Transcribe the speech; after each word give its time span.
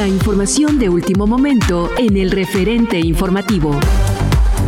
La 0.00 0.08
información 0.08 0.78
de 0.78 0.88
último 0.88 1.26
momento 1.26 1.90
en 1.98 2.16
el 2.16 2.30
referente 2.30 2.98
informativo. 2.98 3.78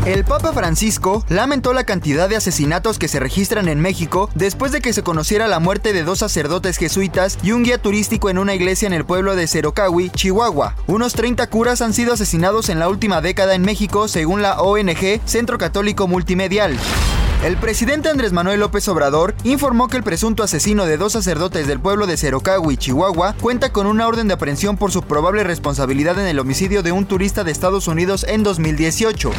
El 0.05 0.27
Papa 0.27 0.53
Francisco 0.53 1.25
lamentó 1.31 1.73
la 1.73 1.85
cantidad 1.85 2.29
de 2.29 2.37
asesinatos 2.37 2.99
que 2.99 3.09
se 3.09 3.19
registran 3.19 3.67
en 3.69 3.81
México 3.81 4.29
después 4.35 4.73
de 4.73 4.83
que 4.83 4.93
se 4.93 5.03
conociera 5.03 5.49
la 5.49 5.59
muerte 5.59 5.95
de 5.95 6.05
dos 6.05 6.19
sacerdotes 6.19 6.77
jesuitas 6.77 7.39
y 7.43 7.53
un 7.53 7.63
guía 7.63 7.81
turístico 7.81 8.29
en 8.29 8.37
una 8.37 8.55
iglesia 8.55 8.87
en 8.87 8.93
el 8.93 9.07
pueblo 9.07 9.35
de 9.35 9.47
Cerocawi, 9.47 10.11
Chihuahua. 10.11 10.77
Unos 10.87 11.15
30 11.15 11.47
curas 11.47 11.81
han 11.81 11.95
sido 11.95 12.13
asesinados 12.13 12.69
en 12.69 12.79
la 12.79 12.91
última 12.91 13.23
década 13.23 13.55
en 13.55 13.63
México, 13.63 14.09
según 14.09 14.43
la 14.43 14.61
ONG 14.61 15.23
Centro 15.25 15.57
Católico 15.57 16.09
Multimedial. 16.09 16.77
El 17.43 17.57
presidente 17.57 18.09
Andrés 18.09 18.33
Manuel 18.33 18.61
López 18.61 18.87
Obrador 18.87 19.35
informó 19.43 19.89
que 19.89 19.97
el 19.97 20.05
presunto 20.05 20.45
asesino 20.45 20.85
de 20.87 20.97
dos 20.97 21.15
sacerdotes 21.15 21.67
del 21.67 21.81
pueblo 21.81 22.07
de 22.07 22.17
Cerocawi, 22.17 22.77
Chihuahua, 22.77 23.35
cuenta 23.41 23.73
con 23.73 23.89
una 23.89 24.07
orden 24.07 24.29
de 24.29 24.35
aprehensión 24.35 24.77
por 24.77 24.93
su 24.93 25.03
probable 25.03 25.43
responsabilidad 25.43 26.21
en 26.21 26.29
el 26.29 26.39
homicidio 26.39 26.85
de 26.85 26.93
un 26.93 27.05
turista 27.05 27.43
de 27.43 27.51
Estados 27.51 27.89
Unidos 27.89 28.25
en 28.29 28.45
2018. 28.45 29.33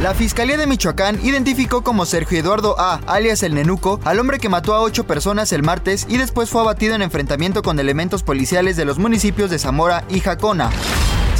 La 0.00 0.14
Fiscalía 0.14 0.56
de 0.56 0.68
Michoacán 0.68 1.18
identificó 1.24 1.82
como 1.82 2.06
Sergio 2.06 2.38
Eduardo 2.38 2.76
A., 2.78 3.00
alias 3.08 3.42
el 3.42 3.54
Nenuco, 3.54 3.98
al 4.04 4.20
hombre 4.20 4.38
que 4.38 4.48
mató 4.48 4.74
a 4.74 4.80
ocho 4.80 5.04
personas 5.08 5.52
el 5.52 5.64
martes 5.64 6.06
y 6.08 6.18
después 6.18 6.48
fue 6.48 6.60
abatido 6.60 6.94
en 6.94 7.02
enfrentamiento 7.02 7.62
con 7.62 7.80
elementos 7.80 8.22
policiales 8.22 8.76
de 8.76 8.84
los 8.84 9.00
municipios 9.00 9.50
de 9.50 9.58
Zamora 9.58 10.04
y 10.08 10.20
Jacona. 10.20 10.70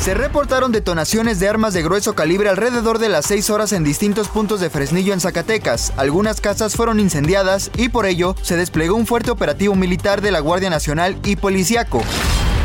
Se 0.03 0.15
reportaron 0.15 0.73
detonaciones 0.73 1.39
de 1.39 1.49
armas 1.49 1.75
de 1.75 1.83
grueso 1.85 2.17
calibre 2.17 2.49
alrededor 2.49 2.99
de 2.99 3.09
las 3.09 3.25
6 3.27 3.51
horas 3.51 3.73
en 3.73 3.85
distintos 3.85 4.27
puntos 4.27 4.59
de 4.59 4.69
Fresnillo 4.69 5.13
en 5.13 5.21
Zacatecas. 5.21 5.93
Algunas 5.97 6.41
casas 6.41 6.75
fueron 6.75 6.99
incendiadas 6.99 7.71
y 7.77 7.89
por 7.89 8.07
ello 8.07 8.35
se 8.43 8.57
desplegó 8.57 8.97
un 8.97 9.07
fuerte 9.07 9.31
operativo 9.31 9.77
militar 9.77 10.21
de 10.21 10.33
la 10.33 10.41
Guardia 10.41 10.71
Nacional 10.71 11.17
y 11.23 11.37
Policiaco. 11.37 12.03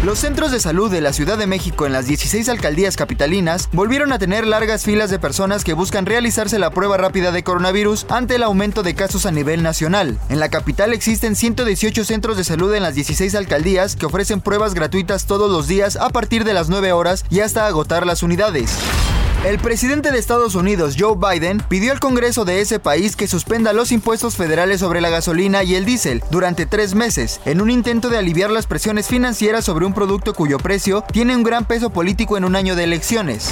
Los 0.03 0.20
centros 0.20 0.52
de 0.52 0.59
salud 0.59 0.92
de 0.92 1.02
la 1.02 1.12
Ciudad 1.12 1.40
de 1.40 1.48
México 1.48 1.88
en 1.88 1.92
las 1.92 2.06
16 2.06 2.50
alcaldías 2.50 2.95
capitalinas 2.95 3.67
volvieron 3.73 4.14
a 4.14 4.20
tener 4.20 4.45
largas 4.45 4.84
filas 4.84 5.09
de 5.09 5.17
personas 5.17 5.64
que 5.64 5.73
buscan 5.73 6.06
realizarse 6.06 6.59
la 6.59 6.70
prueba 6.70 6.98
rápida 6.98 7.31
de 7.31 7.44
coronavirus 7.44 8.06
ante 8.09 8.36
el 8.36 8.44
aumento 8.44 8.84
de 8.84 8.94
casos 8.94 9.25
a 9.25 9.31
nivel 9.31 9.64
nacional. 9.64 10.19
En 10.30 10.40
la 10.40 10.50
capital 10.50 10.94
existen 10.94 11.36
118 11.36 12.06
centros 12.06 12.38
de 12.38 12.44
salud 12.44 12.75
en 12.75 12.84
las 12.84 12.94
16 12.94 13.34
alcaldías 13.34 13.96
que 13.96 14.06
ofrecen 14.06 14.40
pruebas 14.40 14.75
gratuitas 14.75 15.25
todos 15.25 15.52
los 15.52 15.68
días 15.68 15.96
a 15.96 16.09
partir 16.09 16.44
de 16.44 16.53
las 16.53 16.69
9 16.69 16.91
horas 16.91 17.25
y 17.31 17.40
hasta 17.40 17.66
agotar 17.66 18.06
las 18.06 18.22
unidades. 18.22 18.78
El 19.46 19.59
presidente 19.59 20.12
de 20.12 20.18
Estados 20.18 20.56
Unidos, 20.56 20.96
Joe 20.98 21.16
Biden, 21.16 21.62
pidió 21.70 21.92
al 21.92 22.00
Congreso 22.00 22.44
de 22.44 22.59
ese 22.59 22.80
país 22.80 23.16
que 23.16 23.28
suspenda 23.28 23.72
los 23.72 23.92
impuestos 23.92 24.36
federales 24.36 24.80
sobre 24.80 25.00
la 25.00 25.09
gasolina 25.09 25.64
y 25.64 25.75
el 25.75 25.86
diésel 25.86 26.24
durante 26.31 26.66
tres 26.66 26.96
meses, 26.96 27.40
en 27.46 27.62
un 27.62 27.70
intento 27.70 28.09
de 28.09 28.18
aliviar 28.18 28.50
las 28.50 28.66
presiones 28.66 29.08
financieras 29.08 29.64
sobre 29.64 29.86
un 29.86 29.94
producto 29.94 30.34
cuyo 30.34 30.58
precio 30.58 31.03
tiene 31.14 31.36
un 31.36 31.44
gran 31.44 31.66
peso 31.66 31.92
político 31.92 32.36
en 32.36 32.46
un 32.46 32.56
año 32.56 32.75
de 32.75 32.86
elecciones. 32.86 33.52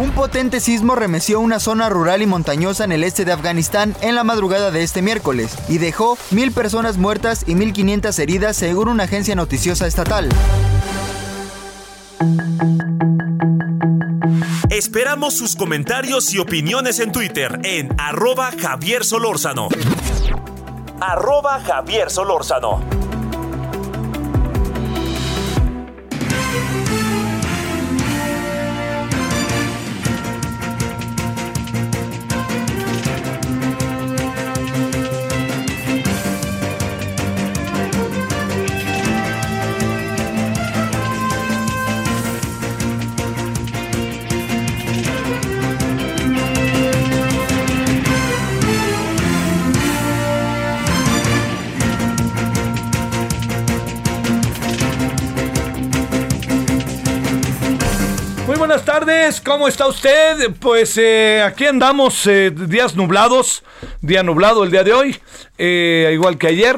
Un 0.00 0.12
potente 0.12 0.60
sismo 0.60 0.94
remeció 0.94 1.40
una 1.40 1.58
zona 1.58 1.88
rural 1.88 2.22
y 2.22 2.26
montañosa 2.26 2.84
en 2.84 2.92
el 2.92 3.02
este 3.02 3.24
de 3.24 3.32
Afganistán 3.32 3.96
en 4.02 4.14
la 4.14 4.22
madrugada 4.22 4.70
de 4.70 4.84
este 4.84 5.02
miércoles 5.02 5.50
y 5.68 5.78
dejó 5.78 6.16
mil 6.30 6.52
personas 6.52 6.96
muertas 6.96 7.42
y 7.46 7.54
1.500 7.54 8.16
heridas 8.20 8.56
según 8.56 8.88
una 8.88 9.04
agencia 9.04 9.34
noticiosa 9.34 9.88
estatal. 9.88 10.28
Esperamos 14.68 15.34
sus 15.34 15.56
comentarios 15.56 16.32
y 16.34 16.38
opiniones 16.38 17.00
en 17.00 17.12
Twitter 17.12 17.60
en 17.64 17.88
arroba 17.98 18.50
Javier 18.52 19.04
Solórzano. 19.04 19.68
Arroba 21.00 21.60
Javier 21.60 22.10
Solórzano. 22.10 23.09
¿Cómo 59.38 59.68
está 59.68 59.86
usted? 59.86 60.50
Pues 60.58 60.98
eh, 60.98 61.40
aquí 61.42 61.64
andamos, 61.64 62.26
eh, 62.26 62.50
días 62.50 62.96
nublados, 62.96 63.62
día 64.00 64.24
nublado 64.24 64.64
el 64.64 64.72
día 64.72 64.82
de 64.82 64.92
hoy, 64.92 65.16
eh, 65.56 66.10
igual 66.12 66.36
que 66.36 66.48
ayer, 66.48 66.76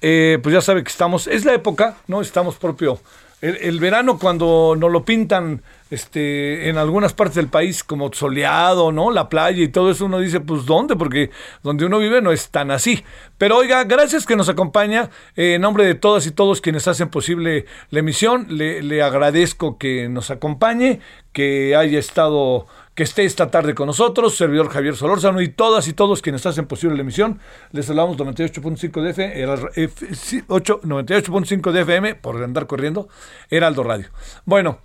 pues 0.00 0.52
ya 0.52 0.60
sabe 0.60 0.82
que 0.82 0.90
estamos, 0.90 1.28
es 1.28 1.44
la 1.44 1.54
época, 1.54 1.98
¿no? 2.08 2.20
Estamos 2.20 2.56
propio. 2.56 2.98
El, 3.40 3.56
el 3.58 3.78
verano 3.78 4.18
cuando 4.18 4.74
nos 4.76 4.90
lo 4.90 5.04
pintan 5.04 5.62
este, 5.92 6.68
en 6.70 6.78
algunas 6.78 7.12
partes 7.12 7.36
del 7.36 7.48
país 7.48 7.84
como 7.84 8.10
soleado, 8.12 8.92
¿no? 8.92 9.10
La 9.10 9.28
playa 9.28 9.62
y 9.62 9.68
todo 9.68 9.90
eso, 9.90 10.06
uno 10.06 10.18
dice, 10.18 10.40
pues 10.40 10.64
¿dónde? 10.64 10.96
Porque 10.96 11.30
donde 11.62 11.84
uno 11.84 11.98
vive 11.98 12.22
no 12.22 12.32
es 12.32 12.48
tan 12.50 12.70
así. 12.70 13.04
Pero 13.36 13.58
oiga, 13.58 13.84
gracias 13.84 14.24
que 14.24 14.34
nos 14.34 14.48
acompaña. 14.48 15.10
Eh, 15.36 15.54
en 15.54 15.62
nombre 15.62 15.84
de 15.84 15.94
todas 15.94 16.26
y 16.26 16.30
todos 16.30 16.60
quienes 16.62 16.88
hacen 16.88 17.08
posible 17.10 17.66
la 17.90 17.98
emisión, 18.00 18.46
le, 18.48 18.82
le 18.82 19.02
agradezco 19.02 19.76
que 19.76 20.08
nos 20.08 20.30
acompañe, 20.30 21.00
que 21.32 21.76
haya 21.76 21.98
estado 21.98 22.66
que 22.94 23.02
esté 23.04 23.24
esta 23.24 23.50
tarde 23.50 23.74
con 23.74 23.86
nosotros, 23.86 24.36
servidor 24.36 24.68
Javier 24.68 24.96
Solórzano 24.96 25.40
y 25.40 25.48
todas 25.48 25.88
y 25.88 25.94
todos 25.94 26.20
quienes 26.20 26.44
hacen 26.44 26.66
posible 26.66 26.94
la 26.96 27.00
emisión. 27.02 27.38
Les 27.70 27.88
hablamos 27.88 28.18
98.5 28.18 29.00
de 29.02 29.10
FM, 29.10 29.40
era, 29.40 29.54
F- 29.74 30.14
sí, 30.14 30.42
8, 30.46 30.80
98.5 30.84 31.72
de 31.72 31.80
FM, 31.82 32.14
por 32.16 32.42
andar 32.42 32.66
corriendo, 32.66 33.08
Heraldo 33.48 33.82
Radio. 33.82 34.08
Bueno, 34.44 34.78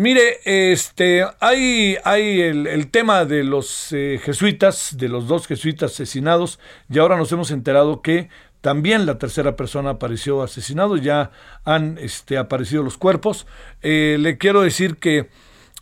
mire, 0.00 0.40
este, 0.44 1.24
hay, 1.40 1.96
hay 2.04 2.40
el, 2.40 2.90
tema 2.90 3.24
de 3.24 3.44
los 3.44 3.92
eh, 3.92 4.18
jesuitas, 4.22 4.96
de 4.96 5.08
los 5.08 5.28
dos 5.28 5.46
jesuitas 5.46 5.92
asesinados, 5.92 6.58
y 6.88 6.98
ahora 6.98 7.16
nos 7.16 7.30
hemos 7.32 7.50
enterado 7.50 8.00
que 8.00 8.28
también 8.60 9.06
la 9.06 9.18
tercera 9.18 9.56
persona 9.56 9.90
apareció 9.90 10.42
asesinado, 10.42 10.96
ya 10.96 11.30
han 11.64 11.98
este, 11.98 12.38
aparecido 12.38 12.82
los 12.82 12.98
cuerpos. 12.98 13.46
Eh, 13.82 14.16
le 14.18 14.38
quiero 14.38 14.62
decir 14.62 14.96
que 14.96 15.28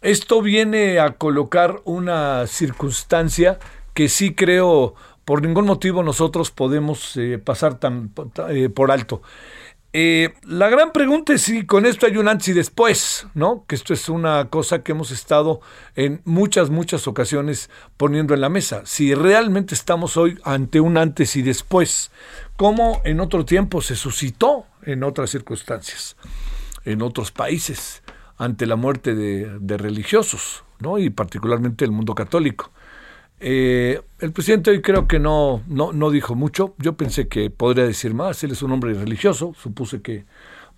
esto 0.03 0.43
viene 0.43 0.99
a 0.99 1.13
colocar 1.13 1.81
una 1.85 2.47
circunstancia 2.47 3.59
que 3.95 4.09
sí 4.09 4.35
creo 4.35 4.95
por 5.29 5.43
ningún 5.43 5.67
motivo 5.67 6.03
nosotros 6.03 6.51
podemos 6.51 7.15
eh, 7.19 7.39
pasar 7.39 7.79
tan 7.79 8.13
eh, 8.49 8.71
por 8.71 8.91
alto. 8.91 9.21
Eh, 9.95 10.35
la 10.43 10.69
gran 10.69 10.93
pregunta 10.93 11.33
es 11.33 11.43
si 11.43 11.65
con 11.65 11.87
esto 11.87 12.05
hay 12.05 12.19
un 12.19 12.29
antes 12.29 12.49
y 12.49 12.53
después, 12.53 13.27
¿no? 13.35 13.65
Que 13.67 13.75
esto 13.75 13.95
es 13.95 14.11
una 14.11 14.49
cosa 14.51 14.83
que 14.83 14.93
hemos 14.93 15.11
estado 15.11 15.63
en 15.97 16.21
muchas, 16.27 16.69
muchas 16.69 17.09
ocasiones 17.09 17.71
poniendo 17.97 18.35
en 18.35 18.43
la 18.43 18.51
mesa. 18.51 18.83
Si 18.85 19.15
realmente 19.15 19.75
estamos 19.75 20.19
hoy 20.19 20.39
ante 20.45 20.81
un 20.81 20.99
antes 20.99 21.37
y 21.37 21.43
después, 21.43 22.11
como 22.57 23.01
en 23.05 23.21
otro 23.21 23.47
tiempo 23.47 23.81
se 23.81 23.97
suscitó 23.97 24.67
en 24.83 25.05
otras 25.05 25.31
circunstancias, 25.31 26.17
en 26.85 27.01
otros 27.01 27.33
países 27.33 28.03
ante 28.37 28.67
la 28.67 28.77
muerte 28.77 29.15
de, 29.15 29.59
de 29.59 29.79
religiosos, 29.79 30.65
¿no? 30.81 30.99
Y 30.99 31.09
particularmente 31.09 31.87
el 31.87 31.93
mundo 31.93 32.15
católico. 32.15 32.71
Eh, 33.41 34.01
el 34.19 34.33
presidente 34.33 34.71
hoy 34.71 34.83
creo 34.83 35.07
que 35.07 35.19
no, 35.19 35.63
no, 35.69 35.93
no 35.93 36.11
dijo 36.11 36.35
mucho. 36.35 36.75
Yo 36.79 36.95
pensé 36.95 37.29
que 37.29 37.51
podría 37.51 37.85
decir 37.85 38.15
más. 38.15 38.43
Él 38.45 38.53
es 38.53 38.63
un 38.63 38.73
hombre 38.73 38.95
religioso. 38.95 39.55
Supuse 39.61 40.03
que 40.03 40.25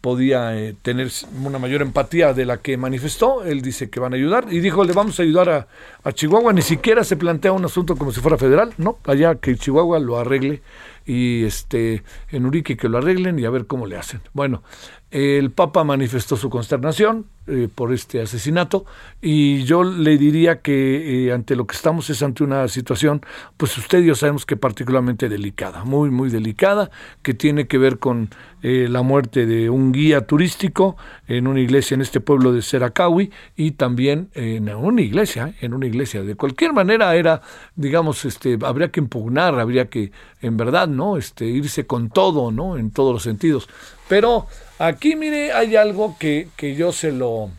podía 0.00 0.56
eh, 0.56 0.74
tener 0.80 1.10
una 1.44 1.58
mayor 1.58 1.82
empatía 1.82 2.32
de 2.32 2.44
la 2.44 2.58
que 2.58 2.76
manifestó. 2.76 3.44
Él 3.44 3.62
dice 3.62 3.90
que 3.90 4.00
van 4.00 4.12
a 4.12 4.16
ayudar 4.16 4.46
y 4.50 4.60
dijo, 4.60 4.84
le 4.84 4.92
vamos 4.92 5.18
a 5.20 5.22
ayudar 5.22 5.48
a, 5.50 5.68
a, 6.04 6.12
Chihuahua. 6.12 6.52
Ni 6.52 6.62
siquiera 6.62 7.04
se 7.04 7.16
plantea 7.16 7.52
un 7.52 7.64
asunto 7.64 7.96
como 7.96 8.12
si 8.12 8.20
fuera 8.20 8.38
federal, 8.38 8.72
¿no? 8.78 8.98
Allá 9.04 9.34
que 9.36 9.56
Chihuahua 9.56 9.98
lo 9.98 10.18
arregle 10.18 10.62
y 11.06 11.44
este 11.44 12.02
en 12.30 12.46
Urique 12.46 12.76
que 12.76 12.88
lo 12.88 12.98
arreglen 12.98 13.38
y 13.38 13.44
a 13.44 13.50
ver 13.50 13.66
cómo 13.66 13.86
le 13.86 13.96
hacen. 13.96 14.20
Bueno, 14.32 14.62
el 15.10 15.50
Papa 15.50 15.82
manifestó 15.82 16.36
su 16.36 16.50
consternación 16.50 17.26
eh, 17.48 17.68
por 17.74 17.92
este 17.92 18.22
asesinato 18.22 18.84
y 19.20 19.64
yo 19.64 19.82
le 19.82 20.16
diría 20.18 20.60
que 20.60 21.26
eh, 21.26 21.32
ante 21.32 21.56
lo 21.56 21.66
que 21.66 21.74
estamos 21.74 22.08
es 22.10 22.22
ante 22.22 22.44
una 22.44 22.68
situación, 22.68 23.22
pues 23.56 23.76
usted 23.76 24.02
y 24.02 24.06
yo 24.06 24.14
sabemos 24.14 24.46
que 24.46 24.56
particularmente 24.56 25.28
delicada, 25.28 25.84
muy, 25.84 26.10
muy 26.10 26.30
delicada, 26.30 26.92
que 27.22 27.34
tiene 27.34 27.66
que 27.66 27.78
ver 27.78 27.98
con 27.98 28.28
eh, 28.62 28.86
la 28.88 29.02
muerte 29.02 29.46
de 29.46 29.68
un 29.68 29.90
guía 29.90 30.26
turístico 30.26 30.96
en 31.26 31.48
una 31.48 31.58
iglesia 31.58 31.96
en 31.96 32.02
este 32.02 32.20
pueblo 32.20 32.52
de 32.52 32.62
Seracawi 32.62 33.32
y 33.56 33.72
también 33.72 34.28
en 34.34 34.68
una 34.68 35.00
iglesia, 35.02 35.54
en 35.60 35.74
una 35.74 35.86
iglesia. 35.86 36.22
De 36.22 36.36
cualquier 36.36 36.72
manera 36.72 37.16
era, 37.16 37.42
digamos, 37.74 38.24
este, 38.24 38.58
habría 38.62 38.92
que 38.92 39.00
impugnar, 39.00 39.58
habría 39.58 39.86
que, 39.88 40.12
en 40.40 40.56
verdad, 40.56 40.86
¿no? 40.96 41.16
Este, 41.16 41.44
irse 41.46 41.86
con 41.86 42.10
todo, 42.10 42.50
¿no? 42.52 42.76
En 42.76 42.90
todos 42.90 43.12
los 43.12 43.22
sentidos. 43.22 43.68
Pero 44.08 44.46
Aquí, 44.80 45.14
mire, 45.14 45.52
hay 45.52 45.76
algo 45.76 46.16
que, 46.18 46.48
que 46.56 46.74
yo 46.74 46.90
se 46.90 47.12
lo 47.12 47.50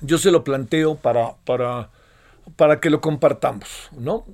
yo 0.00 0.16
se 0.16 0.30
lo 0.30 0.42
planteo 0.42 0.96
para, 0.96 1.34
para, 1.44 1.90
para 2.56 2.80
que 2.80 2.88
lo 2.88 3.02
compartamos, 3.02 3.90
¿no? 3.92 4.24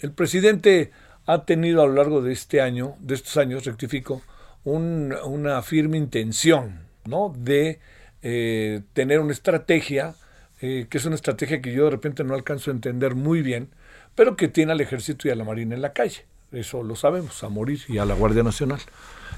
El 0.00 0.10
presidente 0.10 0.90
ha 1.26 1.44
tenido 1.44 1.82
a 1.82 1.86
lo 1.86 1.92
largo 1.92 2.20
de 2.20 2.32
este 2.32 2.60
año, 2.60 2.96
de 2.98 3.14
estos 3.14 3.36
años, 3.36 3.64
rectifico, 3.64 4.22
un, 4.64 5.14
una 5.24 5.62
firme 5.62 5.98
intención, 5.98 6.80
¿no? 7.04 7.32
De 7.38 7.78
eh, 8.22 8.82
tener 8.92 9.20
una 9.20 9.32
estrategia, 9.32 10.16
eh, 10.60 10.88
que 10.90 10.98
es 10.98 11.04
una 11.04 11.14
estrategia 11.14 11.62
que 11.62 11.72
yo 11.72 11.84
de 11.84 11.90
repente 11.92 12.24
no 12.24 12.34
alcanzo 12.34 12.72
a 12.72 12.74
entender 12.74 13.14
muy 13.14 13.40
bien, 13.42 13.68
pero 14.16 14.34
que 14.34 14.48
tiene 14.48 14.72
al 14.72 14.80
ejército 14.80 15.28
y 15.28 15.30
a 15.30 15.36
la 15.36 15.44
marina 15.44 15.76
en 15.76 15.82
la 15.82 15.92
calle. 15.92 16.24
Eso 16.52 16.82
lo 16.82 16.96
sabemos, 16.96 17.44
a 17.44 17.48
morir 17.48 17.80
y 17.88 17.98
a 17.98 18.04
la 18.04 18.14
Guardia 18.14 18.42
Nacional 18.42 18.80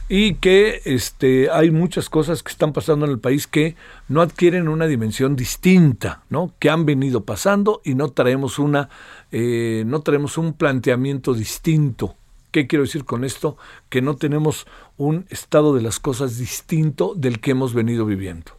y 0.08 0.34
que 0.34 0.82
este, 0.84 1.50
hay 1.50 1.70
muchas 1.70 2.08
cosas 2.08 2.42
que 2.42 2.50
están 2.50 2.72
pasando 2.72 3.06
en 3.06 3.12
el 3.12 3.18
país 3.18 3.46
que 3.46 3.76
no 4.08 4.20
adquieren 4.20 4.68
una 4.68 4.86
dimensión 4.86 5.36
distinta, 5.36 6.22
¿no? 6.28 6.52
que 6.58 6.70
han 6.70 6.84
venido 6.84 7.24
pasando 7.24 7.80
y 7.84 7.94
no 7.94 8.10
traemos, 8.10 8.58
una, 8.58 8.88
eh, 9.30 9.84
no 9.86 10.00
traemos 10.00 10.38
un 10.38 10.52
planteamiento 10.52 11.34
distinto. 11.34 12.16
¿Qué 12.50 12.66
quiero 12.66 12.84
decir 12.84 13.04
con 13.04 13.24
esto? 13.24 13.56
Que 13.88 14.02
no 14.02 14.16
tenemos 14.16 14.66
un 14.98 15.24
estado 15.30 15.74
de 15.74 15.80
las 15.80 15.98
cosas 15.98 16.36
distinto 16.36 17.14
del 17.16 17.40
que 17.40 17.52
hemos 17.52 17.72
venido 17.72 18.04
viviendo. 18.04 18.52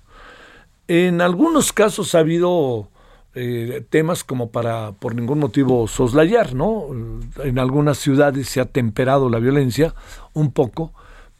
En 0.88 1.22
algunos 1.22 1.72
casos 1.72 2.16
ha 2.16 2.20
habido 2.20 2.90
eh, 3.36 3.84
temas 3.90 4.24
como 4.24 4.52
para 4.52 4.92
por 4.92 5.16
ningún 5.16 5.40
motivo 5.40 5.88
soslayar, 5.88 6.54
¿no? 6.54 6.86
En 7.44 7.58
algunas 7.58 7.98
ciudades 7.98 8.48
se 8.48 8.62
ha 8.62 8.66
temperado 8.66 9.30
la 9.30 9.40
violencia 9.40 9.96
un 10.34 10.52
poco, 10.52 10.94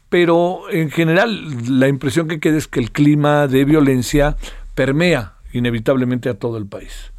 pero 0.08 0.62
en 0.70 0.90
general 0.90 1.78
la 1.78 1.88
impresión 1.88 2.26
que 2.26 2.40
queda 2.40 2.58
es 2.58 2.66
que 2.66 2.80
el 2.80 2.90
clima 2.90 3.46
de 3.46 3.64
violencia 3.64 4.36
permea 4.74 5.34
inevitablemente 5.52 6.28
a 6.28 6.34
todo 6.34 6.58
el 6.58 6.66
país. 6.66 7.12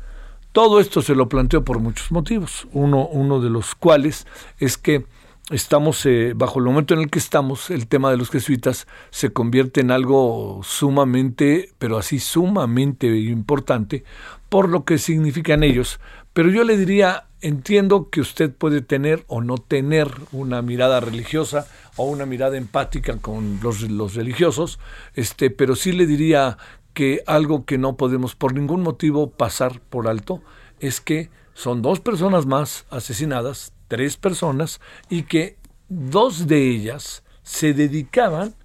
Todo 0.51 0.79
esto 0.79 1.01
se 1.01 1.15
lo 1.15 1.27
planteo 1.29 1.63
por 1.63 1.79
muchos 1.79 2.11
motivos, 2.11 2.67
uno, 2.71 3.07
uno 3.07 3.41
de 3.41 3.49
los 3.49 3.75
cuales 3.75 4.27
es 4.59 4.77
que 4.77 5.05
estamos, 5.51 6.05
eh, 6.05 6.33
bajo 6.35 6.59
el 6.59 6.65
momento 6.65 6.93
en 6.93 7.01
el 7.01 7.09
que 7.09 7.19
estamos, 7.19 7.69
el 7.69 7.87
tema 7.87 8.09
de 8.11 8.17
los 8.17 8.29
jesuitas 8.29 8.87
se 9.11 9.31
convierte 9.31 9.81
en 9.81 9.91
algo 9.91 10.61
sumamente, 10.63 11.69
pero 11.77 11.97
así 11.97 12.19
sumamente 12.19 13.07
importante, 13.17 14.03
por 14.49 14.69
lo 14.69 14.85
que 14.85 14.97
significan 14.97 15.63
ellos. 15.63 15.99
Pero 16.33 16.49
yo 16.49 16.63
le 16.63 16.77
diría, 16.77 17.27
entiendo 17.41 18.09
que 18.09 18.21
usted 18.21 18.53
puede 18.53 18.81
tener 18.81 19.23
o 19.27 19.41
no 19.41 19.57
tener 19.57 20.09
una 20.31 20.61
mirada 20.61 20.99
religiosa, 20.99 21.67
o 21.95 22.05
una 22.05 22.25
mirada 22.25 22.57
empática 22.57 23.17
con 23.17 23.59
los, 23.61 23.81
los 23.83 24.15
religiosos, 24.15 24.79
este, 25.13 25.49
pero 25.49 25.75
sí 25.75 25.91
le 25.91 26.07
diría 26.07 26.57
que 26.93 27.23
algo 27.27 27.65
que 27.65 27.77
no 27.77 27.97
podemos 27.97 28.35
por 28.35 28.53
ningún 28.53 28.81
motivo 28.81 29.29
pasar 29.29 29.79
por 29.81 30.07
alto 30.07 30.41
es 30.79 31.01
que 31.01 31.29
son 31.53 31.81
dos 31.81 31.99
personas 31.99 32.45
más 32.45 32.85
asesinadas, 32.89 33.74
tres 33.87 34.17
personas, 34.17 34.81
y 35.09 35.23
que 35.23 35.57
dos 35.89 36.47
de 36.47 36.69
ellas 36.69 37.23
se 37.43 37.73
dedicaban, 37.73 38.55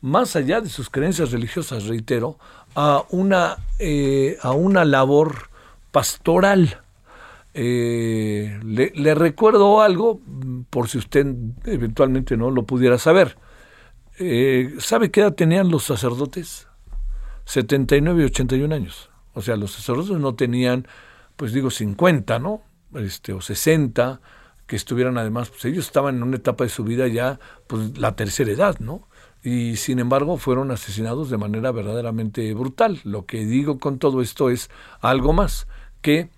más 0.00 0.36
allá 0.36 0.60
de 0.60 0.68
sus 0.68 0.90
creencias 0.90 1.32
religiosas, 1.32 1.86
reitero, 1.86 2.38
a 2.74 3.04
una, 3.10 3.56
eh, 3.78 4.38
a 4.42 4.52
una 4.52 4.84
labor 4.84 5.50
pastoral 5.90 6.82
eh, 7.60 8.60
le, 8.64 9.14
recuerdo 9.16 9.80
algo, 9.80 10.20
por 10.70 10.88
si 10.88 10.98
usted 10.98 11.26
eventualmente 11.64 12.36
no 12.36 12.52
lo 12.52 12.64
pudiera 12.64 12.98
saber. 12.98 13.36
Eh, 14.20 14.76
¿Sabe 14.78 15.10
qué 15.10 15.22
edad 15.22 15.34
tenían 15.34 15.68
los 15.68 15.82
sacerdotes? 15.82 16.68
79 17.46 18.22
y 18.22 18.24
81 18.26 18.72
años. 18.72 19.10
O 19.34 19.42
sea, 19.42 19.56
los 19.56 19.72
sacerdotes 19.72 20.18
no 20.18 20.36
tenían, 20.36 20.86
pues 21.34 21.52
digo, 21.52 21.70
50, 21.70 22.38
¿no? 22.38 22.62
Este, 22.94 23.32
o 23.32 23.40
60, 23.40 24.20
que 24.68 24.76
estuvieran 24.76 25.18
además, 25.18 25.48
pues 25.48 25.64
ellos 25.64 25.86
estaban 25.86 26.16
en 26.16 26.22
una 26.22 26.36
etapa 26.36 26.62
de 26.62 26.70
su 26.70 26.84
vida 26.84 27.08
ya, 27.08 27.40
pues 27.66 27.98
la 27.98 28.14
tercera 28.14 28.52
edad, 28.52 28.78
¿no? 28.78 29.08
Y 29.42 29.76
sin 29.76 29.98
embargo 29.98 30.36
fueron 30.36 30.70
asesinados 30.70 31.30
de 31.30 31.38
manera 31.38 31.72
verdaderamente 31.72 32.52
brutal. 32.54 33.00
Lo 33.02 33.24
que 33.24 33.46
digo 33.46 33.78
con 33.78 33.98
todo 33.98 34.20
esto 34.20 34.50
es 34.50 34.68
algo 35.00 35.32
más, 35.32 35.66
que 36.02 36.28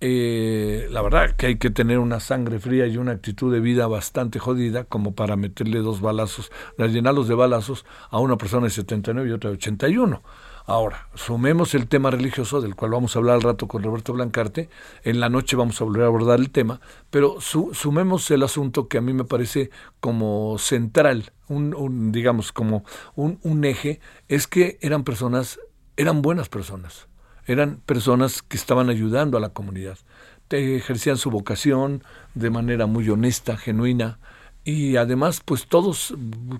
eh, 0.00 0.86
la 0.90 1.02
verdad 1.02 1.34
que 1.36 1.46
hay 1.46 1.56
que 1.56 1.70
tener 1.70 1.98
una 1.98 2.20
sangre 2.20 2.60
fría 2.60 2.86
y 2.86 2.98
una 2.98 3.12
actitud 3.12 3.52
de 3.52 3.58
vida 3.58 3.88
bastante 3.88 4.38
jodida 4.38 4.84
como 4.84 5.16
para 5.16 5.34
meterle 5.34 5.80
dos 5.80 6.00
balazos, 6.00 6.52
llenarlos 6.78 7.26
de 7.26 7.34
balazos 7.34 7.84
a 8.10 8.20
una 8.20 8.36
persona 8.36 8.66
de 8.66 8.70
79 8.70 9.28
y 9.28 9.32
otra 9.32 9.50
de 9.50 9.56
81. 9.56 10.22
Ahora, 10.64 11.08
sumemos 11.14 11.74
el 11.74 11.88
tema 11.88 12.10
religioso, 12.10 12.60
del 12.60 12.76
cual 12.76 12.92
vamos 12.92 13.14
a 13.14 13.18
hablar 13.18 13.36
al 13.36 13.42
rato 13.42 13.66
con 13.66 13.82
Roberto 13.82 14.12
Blancarte. 14.12 14.68
En 15.02 15.20
la 15.20 15.28
noche 15.28 15.56
vamos 15.56 15.80
a 15.80 15.84
volver 15.84 16.04
a 16.04 16.06
abordar 16.06 16.38
el 16.38 16.50
tema, 16.50 16.80
pero 17.10 17.40
sumemos 17.40 18.30
el 18.30 18.42
asunto 18.42 18.88
que 18.88 18.98
a 18.98 19.00
mí 19.00 19.12
me 19.12 19.24
parece 19.24 19.70
como 20.00 20.56
central, 20.58 21.32
un, 21.48 22.12
digamos, 22.12 22.52
como 22.52 22.84
un, 23.16 23.38
un 23.42 23.64
eje, 23.64 24.00
es 24.28 24.46
que 24.46 24.78
eran 24.80 25.04
personas, 25.04 25.58
eran 25.96 26.22
buenas 26.22 26.48
personas 26.48 27.08
eran 27.44 27.80
personas 27.86 28.40
que 28.40 28.56
estaban 28.56 28.88
ayudando 28.88 29.36
a 29.36 29.40
la 29.40 29.48
comunidad, 29.48 29.98
ejercían 30.58 31.16
su 31.16 31.30
vocación 31.30 32.02
de 32.34 32.50
manera 32.50 32.86
muy 32.86 33.08
honesta, 33.08 33.56
genuina, 33.56 34.18
y 34.64 34.96
además, 34.96 35.42
pues 35.44 35.66
todos 35.66 36.14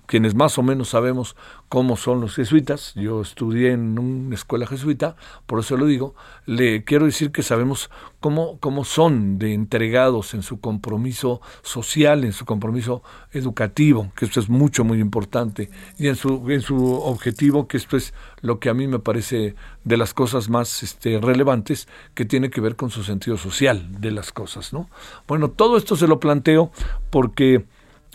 quienes 0.07 0.35
más 0.35 0.59
o 0.59 0.63
menos 0.65 0.89
sabemos 0.89 1.37
cómo 1.69 1.97
son 1.97 2.21
los 2.21 2.35
jesuitas, 2.35 2.95
yo 2.97 3.23
estudié 3.23 3.71
en 3.71 3.97
una 3.97 4.35
escuela 4.35 4.67
jesuita, 4.67 5.15
por 5.47 5.61
eso 5.61 5.77
lo 5.77 5.87
digo, 5.87 6.17
le 6.45 6.83
quiero 6.83 7.07
decir 7.07 7.31
que 7.31 7.45
sabemos 7.45 7.91
cómo, 8.19 8.59
cómo 8.59 8.85
son 8.85 9.39
de 9.39 9.55
entregados 9.55 10.35
en 10.35 10.43
su 10.43 10.59
compromiso 10.59 11.41
social, 11.63 12.25
en 12.25 12.33
su 12.33 12.45
compromiso 12.45 13.05
educativo, 13.31 14.11
que 14.17 14.25
esto 14.25 14.41
es 14.41 14.49
mucho, 14.49 14.83
muy 14.83 14.99
importante, 14.99 15.71
y 15.97 16.09
en 16.09 16.17
su, 16.17 16.51
en 16.51 16.61
su 16.61 16.95
objetivo, 16.95 17.69
que 17.69 17.77
esto 17.77 17.97
es 17.97 18.15
lo 18.41 18.59
que 18.59 18.69
a 18.69 18.75
mí 18.75 18.89
me 18.89 18.99
parece 18.99 19.55
de 19.85 19.97
las 19.97 20.13
cosas 20.13 20.49
más 20.49 20.83
este, 20.83 21.21
relevantes, 21.21 21.87
que 22.15 22.25
tiene 22.25 22.51
que 22.51 22.61
ver 22.61 22.75
con 22.75 22.91
su 22.91 23.05
sentido 23.05 23.37
social 23.37 24.01
de 24.01 24.11
las 24.11 24.33
cosas, 24.33 24.73
¿no? 24.73 24.91
Bueno, 25.29 25.51
todo 25.51 25.77
esto 25.77 25.95
se 25.95 26.09
lo 26.09 26.19
planteo 26.19 26.73
porque 27.11 27.65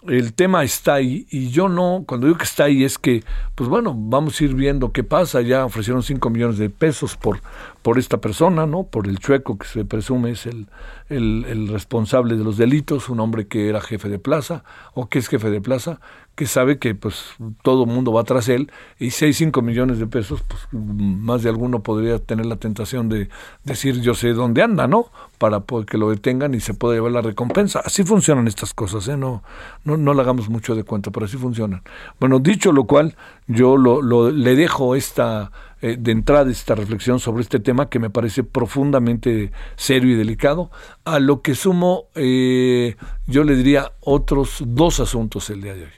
el 0.03 0.33
tema 0.33 0.63
está 0.63 0.95
ahí 0.95 1.25
y 1.31 1.49
yo 1.49 1.69
no, 1.69 2.03
cuando 2.07 2.27
digo 2.27 2.37
que 2.37 2.43
está 2.43 2.65
ahí 2.65 2.83
es 2.83 2.97
que, 2.99 3.23
pues 3.55 3.67
bueno, 3.67 3.95
vamos 3.97 4.39
a 4.39 4.43
ir 4.43 4.53
viendo 4.53 4.91
qué 4.91 5.03
pasa, 5.03 5.41
ya 5.41 5.65
ofrecieron 5.65 6.03
5 6.03 6.29
millones 6.29 6.59
de 6.59 6.69
pesos 6.69 7.15
por, 7.17 7.41
por 7.81 7.97
esta 7.97 8.17
persona, 8.19 8.67
¿no? 8.67 8.83
Por 8.83 9.07
el 9.07 9.17
chueco 9.17 9.57
que 9.57 9.67
se 9.67 9.85
presume 9.85 10.31
es 10.31 10.45
el, 10.45 10.67
el, 11.09 11.67
responsable 11.67 12.35
de 12.35 12.43
los 12.43 12.57
delitos, 12.57 13.09
un 13.09 13.19
hombre 13.19 13.47
que 13.47 13.69
era 13.69 13.81
jefe 13.81 14.07
de 14.07 14.19
plaza 14.19 14.63
o 14.93 15.09
que 15.09 15.19
es 15.19 15.27
jefe 15.27 15.49
de 15.49 15.61
plaza, 15.61 15.99
que 16.37 16.45
sabe 16.45 16.77
que 16.77 16.93
pues 16.93 17.33
todo 17.63 17.87
mundo 17.87 18.13
va 18.13 18.23
tras 18.23 18.47
él 18.47 18.71
y 18.99 19.09
si 19.09 19.25
hay 19.25 19.33
5 19.33 19.63
millones 19.63 19.97
de 19.97 20.05
pesos, 20.05 20.43
pues 20.47 20.61
más 20.71 21.41
de 21.41 21.49
alguno 21.49 21.81
podría 21.81 22.19
tener 22.19 22.45
la 22.45 22.57
tentación 22.57 23.09
de 23.09 23.27
decir 23.63 24.01
yo 24.01 24.13
sé 24.13 24.33
dónde 24.33 24.61
anda, 24.61 24.87
¿no? 24.87 25.07
Para 25.39 25.63
que 25.87 25.97
lo 25.97 26.11
detengan 26.11 26.53
y 26.53 26.59
se 26.59 26.75
pueda 26.75 26.93
llevar 26.93 27.11
la 27.11 27.21
recompensa. 27.21 27.81
Así 27.83 28.03
funcionan 28.03 28.47
estas 28.47 28.75
cosas, 28.75 29.07
¿eh? 29.07 29.17
No, 29.17 29.41
no, 29.83 29.97
no 29.97 30.13
le 30.13 30.21
hagamos 30.21 30.47
mucho 30.47 30.75
de 30.75 30.83
cuenta, 30.83 31.09
pero 31.09 31.25
así 31.25 31.37
funcionan. 31.37 31.81
Bueno, 32.19 32.37
dicho 32.37 32.71
lo 32.71 32.83
cual, 32.83 33.15
yo 33.47 33.75
lo, 33.75 34.03
lo 34.03 34.29
le 34.29 34.55
dejo 34.55 34.95
esta 34.95 35.51
eh, 35.81 35.97
de 35.99 36.11
entrada 36.11 36.51
esta 36.51 36.75
reflexión 36.75 37.19
sobre 37.19 37.41
este 37.41 37.59
tema 37.59 37.89
que 37.89 37.97
me 37.97 38.11
parece 38.11 38.43
profundamente 38.43 39.51
serio 39.75 40.11
y 40.11 40.15
delicado, 40.15 40.69
a 41.03 41.19
lo 41.19 41.41
que 41.41 41.55
sumo, 41.55 42.09
eh, 42.13 42.95
yo 43.25 43.43
le 43.43 43.55
diría 43.55 43.91
otros 44.01 44.63
dos 44.67 44.99
asuntos 44.99 45.49
el 45.49 45.61
día 45.63 45.73
de 45.73 45.85
hoy. 45.85 45.91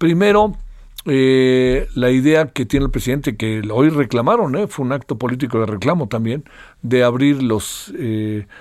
Primero, 0.00 0.56
eh, 1.04 1.86
la 1.94 2.10
idea 2.10 2.46
que 2.46 2.64
tiene 2.64 2.86
el 2.86 2.90
presidente, 2.90 3.36
que 3.36 3.60
hoy 3.70 3.90
reclamaron, 3.90 4.66
fue 4.68 4.86
un 4.86 4.92
acto 4.92 5.18
político 5.18 5.60
de 5.60 5.66
reclamo 5.66 6.08
también, 6.08 6.44
de 6.80 7.04
abrir 7.04 7.42
los, 7.42 7.92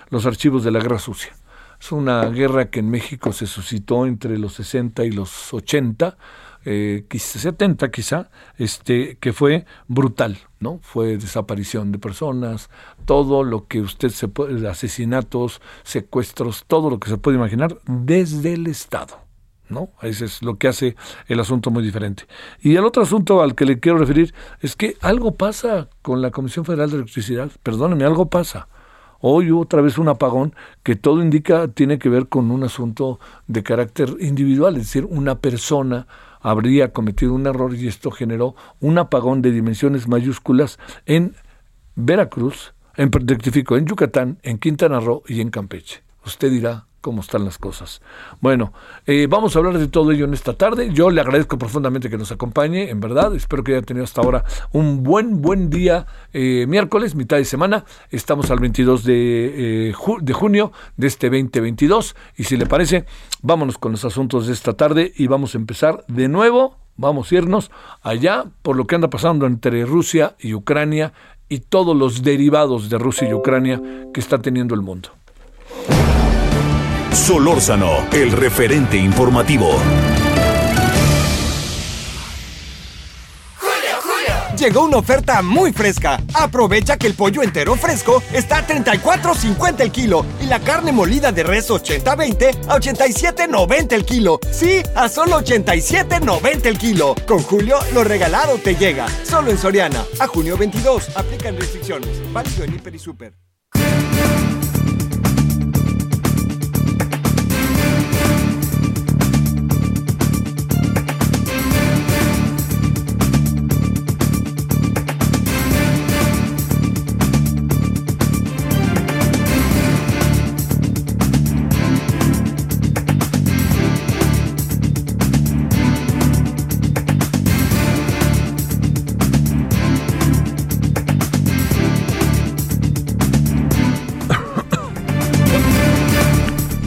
los 0.10 0.26
archivos 0.26 0.66
de 0.66 0.72
la 0.72 0.80
guerra 0.80 1.00
sucia. 1.00 1.34
Es 1.80 1.94
una 1.94 2.26
guerra 2.26 2.70
que 2.70 2.82
en 2.82 2.90
México 2.90 3.32
se 3.32 3.48
suscitó 3.48 4.06
entre 4.06 4.38
los 4.38 4.52
60 4.56 5.06
y 5.06 5.12
los 5.12 5.54
80 5.54 6.18
eh, 6.66 7.06
70 7.10 7.90
quizá, 7.90 8.30
este, 8.58 9.18
que 9.20 9.32
fue 9.32 9.66
brutal, 9.88 10.38
¿no? 10.60 10.80
Fue 10.82 11.18
desaparición 11.18 11.92
de 11.92 12.00
personas, 12.00 12.70
todo 13.06 13.44
lo 13.44 13.68
que 13.68 13.80
usted 13.82 14.10
se 14.10 14.28
puede, 14.28 14.68
asesinatos, 14.68 15.62
secuestros, 15.84 16.66
todo 16.68 16.90
lo 16.90 17.00
que 17.00 17.10
se 17.10 17.18
puede 17.18 17.38
imaginar 17.38 17.80
desde 17.86 18.54
el 18.54 18.68
Estado. 18.68 19.29
¿No? 19.70 19.90
Ese 20.02 20.26
es 20.26 20.42
lo 20.42 20.58
que 20.58 20.68
hace 20.68 20.96
el 21.28 21.40
asunto 21.40 21.72
muy 21.72 21.84
diferente. 21.84 22.24
Y 22.62 22.76
el 22.76 22.86
otro 22.86 23.04
asunto 23.04 23.42
al 23.42 23.56
que 23.56 23.66
le 23.66 23.80
quiero 23.80 23.98
referir 23.98 24.34
es 24.62 24.76
que 24.76 24.98
algo 25.02 25.36
pasa 25.36 25.90
con 26.02 26.22
la 26.22 26.32
Comisión 26.32 26.66
Federal 26.66 26.90
de 26.90 26.98
Electricidad, 26.98 27.52
perdóneme, 27.64 28.04
algo 28.04 28.30
pasa. 28.30 28.68
Hoy 29.22 29.52
otra 29.52 29.82
vez 29.82 29.98
un 29.98 30.08
apagón 30.08 30.56
que 30.82 30.96
todo 30.96 31.22
indica 31.22 31.68
tiene 31.68 32.00
que 32.00 32.08
ver 32.08 32.30
con 32.30 32.52
un 32.52 32.64
asunto 32.64 33.20
de 33.48 33.64
carácter 33.64 34.16
individual, 34.22 34.78
es 34.78 34.84
decir, 34.84 35.06
una 35.10 35.40
persona 35.40 36.08
habría 36.42 36.94
cometido 36.94 37.34
un 37.34 37.46
error 37.46 37.76
y 37.76 37.88
esto 37.88 38.12
generó 38.12 38.56
un 38.80 38.98
apagón 38.98 39.42
de 39.42 39.52
dimensiones 39.52 40.08
mayúsculas 40.08 40.80
en 41.06 41.36
Veracruz, 41.96 42.74
en, 42.96 43.12
en 43.14 43.86
Yucatán, 43.86 44.40
en 44.44 44.58
Quintana 44.58 45.02
Roo 45.02 45.24
y 45.28 45.42
en 45.42 45.50
Campeche. 45.50 46.02
Usted 46.26 46.50
dirá, 46.50 46.86
cómo 47.02 47.22
están 47.22 47.46
las 47.46 47.58
cosas. 47.58 48.02
Bueno, 48.42 48.74
eh, 49.06 49.28
vamos 49.30 49.56
a 49.56 49.60
hablar 49.60 49.78
de 49.78 49.88
todo 49.88 50.12
ello 50.12 50.26
en 50.26 50.34
esta 50.34 50.54
tarde. 50.54 50.92
Yo 50.94 51.10
le 51.10 51.22
agradezco 51.22 51.58
profundamente 51.58 52.10
que 52.10 52.18
nos 52.18 52.32
acompañe, 52.32 52.90
en 52.90 53.00
verdad. 53.00 53.36
Espero 53.36 53.64
que 53.64 53.76
haya 53.76 53.82
tenido 53.82 54.04
hasta 54.04 54.22
ahora 54.22 54.44
un 54.72 55.04
buen, 55.04 55.42
buen 55.42 55.70
día 55.70 56.06
eh, 56.34 56.66
miércoles, 56.68 57.16
mitad 57.16 57.38
de 57.38 57.46
semana. 57.46 57.86
Estamos 58.12 58.52
al 58.52 58.60
22 58.60 59.04
de, 59.04 59.90
eh, 59.90 59.94
de 60.22 60.34
junio 60.34 60.72
de 60.98 61.08
este 61.08 61.30
2022. 61.30 62.16
Y 62.38 62.44
si 62.44 62.58
le 62.58 62.66
parece, 62.66 63.06
vámonos 63.42 63.78
con 63.78 63.94
los 63.94 64.06
asuntos 64.06 64.48
de 64.48 64.54
esta 64.54 64.74
tarde 64.74 65.12
y 65.16 65.28
vamos 65.28 65.56
a 65.56 65.58
empezar 65.58 66.04
de 66.08 66.28
nuevo. 66.28 66.78
Vamos 66.98 67.32
a 67.32 67.36
irnos 67.36 67.72
allá 68.02 68.46
por 68.62 68.76
lo 68.76 68.86
que 68.86 68.96
anda 68.96 69.10
pasando 69.10 69.46
entre 69.46 69.86
Rusia 69.86 70.36
y 70.38 70.54
Ucrania 70.54 71.14
y 71.48 71.60
todos 71.60 71.96
los 71.96 72.24
derivados 72.24 72.90
de 72.90 72.98
Rusia 72.98 73.30
y 73.30 73.34
Ucrania 73.34 73.82
que 74.14 74.20
está 74.20 74.40
teniendo 74.40 74.76
el 74.76 74.82
mundo. 74.82 75.10
Solórzano, 77.14 78.08
el 78.12 78.32
referente 78.32 78.98
informativo. 78.98 79.78
Llegó 84.58 84.84
una 84.84 84.98
oferta 84.98 85.42
muy 85.42 85.72
fresca. 85.72 86.22
Aprovecha 86.34 86.98
que 86.98 87.08
el 87.08 87.14
pollo 87.14 87.42
entero 87.42 87.76
fresco 87.76 88.22
está 88.34 88.58
a 88.58 88.68
34.50 88.68 89.80
el 89.80 89.92
kilo 89.92 90.26
y 90.42 90.48
la 90.48 90.60
carne 90.60 90.92
molida 90.92 91.32
de 91.32 91.44
res 91.44 91.70
80-20 91.70 92.68
a 92.68 92.78
87.90 92.78 93.94
el 93.94 94.06
kilo. 94.06 94.40
Sí, 94.52 94.84
a 94.96 95.08
solo 95.08 95.40
87.90 95.40 96.66
el 96.66 96.78
kilo. 96.78 97.16
Con 97.26 97.40
Julio, 97.40 97.80
lo 97.94 98.04
regalado 98.04 98.58
te 98.58 98.76
llega. 98.76 99.08
Solo 99.24 99.50
en 99.50 99.58
Soriana. 99.58 100.04
A 100.20 100.28
junio 100.28 100.58
22. 100.58 101.16
Aplican 101.16 101.56
restricciones. 101.56 102.10
Válido 102.34 102.66
en 102.66 102.76
Hiper 102.76 102.96
y 102.96 103.00
Super. 103.00 103.34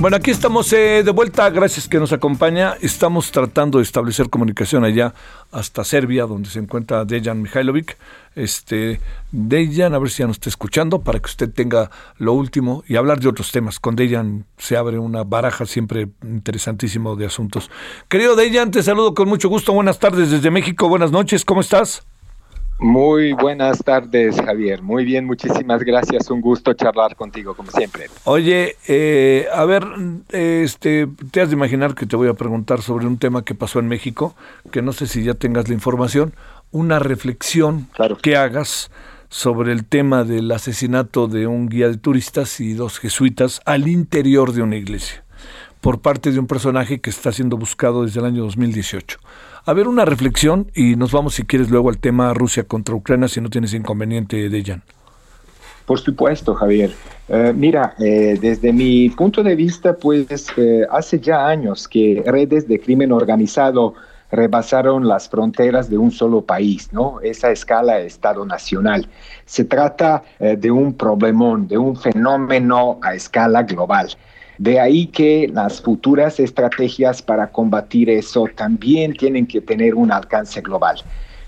Bueno, 0.03 0.17
aquí 0.17 0.33
estamos 0.33 0.73
eh, 0.73 1.05
de 1.05 1.13
vuelta, 1.13 1.49
gracias 1.51 1.87
que 1.87 2.01
nos 2.01 2.13
acompaña. 2.13 2.75
Estamos 2.81 3.31
tratando 3.31 3.79
de 3.79 3.85
establecer 3.85 4.31
comunicación 4.31 4.83
allá 4.83 5.15
hasta 5.53 5.85
Serbia, 5.85 6.27
donde 6.27 6.51
se 6.51 6.59
encuentra 6.59 7.05
Dejan 7.05 7.41
Mihailovic. 7.41 7.97
Este, 8.35 9.01
Dejan, 9.31 9.95
a 9.95 10.01
ver 10.01 10.11
si 10.11 10.25
ya 10.25 10.27
nos 10.27 10.39
está 10.39 10.49
escuchando, 10.49 11.03
para 11.03 11.21
que 11.21 11.27
usted 11.27 11.53
tenga 11.53 11.89
lo 12.19 12.33
último 12.33 12.83
y 12.89 12.97
hablar 12.97 13.21
de 13.21 13.29
otros 13.29 13.53
temas. 13.53 13.79
Con 13.79 13.95
Dejan 13.95 14.45
se 14.59 14.77
abre 14.77 14.99
una 14.99 15.23
baraja 15.23 15.67
siempre 15.67 16.09
interesantísimo 16.25 17.15
de 17.15 17.27
asuntos. 17.27 17.71
Querido 18.09 18.35
Dejan, 18.35 18.73
te 18.73 18.83
saludo 18.83 19.15
con 19.15 19.29
mucho 19.29 19.49
gusto. 19.49 19.73
Buenas 19.73 20.01
tardes 20.01 20.33
desde 20.33 20.51
México, 20.51 20.89
buenas 20.89 21.13
noches, 21.13 21.45
¿cómo 21.45 21.61
estás? 21.61 22.03
Muy 22.83 23.33
buenas 23.33 23.79
tardes, 23.85 24.41
Javier. 24.41 24.83
Muy 24.83 25.05
bien, 25.05 25.25
muchísimas 25.25 25.85
gracias. 25.85 26.29
Un 26.31 26.41
gusto 26.41 26.73
charlar 26.75 27.15
contigo, 27.15 27.55
como 27.55 27.71
siempre. 27.71 28.09
Oye, 28.25 28.75
eh, 28.89 29.47
a 29.55 29.65
ver, 29.65 29.87
este, 30.31 31.07
te 31.31 31.41
has 31.41 31.51
de 31.51 31.55
imaginar 31.55 31.95
que 31.95 32.07
te 32.07 32.17
voy 32.17 32.29
a 32.29 32.35
preguntar 32.35 32.83
sobre 32.83 33.07
un 33.07 33.19
tema 33.19 33.45
que 33.45 33.55
pasó 33.55 33.79
en 33.79 33.87
México, 33.87 34.35
que 34.73 34.83
no 34.83 34.93
sé 34.93 35.07
si 35.07 35.23
ya 35.23 35.35
tengas 35.35 35.69
la 35.69 35.75
información, 35.75 36.35
una 36.73 36.99
reflexión 36.99 37.89
que 38.21 38.37
hagas 38.37 38.91
sobre 39.29 39.71
el 39.71 39.85
tema 39.85 40.25
del 40.25 40.51
asesinato 40.51 41.29
de 41.29 41.47
un 41.47 41.69
guía 41.69 41.89
de 41.89 41.99
turistas 41.99 42.59
y 42.59 42.75
dos 42.75 42.99
jesuitas 42.99 43.61
al 43.65 43.87
interior 43.87 44.53
de 44.53 44.63
una 44.63 44.75
iglesia 44.75 45.23
por 45.81 46.01
parte 46.01 46.31
de 46.31 46.39
un 46.39 46.47
personaje 46.47 47.01
que 47.01 47.11
está 47.11 47.33
siendo 47.33 47.57
buscado 47.57 48.05
desde 48.05 48.21
el 48.21 48.27
año 48.27 48.45
2018. 48.45 49.19
A 49.65 49.75
ver, 49.75 49.87
una 49.87 50.05
reflexión 50.05 50.73
y 50.75 50.97
nos 50.97 51.13
vamos, 51.13 51.35
si 51.35 51.45
quieres, 51.45 51.71
luego 51.71 51.89
al 51.89 51.99
tema 51.99 52.35
Rusia 52.35 52.65
contra 52.65 52.97
Ucrania, 52.97 53.29
si 53.29 53.41
no 53.41 53.49
tienes 53.49 53.75
inconveniente, 53.75 54.49
Dejan. 54.49 54.83
Por 55.87 56.01
supuesto, 56.01 56.55
Javier. 56.55 56.91
Eh, 57.29 57.53
mira, 57.55 57.95
eh, 58.01 58.39
desde 58.41 58.73
mi 58.73 59.09
punto 59.11 59.43
de 59.43 59.55
vista, 59.55 59.95
pues 59.95 60.47
eh, 60.57 60.85
hace 60.91 61.21
ya 61.21 61.47
años 61.47 61.87
que 61.87 62.25
redes 62.27 62.67
de 62.67 62.81
crimen 62.81 63.13
organizado 63.13 63.95
rebasaron 64.33 65.07
las 65.07 65.29
fronteras 65.29 65.89
de 65.89 65.99
un 65.99 66.11
solo 66.11 66.41
país, 66.41 66.93
¿no? 66.93 67.21
Esa 67.21 67.53
escala 67.53 68.01
Estado 68.01 68.45
nacional. 68.47 69.07
Se 69.45 69.65
trata 69.65 70.23
de 70.39 70.71
un 70.71 70.95
problemón, 70.95 71.69
de 71.69 71.77
un 71.77 71.97
fenómeno 71.97 72.99
a 73.03 73.15
escala 73.15 73.63
global. 73.63 74.09
De 74.59 74.79
ahí 74.79 75.07
que 75.07 75.51
las 75.53 75.81
futuras 75.81 76.39
estrategias 76.41 77.23
para 77.23 77.49
combatir 77.49 78.11
eso 78.11 78.47
también 78.55 79.15
tienen 79.15 79.47
que 79.47 79.61
tener 79.61 79.95
un 79.95 80.13
alcance 80.13 80.61
global. 80.61 80.97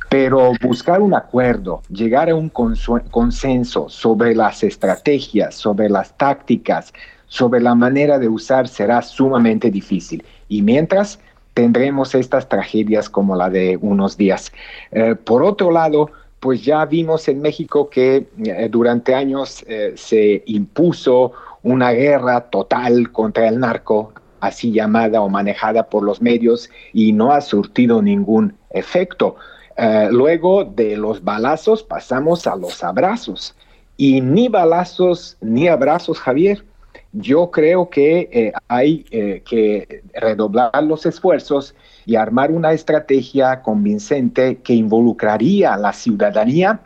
Pero 0.08 0.52
buscar 0.62 1.00
un 1.00 1.14
acuerdo, 1.14 1.82
llegar 1.88 2.30
a 2.30 2.34
un 2.34 2.48
consenso 2.48 3.88
sobre 3.88 4.34
las 4.34 4.62
estrategias, 4.62 5.54
sobre 5.54 5.88
las 5.88 6.16
tácticas, 6.16 6.92
sobre 7.26 7.60
la 7.60 7.74
manera 7.74 8.18
de 8.18 8.28
usar 8.28 8.68
será 8.68 9.02
sumamente 9.02 9.70
difícil. 9.70 10.24
Y 10.48 10.62
mientras 10.62 11.18
tendremos 11.54 12.14
estas 12.14 12.48
tragedias 12.48 13.08
como 13.08 13.36
la 13.36 13.48
de 13.48 13.78
unos 13.80 14.16
días. 14.16 14.52
Eh, 14.90 15.14
por 15.14 15.42
otro 15.42 15.70
lado, 15.70 16.10
pues 16.40 16.62
ya 16.62 16.84
vimos 16.84 17.26
en 17.28 17.40
México 17.40 17.88
que 17.88 18.26
eh, 18.44 18.68
durante 18.70 19.14
años 19.14 19.64
eh, 19.66 19.94
se 19.96 20.42
impuso 20.46 21.32
una 21.64 21.92
guerra 21.92 22.42
total 22.50 23.10
contra 23.10 23.48
el 23.48 23.58
narco, 23.58 24.12
así 24.40 24.70
llamada 24.70 25.22
o 25.22 25.28
manejada 25.28 25.88
por 25.88 26.04
los 26.04 26.22
medios, 26.22 26.70
y 26.92 27.12
no 27.12 27.32
ha 27.32 27.40
surtido 27.40 28.00
ningún 28.02 28.54
efecto. 28.70 29.36
Eh, 29.76 30.08
luego 30.12 30.64
de 30.64 30.96
los 30.96 31.24
balazos 31.24 31.82
pasamos 31.82 32.46
a 32.46 32.54
los 32.54 32.84
abrazos, 32.84 33.56
y 33.96 34.20
ni 34.20 34.48
balazos 34.48 35.36
ni 35.40 35.66
abrazos, 35.66 36.20
Javier. 36.20 36.64
yo 37.12 37.50
creo 37.50 37.88
que 37.90 38.28
eh, 38.32 38.52
hay 38.68 39.06
eh, 39.10 39.42
que 39.48 40.02
redoblar 40.14 40.82
los 40.82 41.06
esfuerzos 41.06 41.74
y 42.04 42.16
armar 42.16 42.50
una 42.50 42.72
estrategia 42.72 43.62
convincente 43.62 44.56
que 44.56 44.74
involucraría 44.74 45.74
a 45.74 45.78
la 45.78 45.92
ciudadanía, 45.92 46.80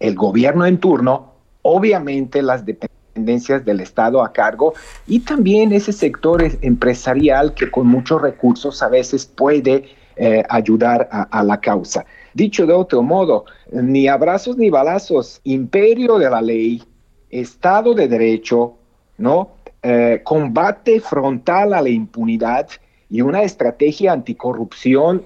el 0.00 0.16
gobierno 0.16 0.66
en 0.66 0.78
turno, 0.78 1.32
obviamente 1.62 2.42
las 2.42 2.66
dependencias 2.66 2.97
del 3.24 3.80
Estado 3.80 4.22
a 4.22 4.32
cargo 4.32 4.74
y 5.06 5.20
también 5.20 5.72
ese 5.72 5.92
sector 5.92 6.42
empresarial 6.62 7.54
que 7.54 7.70
con 7.70 7.86
muchos 7.86 8.20
recursos 8.22 8.82
a 8.82 8.88
veces 8.88 9.26
puede 9.26 9.84
eh, 10.16 10.42
ayudar 10.48 11.08
a 11.10 11.42
la 11.44 11.60
causa. 11.60 12.04
Dicho 12.34 12.66
de 12.66 12.72
otro 12.72 13.02
modo, 13.02 13.44
ni 13.72 14.08
abrazos 14.08 14.56
ni 14.56 14.70
balazos, 14.70 15.40
imperio 15.44 16.18
de 16.18 16.30
la 16.30 16.40
ley, 16.40 16.82
Estado 17.30 17.94
de 17.94 18.08
Derecho, 18.08 18.74
¿no? 19.18 19.50
Eh, 19.82 20.22
combate 20.24 21.00
frontal 21.00 21.72
a 21.72 21.82
la 21.82 21.88
impunidad 21.88 22.68
y 23.08 23.20
una 23.20 23.42
estrategia 23.42 24.12
anticorrupción 24.12 25.22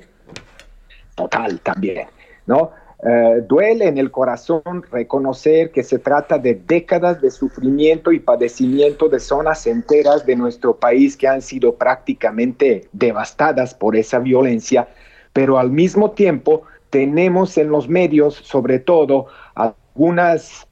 total 1.15 1.61
también, 1.61 2.07
¿no? 2.47 2.71
Eh, 3.05 3.43
duele 3.49 3.89
en 3.89 3.99
el 3.99 4.13
corazón 4.13 4.63
reconocer 4.93 5.73
que 5.73 5.83
se 5.83 5.99
trata 5.99 6.39
de 6.39 6.55
décadas 6.55 7.21
de 7.21 7.33
sufrimiento 7.33 8.13
y 8.13 8.21
padecimiento 8.21 9.09
de 9.09 9.19
zonas 9.19 9.67
enteras 9.67 10.25
de 10.25 10.37
nuestro 10.37 10.77
país 10.77 11.17
que 11.17 11.27
han 11.27 11.43
sido 11.43 11.75
prácticamente 11.75 12.87
devastadas 12.93 13.75
por 13.75 13.97
esa 13.97 14.21
violencia, 14.21 14.89
pero 15.33 15.59
al 15.59 15.73
mismo 15.73 16.13
tiempo 16.13 16.63
tenemos 16.91 17.59
en 17.59 17.71
los 17.71 17.89
medios, 17.89 18.37
sobre 18.37 18.79
todo, 18.79 19.27
algunas 19.57 20.69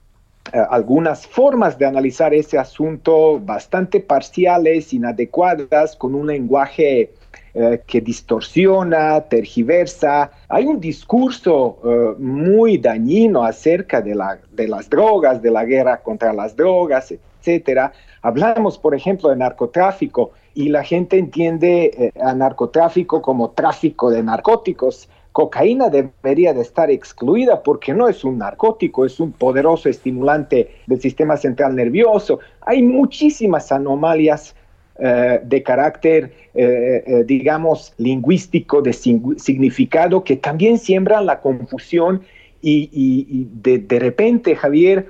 eh, 0.53 0.59
algunas 0.71 1.27
formas 1.27 1.79
de 1.79 1.87
analizar 1.87 2.33
ese 2.33 2.59
asunto 2.59 3.39
bastante 3.41 4.01
parciales, 4.01 4.93
inadecuadas, 4.93 5.97
con 5.97 6.15
un 6.15 6.29
lenguaje 6.29 7.13
eh, 7.54 7.83
que 7.87 8.00
distorsiona, 8.00 9.21
tergiversa. 9.23 10.30
Hay 10.49 10.66
un 10.66 10.80
discurso 10.80 11.78
eh, 11.85 12.14
muy 12.19 12.78
dañino 12.78 13.42
acerca 13.45 14.00
de, 14.00 14.14
la, 14.14 14.38
de 14.52 14.69
las 14.69 14.88
drogas, 14.88 15.42
de 15.42 15.50
la 15.50 15.64
guerra 15.64 16.02
contra 16.02 16.33
las 16.33 16.57
drogas, 16.57 17.12
etcétera. 17.12 17.92
Hablamos, 18.23 18.78
por 18.78 18.95
ejemplo, 18.95 19.30
de 19.30 19.37
narcotráfico 19.37 20.33
y 20.54 20.69
la 20.69 20.85
gente 20.85 21.19
entiende 21.19 22.12
a 22.21 22.35
narcotráfico 22.35 23.23
como 23.23 23.50
tráfico 23.50 24.11
de 24.11 24.23
narcóticos 24.23 25.09
cocaína 25.33 25.88
debería 25.88 26.52
de 26.52 26.62
estar 26.62 26.90
excluida 26.90 27.62
porque 27.62 27.95
no 27.95 28.09
es 28.09 28.25
un 28.25 28.38
narcótico, 28.38 29.04
es 29.04 29.21
un 29.21 29.33
poderoso 29.33 29.88
estimulante 29.88 30.75
del 30.87 31.00
sistema 31.00 31.37
central 31.37 31.76
nervioso. 31.76 32.40
Hay 32.62 32.83
muchísimas 32.83 33.71
anomalias 33.71 34.54
eh, 35.02 35.40
de 35.42 35.62
carácter, 35.62 36.30
eh, 36.52 37.02
eh, 37.07 37.25
digamos, 37.25 37.95
lingüístico, 37.97 38.83
de 38.83 38.92
significado, 38.92 40.25
que 40.25 40.37
también 40.37 40.76
siembran 40.76 41.25
la 41.25 41.40
confusión 41.40 42.21
y, 42.61 43.49
de, 43.50 43.99
repente, 43.99 44.54
Javier, 44.54 45.07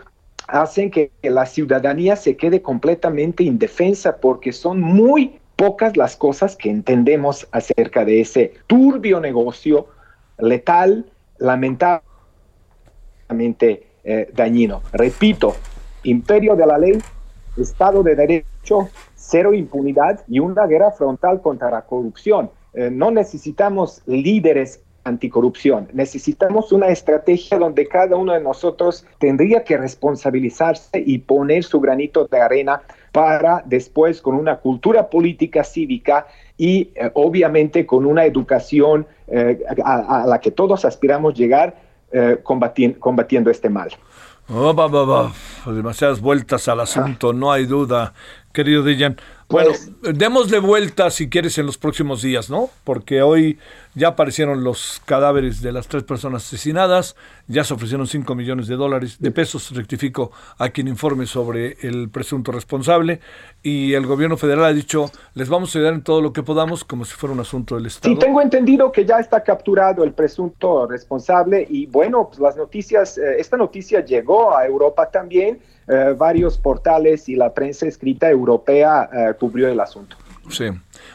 hacen 0.46 0.92
que 0.92 1.10
la 1.24 1.44
ciudadanía 1.44 2.14
se 2.14 2.36
quede 2.36 2.62
completamente 2.62 3.42
indefensa 3.42 4.18
porque 4.18 4.52
son 4.52 4.80
muy 4.80 5.40
pocas 5.56 5.96
las 5.96 6.14
cosas 6.14 6.54
que 6.54 6.70
entendemos 6.70 7.48
acerca 7.50 8.04
de 8.04 8.20
ese 8.20 8.52
turbio 8.68 9.18
negocio 9.18 9.88
letal, 10.38 11.04
lamentablemente 11.38 13.88
dañino. 14.34 14.82
Repito, 14.92 15.56
imperio 16.04 16.54
de 16.54 16.66
la 16.66 16.78
ley, 16.78 16.96
Estado 17.56 18.04
de 18.04 18.14
Derecho, 18.14 18.49
cero 19.14 19.54
impunidad 19.54 20.20
y 20.28 20.38
una 20.38 20.66
guerra 20.66 20.90
frontal 20.92 21.40
contra 21.40 21.70
la 21.70 21.82
corrupción. 21.82 22.50
Eh, 22.74 22.90
no 22.90 23.10
necesitamos 23.10 24.02
líderes 24.06 24.82
anticorrupción. 25.02 25.88
Necesitamos 25.92 26.72
una 26.72 26.88
estrategia 26.88 27.58
donde 27.58 27.88
cada 27.88 28.16
uno 28.16 28.32
de 28.32 28.40
nosotros 28.40 29.06
tendría 29.18 29.64
que 29.64 29.76
responsabilizarse 29.78 31.02
y 31.04 31.18
poner 31.18 31.64
su 31.64 31.80
granito 31.80 32.26
de 32.26 32.40
arena 32.40 32.82
para 33.10 33.62
después 33.64 34.20
con 34.20 34.34
una 34.34 34.56
cultura 34.58 35.08
política 35.08 35.64
cívica 35.64 36.26
y 36.58 36.90
eh, 36.94 37.10
obviamente 37.14 37.86
con 37.86 38.04
una 38.04 38.24
educación 38.24 39.06
eh, 39.26 39.64
a, 39.84 40.26
la 40.26 40.38
que 40.38 40.50
todos 40.50 40.84
aspiramos 40.84 41.34
llegar 41.34 41.88
combatiendo 42.42 43.52
este 43.52 43.70
mal. 43.70 43.88
Oh, 44.52 45.32
Demasiadas 45.72 46.20
vueltas 46.20 46.66
al 46.66 46.80
asunto, 46.80 47.32
no 47.32 47.52
hay 47.52 47.66
duda, 47.66 48.14
querido 48.52 48.82
Dijan. 48.82 49.16
Bueno, 49.50 49.70
pues, 49.70 50.16
démosle 50.16 50.60
vuelta 50.60 51.10
si 51.10 51.28
quieres 51.28 51.58
en 51.58 51.66
los 51.66 51.76
próximos 51.76 52.22
días, 52.22 52.50
¿no? 52.50 52.70
Porque 52.84 53.20
hoy 53.20 53.58
ya 53.96 54.08
aparecieron 54.08 54.62
los 54.62 55.02
cadáveres 55.06 55.60
de 55.60 55.72
las 55.72 55.88
tres 55.88 56.04
personas 56.04 56.46
asesinadas, 56.46 57.16
ya 57.48 57.64
se 57.64 57.74
ofrecieron 57.74 58.06
5 58.06 58.32
millones 58.36 58.68
de 58.68 58.76
dólares, 58.76 59.16
de 59.18 59.32
pesos, 59.32 59.74
rectifico, 59.74 60.30
a 60.56 60.68
quien 60.68 60.86
informe 60.86 61.26
sobre 61.26 61.76
el 61.80 62.08
presunto 62.10 62.52
responsable, 62.52 63.18
y 63.60 63.94
el 63.94 64.06
gobierno 64.06 64.36
federal 64.36 64.66
ha 64.66 64.72
dicho, 64.72 65.10
les 65.34 65.48
vamos 65.48 65.74
a 65.74 65.78
ayudar 65.80 65.94
en 65.94 66.02
todo 66.02 66.20
lo 66.20 66.32
que 66.32 66.44
podamos, 66.44 66.84
como 66.84 67.04
si 67.04 67.14
fuera 67.14 67.34
un 67.34 67.40
asunto 67.40 67.74
del 67.74 67.86
Estado. 67.86 68.14
Sí, 68.14 68.20
tengo 68.20 68.40
entendido 68.40 68.92
que 68.92 69.04
ya 69.04 69.18
está 69.18 69.42
capturado 69.42 70.04
el 70.04 70.12
presunto 70.12 70.86
responsable, 70.86 71.66
y 71.68 71.86
bueno, 71.86 72.28
pues 72.28 72.38
las 72.38 72.56
noticias, 72.56 73.18
eh, 73.18 73.40
esta 73.40 73.56
noticia 73.56 74.04
llegó 74.04 74.56
a 74.56 74.64
Europa 74.64 75.10
también, 75.10 75.58
eh, 75.90 76.14
varios 76.16 76.56
portales 76.58 77.28
y 77.28 77.36
la 77.36 77.52
prensa 77.52 77.86
escrita 77.86 78.30
europea 78.30 79.08
eh, 79.12 79.34
cubrió 79.38 79.68
el 79.68 79.80
asunto. 79.80 80.16
Sí. 80.48 80.66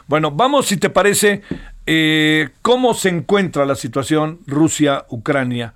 Bueno, 0.06 0.30
vamos, 0.30 0.66
si 0.66 0.76
te 0.76 0.90
parece, 0.90 1.42
eh, 1.86 2.50
cómo 2.62 2.94
se 2.94 3.08
encuentra 3.08 3.64
la 3.64 3.74
situación 3.74 4.40
Rusia-Ucrania. 4.46 5.74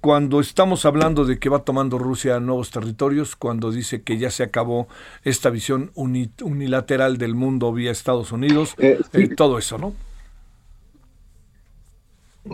cuando 0.00 0.40
estamos 0.40 0.84
hablando 0.84 1.24
de 1.24 1.38
que 1.38 1.48
va 1.48 1.60
tomando 1.60 1.98
Rusia 1.98 2.38
nuevos 2.38 2.70
territorios, 2.70 3.34
cuando 3.34 3.70
dice 3.70 4.02
que 4.02 4.18
ya 4.18 4.30
se 4.30 4.42
acabó 4.42 4.88
esta 5.24 5.48
visión 5.48 5.90
unilateral 5.94 7.16
del 7.16 7.34
mundo 7.34 7.72
vía 7.72 7.90
Estados 7.90 8.30
Unidos, 8.30 8.76
todo 9.36 9.58
eso, 9.58 9.78
¿no? 9.78 9.94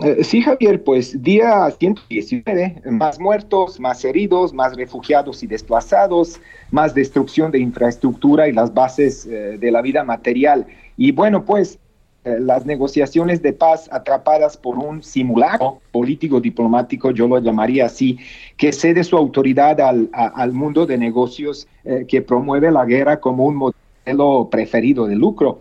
Eh, 0.01 0.23
sí, 0.23 0.41
Javier, 0.41 0.83
pues 0.83 1.21
día 1.21 1.69
119, 1.69 2.81
más 2.85 3.19
muertos, 3.19 3.79
más 3.79 4.03
heridos, 4.03 4.53
más 4.53 4.75
refugiados 4.75 5.43
y 5.43 5.47
desplazados, 5.47 6.39
más 6.71 6.95
destrucción 6.95 7.51
de 7.51 7.59
infraestructura 7.59 8.47
y 8.47 8.53
las 8.53 8.73
bases 8.73 9.25
eh, 9.25 9.57
de 9.59 9.71
la 9.71 9.81
vida 9.81 10.03
material. 10.03 10.65
Y 10.97 11.11
bueno, 11.11 11.45
pues 11.45 11.77
eh, 12.25 12.37
las 12.39 12.65
negociaciones 12.65 13.43
de 13.43 13.53
paz 13.53 13.87
atrapadas 13.91 14.57
por 14.57 14.79
un 14.79 15.03
simulacro 15.03 15.79
político-diplomático, 15.91 17.11
yo 17.11 17.27
lo 17.27 17.37
llamaría 17.39 17.85
así, 17.85 18.17
que 18.57 18.71
cede 18.71 19.03
su 19.03 19.15
autoridad 19.15 19.79
al, 19.79 20.09
al 20.13 20.53
mundo 20.53 20.85
de 20.85 20.97
negocios 20.97 21.67
que 22.07 22.21
promueve 22.21 22.71
la 22.71 22.85
guerra 22.85 23.19
como 23.19 23.45
un 23.45 23.57
modelo 23.57 24.47
preferido 24.49 25.05
de 25.05 25.17
lucro. 25.17 25.59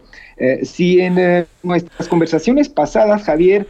si 0.62 1.01
en 1.01 1.47
nuestras 1.64 2.07
conversaciones 2.07 2.68
pasadas, 2.68 3.25
Javier, 3.25 3.66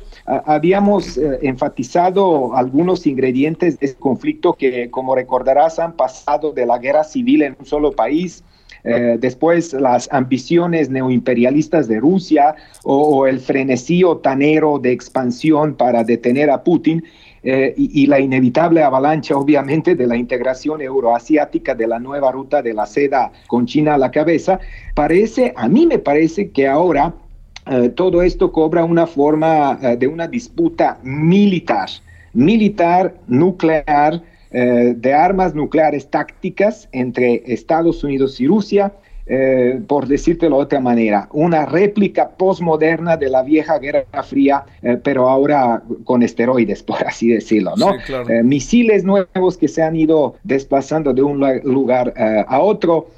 habíamos 0.47 1.19
eh, 1.19 1.39
enfatizado 1.43 2.57
algunos 2.57 3.07
ingredientes 3.07 3.79
de 3.79 3.87
este 3.87 3.99
conflicto 3.99 4.55
que, 4.55 4.91
como 4.91 5.15
recordarás, 5.15 5.79
han 5.79 5.93
pasado 5.95 6.53
de 6.53 6.67
la 6.67 6.79
guerra 6.79 7.05
civil 7.05 7.43
en 7.43 7.57
un 7.59 7.67
solo 7.67 7.93
país, 7.93 8.45
eh, 8.85 9.17
después 9.21 9.73
las 9.75 10.09
ambiciones 10.13 10.91
neoimperialistas 10.91 11.87
de 11.87 12.01
Rusia 12.01 12.57
o, 12.83 13.27
el 13.29 13.39
frenesí 13.39 14.03
tanero 14.23 14.81
de 14.81 14.91
expansión 14.91 15.75
para 15.75 16.03
detener 16.03 16.51
a 16.51 16.65
Putin 16.65 17.05
eh, 17.45 17.75
y, 17.77 18.03
y, 18.03 18.07
la 18.07 18.19
inevitable 18.19 18.83
avalancha, 18.83 19.37
obviamente, 19.37 19.95
de 19.95 20.07
la 20.07 20.17
integración 20.17 20.81
euroasiática 20.81 21.75
de 21.75 21.87
la 21.87 22.01
nueva 22.01 22.33
ruta 22.33 22.61
de 22.61 22.75
la 22.75 22.87
seda 22.87 23.33
con 23.47 23.67
China 23.67 23.95
a 23.95 23.99
la 23.99 24.11
cabeza, 24.11 24.59
parece, 24.95 25.53
a 25.57 25.69
mí 25.69 25.87
me 25.87 25.99
parece 25.99 26.51
que 26.51 26.67
ahora 26.67 27.15
eh, 27.67 27.89
todo 27.91 28.23
esto 28.23 28.51
cobra 28.51 28.85
una 28.85 29.07
forma 29.07 29.79
eh, 29.83 29.97
de 29.97 30.07
una 30.09 30.27
disputa 30.27 30.99
militar, 31.03 31.89
militar, 32.33 33.15
nuclear, 33.29 34.23
eh, 34.51 34.95
de 34.97 35.15
armas 35.15 35.55
nucleares 35.55 36.11
tácticas 36.11 36.89
entre 36.93 37.43
Estados 37.47 38.03
Unidos 38.05 38.41
y 38.41 38.47
Rusia, 38.47 38.93
eh, 39.25 39.81
por 39.87 40.09
decírtelo 40.09 40.57
de 40.57 40.63
otra 40.65 40.81
manera, 40.81 41.29
una 41.33 41.65
réplica 41.65 42.31
postmoderna 42.31 43.17
de 43.17 43.31
la 43.31 43.43
vieja 43.43 43.79
Guerra 43.79 44.05
Fría, 44.25 44.65
eh, 44.83 44.99
pero 45.03 45.29
ahora 45.29 45.81
con 46.03 46.25
esteroides, 46.25 46.83
por 46.83 47.07
así 47.07 47.29
decirlo, 47.29 47.75
¿no? 47.77 47.93
Eh, 48.29 48.43
misiles 48.43 49.05
nuevos 49.05 49.57
que 49.57 49.69
se 49.69 49.81
han 49.81 49.95
ido 49.95 50.35
desplazando 50.43 51.15
de 51.15 51.23
un 51.23 51.41
lugar 51.63 52.13
a 52.17 52.61
otro. 52.61 53.09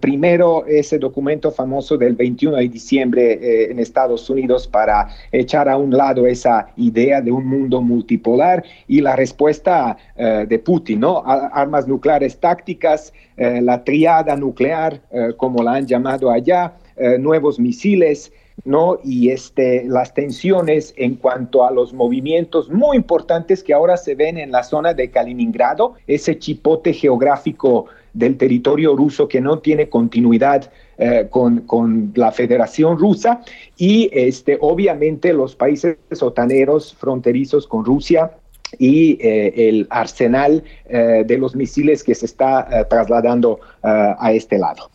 primero, 0.00 0.64
ese 0.66 0.98
documento 0.98 1.50
famoso 1.50 1.96
del 1.96 2.14
21 2.14 2.56
de 2.56 2.68
diciembre 2.68 3.70
en 3.70 3.78
Estados 3.78 4.28
Unidos 4.30 4.66
para 4.66 5.08
echar 5.32 5.68
a 5.68 5.76
un 5.76 5.90
lado 5.90 6.26
esa 6.26 6.68
idea 6.76 7.20
de 7.20 7.32
un 7.32 7.46
mundo 7.46 7.80
multipolar 7.80 8.64
y 8.88 9.00
la 9.00 9.16
respuesta 9.16 9.96
de 10.16 10.58
Putin, 10.58 11.00
¿no? 11.00 11.22
armas 11.24 11.86
nucleares 11.86 12.38
tácticas, 12.38 13.12
la 13.40 13.82
triada 13.84 14.36
nuclear, 14.36 15.00
como 15.38 15.62
la 15.62 15.72
han 15.72 15.86
llamado 15.86 16.30
allá, 16.30 16.74
eh, 17.02 17.18
nuevos 17.18 17.58
misiles, 17.58 18.30
¿no? 18.66 18.98
Y 19.02 19.30
este, 19.30 19.84
las 19.86 20.12
tensiones 20.12 20.92
en 20.98 21.14
cuanto 21.14 21.64
a 21.64 21.70
los 21.70 21.94
movimientos 21.94 22.68
muy 22.68 22.98
importantes 22.98 23.64
que 23.64 23.72
ahora 23.72 23.96
se 23.96 24.14
ven 24.14 24.36
en 24.36 24.50
la 24.50 24.64
zona 24.64 24.92
de 24.92 25.10
Kaliningrado, 25.10 25.94
ese 26.06 26.38
chipote 26.38 26.92
geográfico 26.92 27.86
del 28.12 28.36
territorio 28.36 28.94
ruso 28.94 29.28
que 29.28 29.40
no 29.40 29.60
tiene 29.60 29.88
continuidad 29.88 30.70
eh, 30.98 31.26
con, 31.30 31.60
con, 31.60 32.12
la 32.14 32.32
Federación 32.32 32.98
Rusa 32.98 33.40
y 33.78 34.10
este, 34.12 34.58
obviamente 34.60 35.32
los 35.32 35.56
países 35.56 35.96
sotaneros 36.12 36.92
fronterizos 36.92 37.66
con 37.66 37.86
Rusia 37.86 38.32
y 38.78 39.18
eh, 39.20 39.68
el 39.68 39.86
arsenal 39.90 40.62
de 40.88 41.38
los 41.38 41.54
misiles 41.54 42.02
que 42.02 42.14
se 42.14 42.26
está 42.26 42.86
trasladando 42.88 43.60
a 43.82 44.32
este 44.32 44.58
lado. 44.58 44.90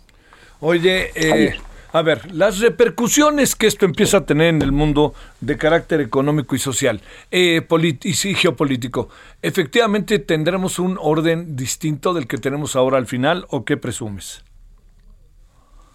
Oye, 0.60 1.12
eh, 1.16 1.54
a 1.92 2.02
ver, 2.02 2.34
las 2.34 2.60
repercusiones 2.60 3.56
que 3.56 3.68
esto 3.68 3.86
empieza 3.86 4.18
a 4.18 4.26
tener 4.26 4.48
en 4.48 4.62
el 4.62 4.72
mundo 4.72 5.14
de 5.42 5.58
carácter 5.58 6.02
económico 6.02 6.56
y 6.56 6.60
social 6.60 7.02
eh, 7.32 7.66
y 8.04 8.14
geopolítico, 8.14 9.10
¿efectivamente 9.42 10.20
tendremos 10.20 10.80
un 10.80 10.98
orden 11.00 11.56
distinto 11.56 12.14
del 12.14 12.28
que 12.28 12.38
tenemos 12.38 12.76
ahora 12.76 12.98
al 12.98 13.06
final 13.06 13.46
o 13.50 13.64
qué 13.64 13.78
presumes? 13.78 14.44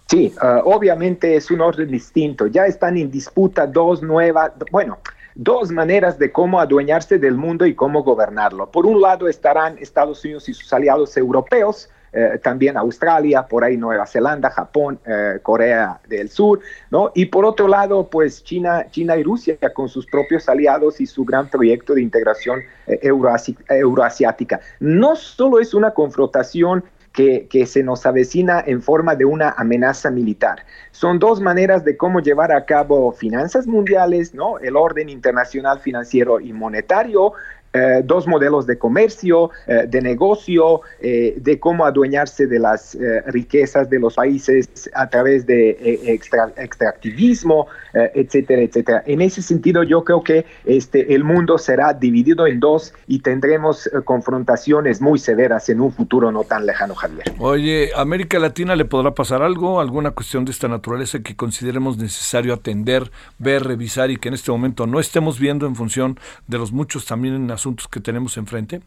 Sí, 0.07 0.33
ah, 0.41 0.61
obviamente 0.65 1.35
es 1.35 1.51
un 1.51 1.61
orden 1.61 1.89
distinto. 1.89 2.47
Ya 2.47 2.65
están 2.65 2.97
en 2.97 3.11
disputa 3.11 3.67
dos 3.67 4.01
nuevas, 4.01 4.51
bueno, 4.71 4.99
dos 5.35 5.71
maneras 5.71 6.19
de 6.19 6.31
cómo 6.31 6.59
adueñarse 6.59 7.19
del 7.19 7.35
mundo 7.35 7.65
y 7.65 7.75
cómo 7.75 8.03
gobernarlo. 8.03 8.71
Por 8.71 8.85
un 8.85 9.01
lado 9.01 9.27
estarán 9.27 9.77
Estados 9.77 10.23
Unidos 10.23 10.49
y 10.49 10.53
sus 10.53 10.71
aliados 10.73 11.15
europeos, 11.17 11.89
eh, 12.13 12.39
también 12.43 12.75
Australia, 12.75 13.47
por 13.47 13.63
ahí 13.63 13.77
Nueva 13.77 14.05
Zelanda, 14.05 14.49
Japón, 14.49 14.99
eh, 15.05 15.39
Corea 15.41 16.01
del 16.09 16.29
Sur, 16.29 16.59
¿no? 16.89 17.11
Y 17.15 17.27
por 17.27 17.45
otro 17.45 17.69
lado, 17.69 18.09
pues 18.09 18.43
China, 18.43 18.87
China 18.91 19.15
y 19.15 19.23
Rusia 19.23 19.57
con 19.73 19.87
sus 19.87 20.05
propios 20.07 20.49
aliados 20.49 20.99
y 20.99 21.05
su 21.05 21.23
gran 21.23 21.49
proyecto 21.49 21.93
de 21.93 22.01
integración 22.01 22.59
eh, 22.87 22.99
euroasiática. 23.01 24.59
No 24.81 25.15
solo 25.15 25.61
es 25.61 25.73
una 25.73 25.91
confrontación 25.91 26.83
que, 27.11 27.65
se 27.65 27.83
nos 27.83 28.05
avecina 28.05 28.63
en 28.65 28.81
forma 28.81 29.15
de 29.15 29.25
una 29.25 29.49
amenaza 29.57 30.09
militar. 30.09 30.65
Son 30.91 31.19
dos 31.19 31.41
maneras 31.41 31.83
de 31.83 31.97
cómo 31.97 32.21
llevar 32.21 32.51
a 32.51 32.65
cabo 32.65 33.11
finanzas 33.11 33.67
mundiales, 33.67 34.33
¿no? 34.33 34.59
El 34.59 34.75
orden 34.77 35.09
internacional 35.09 35.79
financiero 35.79 36.39
y 36.39 36.53
monetario, 36.53 37.33
eh, 37.73 38.01
dos 38.03 38.27
modelos 38.27 38.67
de 38.67 38.77
comercio, 38.77 39.51
eh, 39.65 39.85
de 39.87 40.01
negocio, 40.01 40.81
eh, 40.99 41.35
de 41.37 41.57
cómo 41.57 41.85
adueñarse 41.85 42.45
de 42.45 42.59
las 42.59 42.97
riquezas 43.27 43.89
de 43.89 43.99
los 43.99 44.15
países 44.15 44.89
a 44.93 45.09
través 45.09 45.45
de 45.45 46.19
extractivismo, 46.57 47.67
etcétera, 47.93 48.61
etcétera. 48.61 49.03
En 49.05 49.21
ese 49.21 49.41
sentido, 49.41 49.83
yo 49.83 50.03
creo 50.03 50.23
que 50.23 50.45
este, 50.65 51.13
el 51.13 51.23
mundo 51.23 51.57
será 51.57 51.93
dividido 51.93 52.47
en 52.47 52.59
dos 52.59 52.93
y 53.07 53.19
tendremos 53.19 53.89
confrontaciones 54.05 55.01
muy 55.01 55.19
severas 55.19 55.69
en 55.69 55.81
un 55.81 55.91
futuro 55.91 56.31
no 56.31 56.43
tan 56.43 56.65
lejano, 56.65 56.95
Javier. 56.95 57.25
Oye, 57.39 57.91
¿América 57.95 58.39
Latina 58.39 58.75
le 58.75 58.85
podrá 58.85 59.13
pasar 59.13 59.41
algo, 59.41 59.79
alguna 59.79 60.11
cuestión 60.11 60.45
de 60.45 60.51
esta 60.51 60.67
naturaleza 60.67 61.19
que 61.19 61.35
consideremos 61.35 61.97
necesario 61.97 62.53
atender, 62.53 63.11
ver, 63.39 63.63
revisar 63.63 64.11
y 64.11 64.17
que 64.17 64.27
en 64.27 64.33
este 64.33 64.51
momento 64.51 64.87
no 64.87 64.99
estemos 64.99 65.39
viendo 65.39 65.65
en 65.65 65.75
función 65.75 66.19
de 66.47 66.57
los 66.57 66.71
muchos 66.71 67.05
también 67.05 67.35
en 67.35 67.47
asuntos 67.61 67.87
que 67.87 67.99
tenemos 67.99 68.37
enfrente? 68.37 68.81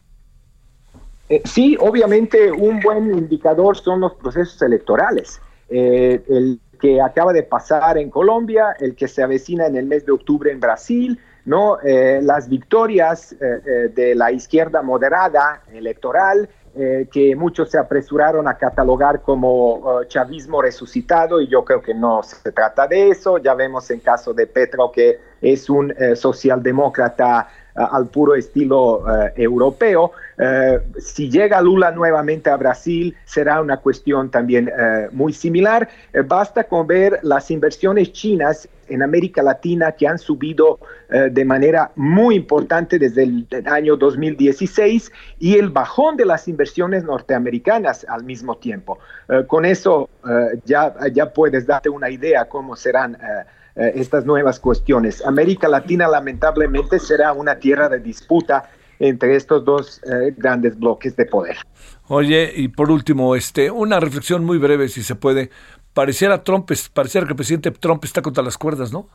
Eh, 1.28 1.42
sí, 1.44 1.76
obviamente 1.80 2.50
un 2.50 2.80
buen 2.80 3.16
indicador 3.16 3.76
son 3.76 4.00
los 4.00 4.14
procesos 4.14 4.60
electorales. 4.62 5.40
Eh, 5.68 6.22
el 6.28 6.60
que 6.80 7.00
acaba 7.00 7.32
de 7.32 7.44
pasar 7.44 7.96
en 7.98 8.10
Colombia, 8.10 8.76
el 8.78 8.94
que 8.94 9.08
se 9.08 9.22
avecina 9.22 9.66
en 9.66 9.76
el 9.76 9.86
mes 9.86 10.04
de 10.04 10.12
octubre 10.12 10.50
en 10.50 10.60
Brasil, 10.60 11.18
¿no? 11.46 11.78
Eh, 11.80 12.20
las 12.22 12.48
victorias 12.48 13.36
de 13.38 14.14
la 14.14 14.32
izquierda 14.32 14.82
moderada 14.82 15.62
electoral, 15.72 16.48
que 16.74 17.36
muchos 17.36 17.70
se 17.70 17.78
apresuraron 17.78 18.48
a 18.48 18.54
catalogar 18.58 19.22
como 19.22 20.02
chavismo 20.08 20.60
resucitado, 20.60 21.40
y 21.40 21.46
yo 21.46 21.64
creo 21.64 21.80
que 21.80 21.94
no 21.94 22.22
se 22.22 22.50
trata 22.50 22.86
de 22.88 23.10
eso. 23.10 23.38
Ya 23.38 23.54
vemos 23.54 23.90
en 23.90 24.00
caso 24.00 24.34
de 24.34 24.46
Petro 24.46 24.90
que 24.90 25.20
es 25.40 25.70
un 25.70 25.94
socialdemócrata 26.14 27.48
al 27.74 28.06
puro 28.06 28.34
estilo 28.34 29.04
eh, 29.08 29.32
europeo. 29.36 30.12
Eh, 30.38 30.80
si 30.98 31.30
llega 31.30 31.60
Lula 31.60 31.90
nuevamente 31.90 32.50
a 32.50 32.56
Brasil, 32.56 33.14
será 33.24 33.60
una 33.60 33.78
cuestión 33.78 34.30
también 34.30 34.68
eh, 34.68 35.08
muy 35.12 35.32
similar. 35.32 35.88
basta 36.26 36.64
con 36.64 36.86
ver 36.86 37.20
las 37.22 37.50
inversiones 37.50 38.12
chinas 38.12 38.68
en 38.88 39.02
América 39.02 39.42
Latina 39.42 39.92
que 39.92 40.06
han 40.06 40.18
subido 40.18 40.78
de 41.08 41.44
manera 41.44 41.90
muy 41.94 42.34
importante 42.34 42.98
desde 42.98 43.22
el, 43.22 43.46
año 43.66 43.96
2016 43.96 45.10
y 45.38 45.56
el 45.56 45.70
bajón 45.70 46.16
de 46.16 46.26
las 46.26 46.48
inversiones 46.48 47.04
norteamericanas 47.04 48.04
al 48.08 48.24
mismo 48.24 48.58
tiempo. 48.58 48.98
con 49.46 49.64
eso 49.64 50.10
ya, 50.66 50.94
ya 51.12 51.32
puedes 51.32 51.66
darte 51.66 51.88
una 51.88 52.10
idea 52.10 52.44
cómo 52.46 52.76
serán 52.76 53.16
eh, 53.76 53.92
estas 53.96 54.24
nuevas 54.24 54.60
cuestiones. 54.60 55.24
América 55.24 55.68
Latina 55.68 56.08
lamentablemente 56.08 56.98
será 56.98 57.32
una 57.32 57.58
tierra 57.58 57.88
de 57.88 57.98
disputa 57.98 58.70
entre 58.98 59.36
estos 59.36 59.64
dos 59.64 60.00
eh, 60.04 60.34
grandes 60.36 60.78
bloques 60.78 61.16
de 61.16 61.26
poder. 61.26 61.56
Oye, 62.06 62.52
y 62.54 62.68
por 62.68 62.90
último, 62.90 63.34
este, 63.34 63.70
una 63.70 63.98
reflexión 63.98 64.44
muy 64.44 64.58
breve, 64.58 64.88
si 64.88 65.02
se 65.02 65.14
puede. 65.14 65.50
Pareciera 65.92 66.42
Trump, 66.42 66.70
pareciera 66.92 67.26
que 67.26 67.32
el 67.32 67.36
presidente 67.36 67.70
Trump 67.70 68.04
está 68.04 68.22
contra 68.22 68.42
las 68.42 68.58
cuerdas, 68.58 68.92
¿no? 68.92 69.08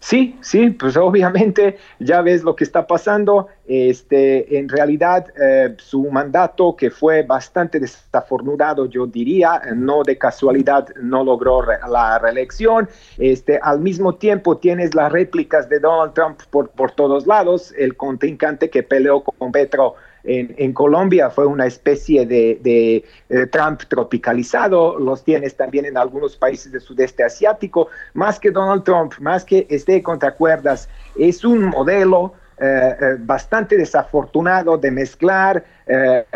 Sí, 0.00 0.38
sí, 0.42 0.70
pues 0.70 0.96
obviamente 0.96 1.76
ya 1.98 2.22
ves 2.22 2.44
lo 2.44 2.54
que 2.54 2.64
está 2.64 2.86
pasando. 2.86 3.48
Este, 3.66 4.56
en 4.58 4.68
realidad, 4.68 5.26
eh, 5.40 5.74
su 5.78 6.08
mandato, 6.10 6.76
que 6.76 6.90
fue 6.90 7.22
bastante 7.24 7.80
desafortunado, 7.80 8.86
yo 8.86 9.06
diría, 9.06 9.60
no 9.74 10.04
de 10.04 10.16
casualidad 10.16 10.88
no 11.02 11.24
logró 11.24 11.62
la 11.62 12.18
reelección. 12.18 12.88
Este, 13.18 13.58
al 13.60 13.80
mismo 13.80 14.14
tiempo, 14.14 14.56
tienes 14.56 14.94
las 14.94 15.10
réplicas 15.10 15.68
de 15.68 15.80
Donald 15.80 16.14
Trump 16.14 16.40
por, 16.50 16.70
por 16.70 16.92
todos 16.92 17.26
lados. 17.26 17.74
El 17.76 17.96
contrincante 17.96 18.70
que 18.70 18.84
peleó 18.84 19.22
con 19.22 19.50
Petro 19.50 19.96
en, 20.24 20.72
Colombia 20.72 21.30
fue 21.30 21.46
una 21.46 21.66
especie 21.66 22.26
de, 22.26 23.04
eh, 23.28 23.46
Trump 23.46 23.82
tropicalizado, 23.88 24.98
los 24.98 25.24
tienes 25.24 25.56
también 25.56 25.86
en 25.86 25.96
algunos 25.96 26.36
países 26.36 26.72
del 26.72 26.80
sudeste 26.80 27.24
asiático, 27.24 27.88
más 28.14 28.38
que 28.38 28.50
Donald 28.50 28.84
Trump, 28.84 29.14
más 29.20 29.44
que 29.44 29.66
esté 29.70 30.02
contra 30.02 30.34
cuerdas, 30.34 30.88
es 31.18 31.44
un 31.44 31.64
modelo 31.66 32.34
eh, 32.60 32.96
eh, 33.00 33.16
bastante 33.20 33.76
desafortunado 33.76 34.76
de 34.76 34.90
mezclar 34.90 35.64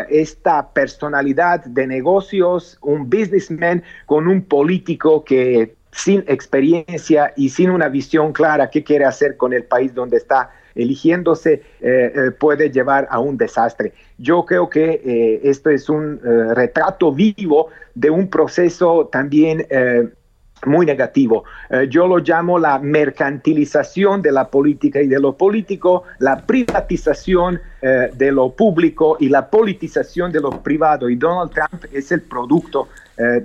esta 0.09 0.67
personalidad 0.67 1.63
de 1.63 1.85
negocios, 1.85 2.79
un 2.81 3.07
businessman 3.07 3.83
con 4.07 4.27
un 4.27 4.41
político 4.41 5.23
que 5.23 5.75
sin 5.91 6.23
experiencia 6.27 7.33
y 7.35 7.49
sin 7.49 7.69
una 7.69 7.87
visión 7.87 8.33
clara 8.33 8.71
qué 8.71 8.83
quiere 8.83 9.05
hacer 9.05 9.37
con 9.37 9.53
el 9.53 9.63
país 9.65 9.93
donde 9.93 10.17
está 10.17 10.49
eligiéndose 10.75 11.53
eh, 11.53 11.61
eh, 11.81 12.31
puede 12.31 12.71
llevar 12.71 13.07
a 13.09 13.19
un 13.19 13.37
desastre. 13.37 13.93
Yo 14.17 14.45
creo 14.45 14.69
que 14.69 15.01
eh, 15.03 15.41
esto 15.43 15.69
es 15.69 15.89
un 15.89 16.19
retrato 16.55 17.11
vivo 17.11 17.67
de 17.95 18.09
un 18.09 18.29
proceso 18.29 19.09
también 19.11 19.67
muy 20.65 20.85
negativo. 20.85 21.43
yo 21.89 22.07
lo 22.07 22.19
llamo 22.19 22.57
la 22.57 22.79
mercantilización 22.79 24.21
de 24.21 24.31
la 24.31 24.47
política 24.47 25.01
y 25.01 25.07
de 25.07 25.19
lo 25.19 25.33
político, 25.35 26.03
la 26.19 26.45
privatización 26.45 27.59
de 27.81 28.31
lo 28.31 28.51
público 28.51 29.17
y 29.19 29.27
la 29.27 29.49
politización 29.49 30.31
de 30.31 30.39
lo 30.39 30.63
privado. 30.63 31.09
Y 31.09 31.17
Donald 31.17 31.51
Trump 31.51 31.83
es 31.91 32.11
el 32.11 32.21
producto. 32.21 32.87
a 33.19 33.43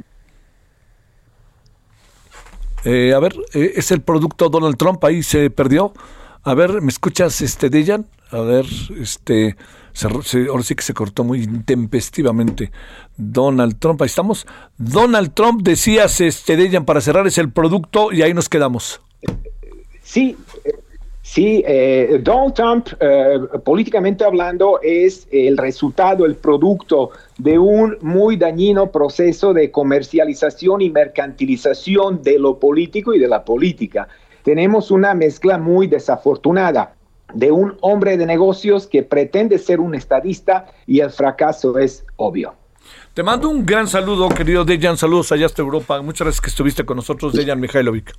ver, 3.18 3.34
es 3.52 3.90
el 3.90 4.00
producto 4.02 4.48
Donald 4.48 4.76
Trump, 4.76 5.04
ahí 5.04 5.22
se 5.22 5.50
perdió. 5.50 5.92
A 6.42 6.54
ver, 6.54 6.80
¿me 6.80 6.88
escuchas, 6.88 7.40
este, 7.40 7.70
Dejan? 7.70 8.06
A 8.30 8.40
ver, 8.40 8.66
este, 9.00 9.56
ahora 10.02 10.62
sí 10.62 10.74
que 10.74 10.82
se 10.82 10.94
cortó 10.94 11.24
muy 11.24 11.42
intempestivamente. 11.42 12.70
Donald 13.16 13.78
Trump, 13.78 14.00
ahí 14.02 14.06
estamos. 14.06 14.46
Donald 14.76 15.34
Trump, 15.34 15.62
decías, 15.62 16.20
este, 16.20 16.56
Dejan, 16.56 16.84
para 16.84 17.00
cerrar, 17.00 17.26
es 17.26 17.38
el 17.38 17.50
producto 17.50 18.12
y 18.12 18.22
ahí 18.22 18.34
nos 18.34 18.48
quedamos. 18.48 19.00
Sí, 20.02 20.36
Sí, 21.30 21.62
eh, 21.66 22.20
Donald 22.22 22.54
Trump, 22.54 22.88
eh, 23.00 23.38
políticamente 23.62 24.24
hablando, 24.24 24.80
es 24.82 25.28
el 25.30 25.58
resultado, 25.58 26.24
el 26.24 26.36
producto 26.36 27.10
de 27.36 27.58
un 27.58 27.98
muy 28.00 28.38
dañino 28.38 28.90
proceso 28.90 29.52
de 29.52 29.70
comercialización 29.70 30.80
y 30.80 30.88
mercantilización 30.88 32.22
de 32.22 32.38
lo 32.38 32.58
político 32.58 33.12
y 33.12 33.18
de 33.18 33.28
la 33.28 33.44
política. 33.44 34.08
Tenemos 34.48 34.90
una 34.90 35.12
mezcla 35.12 35.58
muy 35.58 35.88
desafortunada 35.88 36.94
de 37.34 37.52
un 37.52 37.76
hombre 37.82 38.16
de 38.16 38.24
negocios 38.24 38.86
que 38.86 39.02
pretende 39.02 39.58
ser 39.58 39.78
un 39.78 39.94
estadista 39.94 40.72
y 40.86 41.00
el 41.00 41.10
fracaso 41.10 41.76
es 41.76 42.06
obvio. 42.16 42.54
Te 43.12 43.22
mando 43.22 43.50
un 43.50 43.66
gran 43.66 43.86
saludo, 43.88 44.26
querido 44.30 44.64
Dejan. 44.64 44.96
Saludos 44.96 45.32
allá 45.32 45.44
hasta 45.44 45.60
Europa. 45.60 46.00
Muchas 46.00 46.24
gracias 46.24 46.40
que 46.40 46.48
estuviste 46.48 46.86
con 46.86 46.96
nosotros, 46.96 47.34
Dejan 47.34 47.60
Mihailovic. 47.60 48.14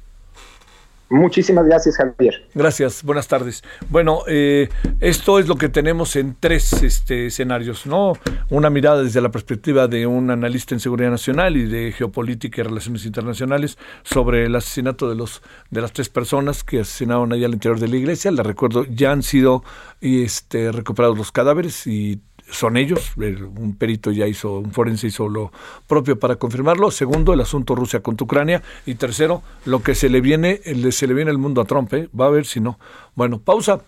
Muchísimas 1.09 1.65
gracias, 1.65 1.97
Javier. 1.97 2.47
Gracias, 2.53 3.03
buenas 3.03 3.27
tardes. 3.27 3.63
Bueno, 3.89 4.21
eh, 4.27 4.69
esto 4.99 5.39
es 5.39 5.47
lo 5.47 5.55
que 5.55 5.67
tenemos 5.67 6.15
en 6.15 6.35
tres 6.39 6.83
este, 6.83 7.27
escenarios, 7.27 7.87
¿no? 7.87 8.13
Una 8.51 8.69
mirada 8.69 9.01
desde 9.01 9.19
la 9.19 9.29
perspectiva 9.29 9.87
de 9.87 10.05
un 10.05 10.29
analista 10.29 10.75
en 10.75 10.79
seguridad 10.79 11.09
nacional 11.09 11.57
y 11.57 11.65
de 11.65 11.91
geopolítica 11.91 12.61
y 12.61 12.63
relaciones 12.63 13.05
internacionales 13.05 13.77
sobre 14.03 14.45
el 14.45 14.55
asesinato 14.55 15.09
de 15.09 15.15
los 15.15 15.41
de 15.71 15.81
las 15.81 15.93
tres 15.93 16.09
personas 16.09 16.63
que 16.63 16.81
asesinaron 16.81 17.33
allá 17.33 17.47
al 17.47 17.53
interior 17.53 17.79
de 17.79 17.87
la 17.87 17.97
iglesia. 17.97 18.31
Les 18.31 18.45
recuerdo, 18.45 18.85
ya 18.85 19.11
han 19.11 19.23
sido 19.23 19.63
este, 20.01 20.71
recuperados 20.71 21.17
los 21.17 21.31
cadáveres 21.31 21.87
y 21.87 22.21
son 22.51 22.77
ellos. 22.77 23.13
Un 23.17 23.75
perito 23.77 24.11
ya 24.11 24.27
hizo, 24.27 24.59
un 24.59 24.71
forense 24.71 25.07
hizo 25.07 25.27
lo 25.27 25.51
propio 25.87 26.19
para 26.19 26.35
confirmarlo. 26.37 26.91
Segundo, 26.91 27.33
el 27.33 27.41
asunto 27.41 27.75
Rusia 27.75 28.01
contra 28.01 28.25
Ucrania. 28.25 28.61
Y 28.85 28.95
tercero, 28.95 29.41
lo 29.65 29.81
que 29.81 29.95
se 29.95 30.09
le 30.09 30.21
viene, 30.21 30.61
se 30.91 31.07
le 31.07 31.13
viene 31.13 31.31
el 31.31 31.37
mundo 31.37 31.61
a 31.61 31.65
Trump. 31.65 31.93
¿eh? 31.93 32.09
Va 32.19 32.27
a 32.27 32.29
ver 32.29 32.45
si 32.45 32.59
no. 32.59 32.79
Bueno, 33.15 33.39
pausa. 33.39 33.81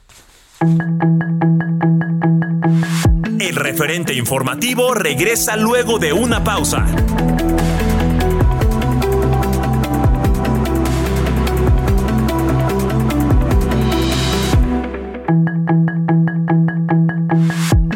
El 3.40 3.56
referente 3.56 4.14
informativo 4.14 4.94
regresa 4.94 5.58
luego 5.58 5.98
de 5.98 6.14
una 6.14 6.44
pausa. 6.44 6.86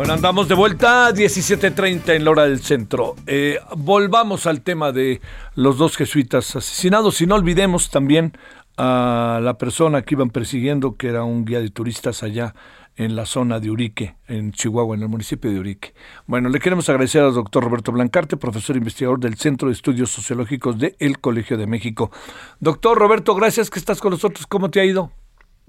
Bueno, 0.00 0.14
andamos 0.14 0.48
de 0.48 0.54
vuelta 0.54 1.08
a 1.08 1.12
17.30 1.12 2.16
en 2.16 2.24
la 2.24 2.30
hora 2.30 2.44
del 2.44 2.60
centro. 2.60 3.16
Eh, 3.26 3.58
volvamos 3.76 4.46
al 4.46 4.62
tema 4.62 4.92
de 4.92 5.20
los 5.56 5.76
dos 5.76 5.98
jesuitas 5.98 6.56
asesinados 6.56 7.20
y 7.20 7.26
no 7.26 7.34
olvidemos 7.34 7.90
también 7.90 8.32
a 8.78 9.40
la 9.42 9.58
persona 9.58 10.00
que 10.00 10.14
iban 10.14 10.30
persiguiendo, 10.30 10.96
que 10.96 11.08
era 11.08 11.24
un 11.24 11.44
guía 11.44 11.60
de 11.60 11.68
turistas 11.68 12.22
allá 12.22 12.54
en 12.96 13.14
la 13.14 13.26
zona 13.26 13.60
de 13.60 13.70
Urique, 13.70 14.16
en 14.26 14.52
Chihuahua, 14.52 14.96
en 14.96 15.02
el 15.02 15.10
municipio 15.10 15.50
de 15.50 15.60
Urique. 15.60 15.92
Bueno, 16.26 16.48
le 16.48 16.60
queremos 16.60 16.88
agradecer 16.88 17.22
al 17.22 17.34
doctor 17.34 17.62
Roberto 17.62 17.92
Blancarte, 17.92 18.38
profesor 18.38 18.76
investigador 18.76 19.20
del 19.20 19.36
Centro 19.36 19.68
de 19.68 19.74
Estudios 19.74 20.10
Sociológicos 20.10 20.78
del 20.78 21.20
Colegio 21.20 21.58
de 21.58 21.66
México. 21.66 22.10
Doctor 22.58 22.96
Roberto, 22.96 23.34
gracias 23.34 23.68
que 23.68 23.78
estás 23.78 24.00
con 24.00 24.12
nosotros. 24.12 24.46
¿Cómo 24.46 24.70
te 24.70 24.80
ha 24.80 24.84
ido? 24.86 25.12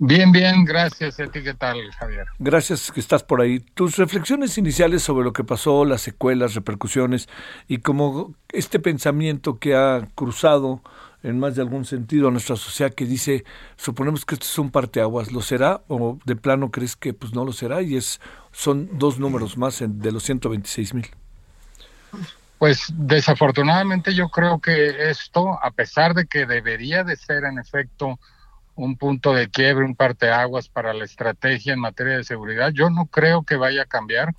Bien, 0.03 0.31
bien, 0.31 0.65
gracias. 0.65 1.19
¿A 1.19 1.27
ti 1.27 1.43
qué 1.43 1.53
tal, 1.53 1.77
Javier? 1.91 2.25
Gracias 2.39 2.91
que 2.91 2.99
estás 2.99 3.21
por 3.21 3.39
ahí. 3.39 3.59
Tus 3.59 3.97
reflexiones 3.97 4.57
iniciales 4.57 5.03
sobre 5.03 5.23
lo 5.23 5.31
que 5.31 5.43
pasó, 5.43 5.85
las 5.85 6.01
secuelas, 6.01 6.55
repercusiones 6.55 7.29
y 7.67 7.77
como 7.77 8.33
este 8.51 8.79
pensamiento 8.79 9.59
que 9.59 9.75
ha 9.75 10.07
cruzado 10.15 10.81
en 11.21 11.37
más 11.37 11.55
de 11.55 11.61
algún 11.61 11.85
sentido 11.85 12.29
a 12.29 12.31
nuestra 12.31 12.55
sociedad 12.55 12.91
que 12.91 13.05
dice, 13.05 13.45
suponemos 13.75 14.25
que 14.25 14.33
esto 14.33 14.47
es 14.47 14.57
un 14.57 14.71
parteaguas, 14.71 15.31
¿lo 15.31 15.43
será? 15.43 15.81
¿O 15.87 16.17
de 16.25 16.35
plano 16.35 16.71
crees 16.71 16.95
que 16.95 17.13
pues 17.13 17.35
no 17.35 17.45
lo 17.45 17.53
será? 17.53 17.83
Y 17.83 17.95
es 17.95 18.19
son 18.51 18.89
dos 18.97 19.19
números 19.19 19.55
más 19.55 19.83
de 19.87 20.11
los 20.11 20.23
126 20.23 20.95
mil. 20.95 21.11
Pues 22.57 22.91
desafortunadamente 22.97 24.15
yo 24.15 24.29
creo 24.29 24.59
que 24.59 25.11
esto, 25.11 25.63
a 25.63 25.69
pesar 25.69 26.15
de 26.15 26.25
que 26.25 26.47
debería 26.47 27.03
de 27.03 27.15
ser 27.15 27.43
en 27.43 27.59
efecto 27.59 28.17
un 28.75 28.97
punto 28.97 29.33
de 29.33 29.49
quiebre, 29.49 29.85
un 29.85 29.95
parteaguas 29.95 30.69
para 30.69 30.93
la 30.93 31.05
estrategia 31.05 31.73
en 31.73 31.79
materia 31.79 32.17
de 32.17 32.23
seguridad. 32.23 32.71
Yo 32.71 32.89
no 32.89 33.05
creo 33.05 33.43
que 33.43 33.55
vaya 33.55 33.83
a 33.83 33.85
cambiar 33.85 34.33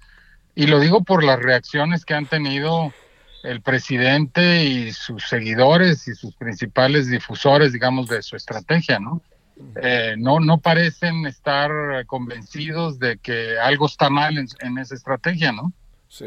y 0.54 0.66
lo 0.66 0.80
digo 0.80 1.02
por 1.02 1.24
las 1.24 1.40
reacciones 1.40 2.04
que 2.04 2.14
han 2.14 2.26
tenido 2.26 2.92
el 3.42 3.60
presidente 3.60 4.64
y 4.64 4.92
sus 4.92 5.28
seguidores 5.28 6.06
y 6.08 6.14
sus 6.14 6.34
principales 6.36 7.08
difusores, 7.08 7.72
digamos, 7.72 8.08
de 8.08 8.22
su 8.22 8.36
estrategia, 8.36 9.00
¿no? 9.00 9.20
Eh, 9.76 10.14
no, 10.18 10.40
no 10.40 10.58
parecen 10.58 11.26
estar 11.26 11.70
convencidos 12.06 12.98
de 12.98 13.18
que 13.18 13.58
algo 13.58 13.86
está 13.86 14.10
mal 14.10 14.36
en, 14.38 14.78
esa 14.78 14.94
estrategia, 14.94 15.52
¿no? 15.52 15.72
Sí. 16.08 16.26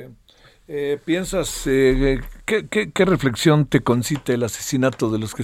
Eh, 0.67 0.99
¿Piensas, 1.03 1.63
eh, 1.67 2.21
¿qué, 2.45 2.67
qué, 2.67 2.91
qué 2.91 3.05
reflexión 3.05 3.65
te 3.65 3.81
concita 3.81 4.33
el 4.33 4.43
asesinato 4.43 5.11
de 5.11 5.19
los 5.19 5.35
que 5.35 5.43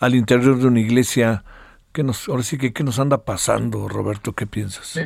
al 0.00 0.14
interior 0.14 0.58
de 0.58 0.66
una 0.66 0.80
iglesia. 0.80 1.44
¿Qué 1.92 2.02
nos, 2.02 2.28
ahora 2.28 2.42
sí 2.42 2.58
que 2.58 2.72
qué 2.72 2.84
nos 2.84 2.98
anda 2.98 3.24
pasando, 3.24 3.88
Roberto? 3.88 4.34
¿Qué 4.34 4.46
piensas? 4.46 5.00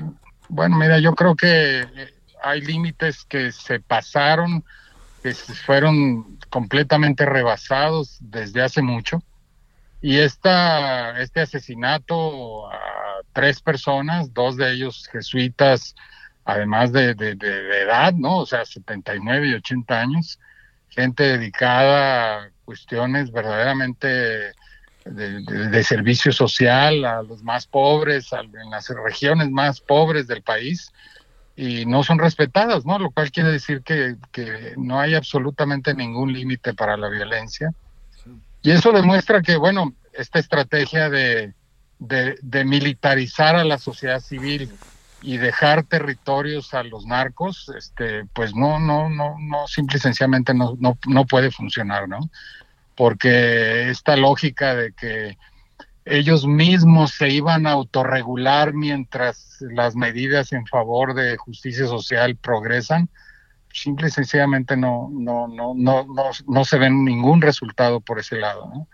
bueno, 0.48 0.76
mira, 0.76 0.98
yo 0.98 1.14
creo 1.14 1.36
que 1.36 1.80
eh, 1.80 2.14
hay 2.42 2.60
límites 2.60 3.24
que 3.24 3.52
se 3.52 3.78
pasaron, 3.78 4.64
que 5.22 5.32
fueron 5.34 6.38
completamente 6.48 7.24
rebasados 7.24 8.18
desde 8.20 8.62
hace 8.62 8.82
mucho. 8.82 9.22
Y 10.02 10.16
esta, 10.18 11.20
este 11.20 11.42
asesinato 11.42 12.68
a 12.72 13.20
tres 13.32 13.60
personas, 13.60 14.32
dos 14.32 14.56
de 14.56 14.72
ellos 14.72 15.08
jesuitas, 15.12 15.94
además 16.44 16.90
de, 16.90 17.14
de, 17.14 17.36
de 17.36 17.82
edad, 17.82 18.14
¿no? 18.14 18.38
O 18.38 18.46
sea, 18.46 18.64
79 18.64 19.48
y 19.48 19.54
80 19.54 20.00
años, 20.00 20.39
gente 20.90 21.22
dedicada 21.22 22.50
cuestiones 22.64 23.32
verdaderamente 23.32 24.52
de, 25.04 25.84
servicio 25.84 26.32
social 26.32 27.04
a 27.04 27.22
los 27.22 27.42
más 27.42 27.66
pobres, 27.66 28.32
en 28.32 28.70
las 28.70 28.88
regiones 28.88 29.50
más 29.50 29.80
pobres 29.80 30.26
del 30.26 30.42
país, 30.42 30.92
y 31.56 31.84
no 31.84 32.02
son 32.04 32.18
respetadas, 32.18 32.86
¿no? 32.86 32.98
Lo 32.98 33.10
cual 33.10 33.30
quiere 33.30 33.50
decir 33.50 33.82
que, 33.82 34.16
no 34.76 35.00
hay 35.00 35.14
absolutamente 35.14 35.94
ningún 35.94 36.32
límite 36.32 36.74
para 36.74 36.96
la 36.96 37.08
violencia. 37.08 37.72
Y 38.62 38.70
eso 38.70 38.92
demuestra 38.92 39.42
que, 39.42 39.56
bueno, 39.56 39.94
esta 40.12 40.38
estrategia 40.38 41.10
de, 41.10 41.54
de, 41.98 42.64
militarizar 42.64 43.56
a 43.56 43.64
la 43.64 43.78
sociedad 43.78 44.20
civil 44.20 44.70
y 45.22 45.36
dejar 45.36 45.82
territorios 45.82 46.72
a 46.74 46.82
los 46.82 47.06
narcos, 47.06 47.70
este, 47.76 48.24
pues 48.32 48.54
no, 48.54 48.78
no, 48.78 49.08
no, 49.08 49.36
no, 49.38 49.66
simple 49.66 49.98
y 49.98 50.00
sencillamente 50.00 50.54
no, 50.54 50.76
no, 50.80 50.98
no 51.06 51.26
puede 51.26 51.50
funcionar, 51.50 52.08
¿no? 52.08 52.30
porque 53.00 53.88
esta 53.88 54.14
lógica 54.14 54.74
de 54.74 54.92
que 54.92 55.38
ellos 56.04 56.46
mismos 56.46 57.12
se 57.12 57.30
iban 57.30 57.66
a 57.66 57.70
autorregular 57.70 58.74
mientras 58.74 59.56
las 59.72 59.96
medidas 59.96 60.52
en 60.52 60.66
favor 60.66 61.14
de 61.14 61.38
justicia 61.38 61.86
social 61.86 62.36
progresan, 62.36 63.08
simple 63.72 64.08
y 64.08 64.10
sencillamente 64.10 64.76
no, 64.76 65.08
no, 65.10 65.48
no, 65.48 65.72
no, 65.74 66.04
no, 66.04 66.24
no 66.46 66.64
se 66.66 66.76
ven 66.76 67.02
ningún 67.02 67.40
resultado 67.40 68.00
por 68.00 68.18
ese 68.18 68.36
lado. 68.36 68.70
¿no? 68.70 68.86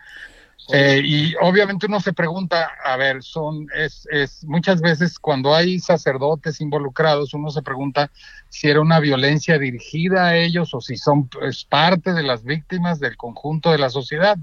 Eh, 0.72 1.00
y 1.04 1.34
obviamente 1.40 1.86
uno 1.86 2.00
se 2.00 2.12
pregunta, 2.12 2.70
a 2.84 2.96
ver, 2.96 3.22
son, 3.22 3.68
es, 3.74 4.08
es, 4.10 4.42
muchas 4.44 4.80
veces 4.80 5.18
cuando 5.18 5.54
hay 5.54 5.78
sacerdotes 5.78 6.60
involucrados, 6.60 7.34
uno 7.34 7.50
se 7.50 7.62
pregunta 7.62 8.10
si 8.48 8.68
era 8.68 8.80
una 8.80 8.98
violencia 8.98 9.58
dirigida 9.58 10.26
a 10.26 10.36
ellos 10.36 10.74
o 10.74 10.80
si 10.80 10.96
son 10.96 11.30
es 11.42 11.64
parte 11.64 12.12
de 12.12 12.24
las 12.24 12.42
víctimas 12.42 12.98
del 12.98 13.16
conjunto 13.16 13.70
de 13.70 13.78
la 13.78 13.90
sociedad. 13.90 14.36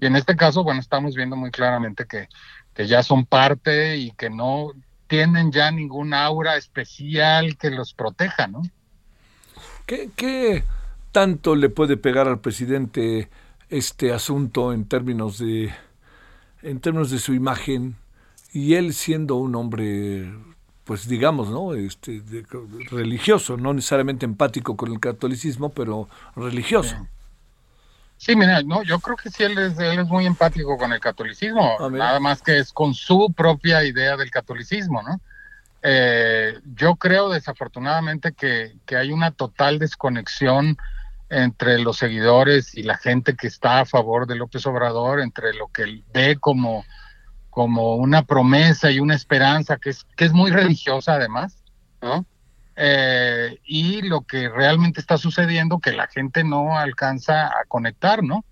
Y 0.00 0.06
en 0.06 0.16
este 0.16 0.34
caso, 0.34 0.64
bueno, 0.64 0.80
estamos 0.80 1.14
viendo 1.14 1.36
muy 1.36 1.52
claramente 1.52 2.06
que, 2.06 2.28
que 2.74 2.88
ya 2.88 3.04
son 3.04 3.24
parte 3.24 3.96
y 3.98 4.10
que 4.12 4.30
no 4.30 4.72
tienen 5.06 5.52
ya 5.52 5.70
ningún 5.70 6.12
aura 6.12 6.56
especial 6.56 7.56
que 7.56 7.70
los 7.70 7.94
proteja, 7.94 8.48
¿no? 8.48 8.62
¿Qué, 9.86 10.10
qué 10.16 10.64
tanto 11.12 11.54
le 11.54 11.68
puede 11.68 11.96
pegar 11.96 12.26
al 12.26 12.40
presidente 12.40 13.30
este 13.68 14.12
asunto 14.12 14.72
en 14.72 14.86
términos 14.86 15.38
de 15.38 15.72
en 16.62 16.80
términos 16.80 17.10
de 17.10 17.18
su 17.18 17.34
imagen 17.34 17.96
y 18.52 18.74
él 18.74 18.94
siendo 18.94 19.36
un 19.36 19.54
hombre 19.54 20.32
pues 20.84 21.08
digamos 21.08 21.50
no 21.50 21.74
este 21.74 22.22
religioso 22.90 23.56
no 23.56 23.74
necesariamente 23.74 24.24
empático 24.24 24.76
con 24.76 24.92
el 24.92 25.00
catolicismo 25.00 25.70
pero 25.70 26.08
religioso. 26.34 26.96
Sí 28.18 28.36
mira 28.36 28.62
no 28.62 28.82
yo 28.82 28.98
creo 29.00 29.16
que 29.16 29.30
sí 29.30 29.42
él 29.42 29.58
es, 29.58 29.78
él 29.78 29.98
es 29.98 30.06
muy 30.06 30.26
empático 30.26 30.78
con 30.78 30.92
el 30.92 31.00
catolicismo 31.00 31.76
ah, 31.80 31.90
nada 31.90 32.20
más 32.20 32.40
que 32.40 32.58
es 32.58 32.72
con 32.72 32.94
su 32.94 33.32
propia 33.36 33.84
idea 33.84 34.16
del 34.16 34.30
catolicismo 34.30 35.02
no 35.02 35.20
eh, 35.82 36.58
yo 36.74 36.96
creo 36.96 37.28
desafortunadamente 37.28 38.32
que, 38.32 38.76
que 38.86 38.96
hay 38.96 39.12
una 39.12 39.32
total 39.32 39.78
desconexión 39.78 40.76
entre 41.28 41.78
los 41.78 41.98
seguidores 41.98 42.74
y 42.74 42.82
la 42.82 42.96
gente 42.96 43.34
que 43.34 43.46
está 43.46 43.80
a 43.80 43.84
favor 43.84 44.26
de 44.26 44.36
López 44.36 44.64
Obrador, 44.66 45.20
entre 45.20 45.54
lo 45.54 45.68
que 45.68 45.82
él 45.82 46.04
ve 46.12 46.36
como, 46.38 46.84
como 47.50 47.96
una 47.96 48.22
promesa 48.22 48.90
y 48.90 49.00
una 49.00 49.14
esperanza 49.14 49.76
que 49.76 49.90
es, 49.90 50.04
que 50.16 50.24
es 50.24 50.32
muy 50.32 50.50
religiosa 50.50 51.14
además, 51.14 51.62
¿no? 52.00 52.24
Eh, 52.76 53.58
y 53.64 54.02
lo 54.02 54.20
que 54.20 54.50
realmente 54.50 55.00
está 55.00 55.16
sucediendo 55.16 55.78
que 55.78 55.92
la 55.92 56.06
gente 56.08 56.44
no 56.44 56.78
alcanza 56.78 57.46
a 57.46 57.64
conectar, 57.66 58.22
¿no? 58.22 58.44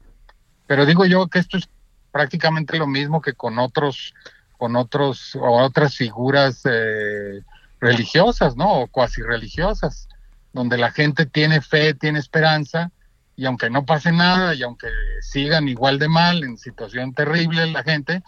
Pero 0.67 0.87
digo 0.87 1.05
yo 1.05 1.29
que 1.29 1.39
esto 1.39 1.59
es 1.59 1.69
prácticamente 2.11 2.79
lo 2.79 2.87
mismo 2.87 3.21
que 3.21 3.35
con 3.35 3.59
otros, 3.59 4.15
con 4.57 4.77
otros 4.77 5.37
o 5.37 5.63
otras 5.63 5.95
figuras 5.95 6.63
eh, 6.65 7.43
religiosas, 7.81 8.57
¿no? 8.57 8.81
O 8.81 8.87
cuasi 8.89 9.21
religiosas 9.23 10.09
donde 10.55 10.79
la 10.79 10.91
gente 10.91 11.27
tiene 11.27 11.61
fe, 11.61 11.93
tiene 11.93 12.21
esperanza, 12.21 12.91
y 13.37 13.45
aunque 13.45 13.69
no 13.69 13.85
pase 13.85 14.13
nada, 14.13 14.55
y 14.55 14.63
aunque 14.63 14.87
sigan 15.21 15.69
igual 15.69 15.99
de 15.99 16.09
mal, 16.09 16.43
en 16.45 16.57
situación 16.57 17.13
terrible 17.13 17.67
la 17.67 17.83
gente, 17.83 18.23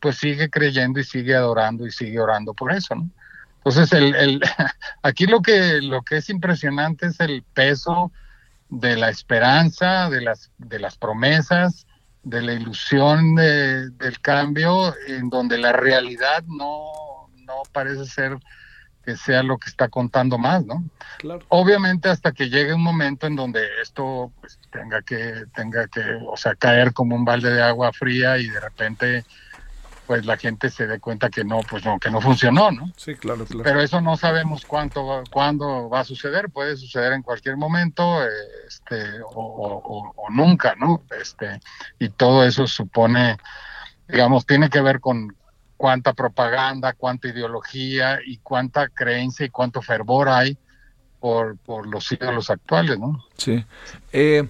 pues 0.00 0.16
sigue 0.16 0.48
creyendo 0.48 1.00
y 1.00 1.04
sigue 1.04 1.34
adorando 1.34 1.86
y 1.86 1.90
sigue 1.90 2.20
orando 2.20 2.54
por 2.54 2.72
eso, 2.72 2.94
¿no? 2.94 3.10
Entonces, 3.58 3.92
el, 3.92 4.14
el, 4.14 4.40
aquí 5.02 5.26
lo 5.26 5.42
que, 5.42 5.80
lo 5.82 6.02
que 6.02 6.16
es 6.16 6.30
impresionante 6.30 7.06
es 7.06 7.20
el 7.20 7.42
peso 7.42 8.10
de 8.68 8.96
la 8.96 9.10
esperanza, 9.10 10.08
de 10.08 10.22
las, 10.22 10.50
de 10.58 10.78
las 10.78 10.96
promesas, 10.96 11.86
de 12.22 12.42
la 12.42 12.52
ilusión 12.54 13.34
del 13.34 14.20
cambio, 14.20 14.94
en 15.08 15.28
donde 15.28 15.58
la 15.58 15.72
realidad 15.72 16.44
no, 16.46 17.28
no 17.44 17.62
parece 17.72 18.06
ser 18.06 18.38
que 19.04 19.16
sea 19.16 19.42
lo 19.42 19.58
que 19.58 19.68
está 19.68 19.88
contando 19.88 20.38
más, 20.38 20.64
¿no? 20.64 20.84
Claro. 21.18 21.44
Obviamente 21.48 22.08
hasta 22.08 22.32
que 22.32 22.48
llegue 22.48 22.74
un 22.74 22.82
momento 22.82 23.26
en 23.26 23.36
donde 23.36 23.60
esto 23.82 24.32
pues, 24.40 24.58
tenga 24.70 25.02
que 25.02 25.44
tenga 25.54 25.88
que, 25.88 26.00
o 26.26 26.36
sea, 26.36 26.54
caer 26.54 26.92
como 26.92 27.16
un 27.16 27.24
balde 27.24 27.52
de 27.52 27.62
agua 27.62 27.92
fría 27.92 28.38
y 28.38 28.48
de 28.48 28.60
repente 28.60 29.24
pues 30.06 30.26
la 30.26 30.36
gente 30.36 30.68
se 30.68 30.86
dé 30.86 30.98
cuenta 30.98 31.30
que 31.30 31.44
no, 31.44 31.60
pues 31.60 31.84
no, 31.84 31.98
que 31.98 32.10
no 32.10 32.20
funcionó, 32.20 32.70
¿no? 32.70 32.90
Sí, 32.96 33.14
claro, 33.14 33.44
claro. 33.44 33.62
Pero 33.62 33.80
eso 33.80 34.00
no 34.00 34.16
sabemos 34.16 34.64
cuánto, 34.66 35.22
cuándo 35.30 35.88
va 35.88 36.00
a 36.00 36.04
suceder, 36.04 36.50
puede 36.50 36.76
suceder 36.76 37.12
en 37.12 37.22
cualquier 37.22 37.56
momento, 37.56 38.20
este, 38.66 39.22
o, 39.24 40.12
o 40.14 40.30
nunca, 40.30 40.74
¿no? 40.74 41.02
Este, 41.18 41.60
y 41.98 42.08
todo 42.08 42.44
eso 42.44 42.66
supone, 42.66 43.38
digamos, 44.08 44.44
tiene 44.44 44.68
que 44.68 44.80
ver 44.80 45.00
con, 45.00 45.34
cuánta 45.82 46.12
propaganda, 46.12 46.92
cuánta 46.92 47.26
ideología 47.26 48.20
y 48.24 48.36
cuánta 48.38 48.88
creencia 48.88 49.46
y 49.46 49.48
cuánto 49.48 49.82
fervor 49.82 50.28
hay 50.28 50.56
por, 51.18 51.56
por 51.58 51.88
los 51.88 52.12
ídolos 52.12 52.50
actuales, 52.50 53.00
¿no? 53.00 53.24
Sí. 53.36 53.64
Eh, 54.12 54.48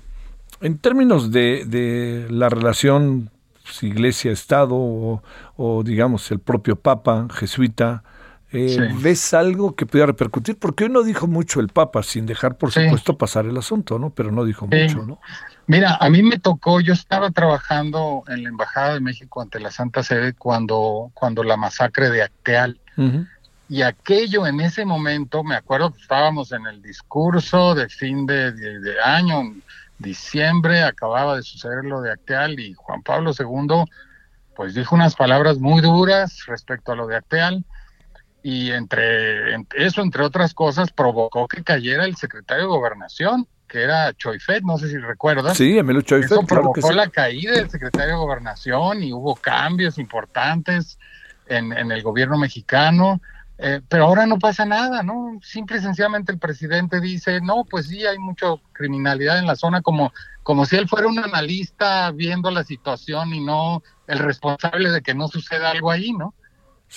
en 0.60 0.76
términos 0.76 1.32
de, 1.32 1.64
de 1.64 2.26
la 2.28 2.50
relación 2.50 3.30
pues, 3.62 3.82
iglesia-estado 3.82 4.76
o, 4.76 5.82
digamos 5.82 6.30
el 6.32 6.38
propio 6.38 6.76
papa 6.76 7.26
jesuita, 7.32 8.04
eh, 8.52 8.90
¿ves 9.00 9.32
algo 9.32 9.74
que 9.74 9.86
pudiera 9.86 10.08
repercutir? 10.08 10.58
Porque 10.58 10.84
hoy 10.84 10.90
no 10.90 11.02
dijo 11.02 11.28
mucho 11.28 11.60
el 11.60 11.68
papa, 11.68 12.02
sin 12.02 12.26
dejar 12.26 12.58
por 12.58 12.72
supuesto 12.72 13.16
pasar 13.16 13.46
el 13.46 13.56
asunto, 13.56 13.98
¿no? 13.98 14.10
Pero 14.10 14.32
no 14.32 14.44
dijo 14.44 14.66
mucho, 14.66 15.02
¿no? 15.06 15.18
Mira, 15.72 15.96
a 15.98 16.10
mí 16.10 16.22
me 16.22 16.38
tocó, 16.38 16.82
yo 16.82 16.92
estaba 16.92 17.30
trabajando 17.30 18.24
en 18.28 18.42
la 18.42 18.50
Embajada 18.50 18.92
de 18.92 19.00
México 19.00 19.40
ante 19.40 19.58
la 19.58 19.70
Santa 19.70 20.02
Sede 20.02 20.34
cuando, 20.34 21.10
cuando 21.14 21.42
la 21.42 21.56
masacre 21.56 22.10
de 22.10 22.22
Acteal. 22.22 22.78
Y 23.70 23.80
aquello 23.80 24.46
en 24.46 24.60
ese 24.60 24.84
momento, 24.84 25.42
me 25.42 25.54
acuerdo 25.54 25.90
que 25.90 26.02
estábamos 26.02 26.52
en 26.52 26.66
el 26.66 26.82
discurso 26.82 27.74
de 27.74 27.88
fin 27.88 28.26
de, 28.26 28.52
de, 28.52 29.00
año, 29.02 29.40
en 29.40 29.62
diciembre, 29.98 30.82
acababa 30.82 31.36
de 31.36 31.42
suceder 31.42 31.86
lo 31.86 32.02
de 32.02 32.12
Acteal 32.12 32.60
y 32.60 32.74
Juan 32.74 33.02
Pablo 33.02 33.30
II 33.30 33.86
pues 34.54 34.74
dijo 34.74 34.94
unas 34.94 35.14
palabras 35.14 35.56
muy 35.56 35.80
duras 35.80 36.44
respecto 36.48 36.92
a 36.92 36.96
lo 36.96 37.06
de 37.06 37.16
Acteal. 37.16 37.64
Y 38.42 38.72
entre 38.72 39.54
eso, 39.74 40.02
entre 40.02 40.22
otras 40.22 40.52
cosas, 40.52 40.92
provocó 40.92 41.48
que 41.48 41.64
cayera 41.64 42.04
el 42.04 42.16
secretario 42.16 42.64
de 42.64 42.68
Gobernación 42.68 43.48
que 43.72 43.82
era 43.82 44.12
Choifet, 44.12 44.62
no 44.64 44.76
sé 44.76 44.88
si 44.88 44.98
recuerdas. 44.98 45.56
Sí, 45.56 45.78
Emilio 45.78 46.02
Choifet. 46.02 46.30
Eso 46.30 46.42
provocó 46.42 46.92
la 46.92 47.08
caída 47.08 47.52
del 47.52 47.70
secretario 47.70 48.10
de 48.10 48.20
Gobernación 48.20 49.02
y 49.02 49.14
hubo 49.14 49.34
cambios 49.34 49.96
importantes 49.96 50.98
en, 51.46 51.72
el 51.72 52.02
gobierno 52.02 52.36
mexicano. 52.36 53.22
Eh, 53.56 53.80
pero 53.88 54.04
ahora 54.04 54.26
no 54.26 54.38
pasa 54.38 54.66
nada, 54.66 55.02
¿no? 55.02 55.38
Simple 55.42 55.78
y 55.78 55.80
sencillamente 55.80 56.32
el 56.32 56.38
presidente 56.38 57.00
dice, 57.00 57.40
no, 57.40 57.64
pues 57.64 57.86
sí, 57.88 58.04
hay 58.04 58.18
mucha 58.18 58.48
criminalidad 58.72 59.38
en 59.38 59.46
la 59.46 59.56
zona, 59.56 59.80
como, 59.80 60.12
como 60.42 60.66
si 60.66 60.76
él 60.76 60.86
fuera 60.86 61.08
un 61.08 61.18
analista 61.18 62.10
viendo 62.10 62.50
la 62.50 62.64
situación 62.64 63.32
y 63.32 63.40
no 63.40 63.82
el 64.06 64.18
responsable 64.18 64.90
de 64.90 65.00
que 65.00 65.14
no 65.14 65.28
suceda 65.28 65.70
algo 65.70 65.90
ahí, 65.90 66.12
¿no? 66.12 66.34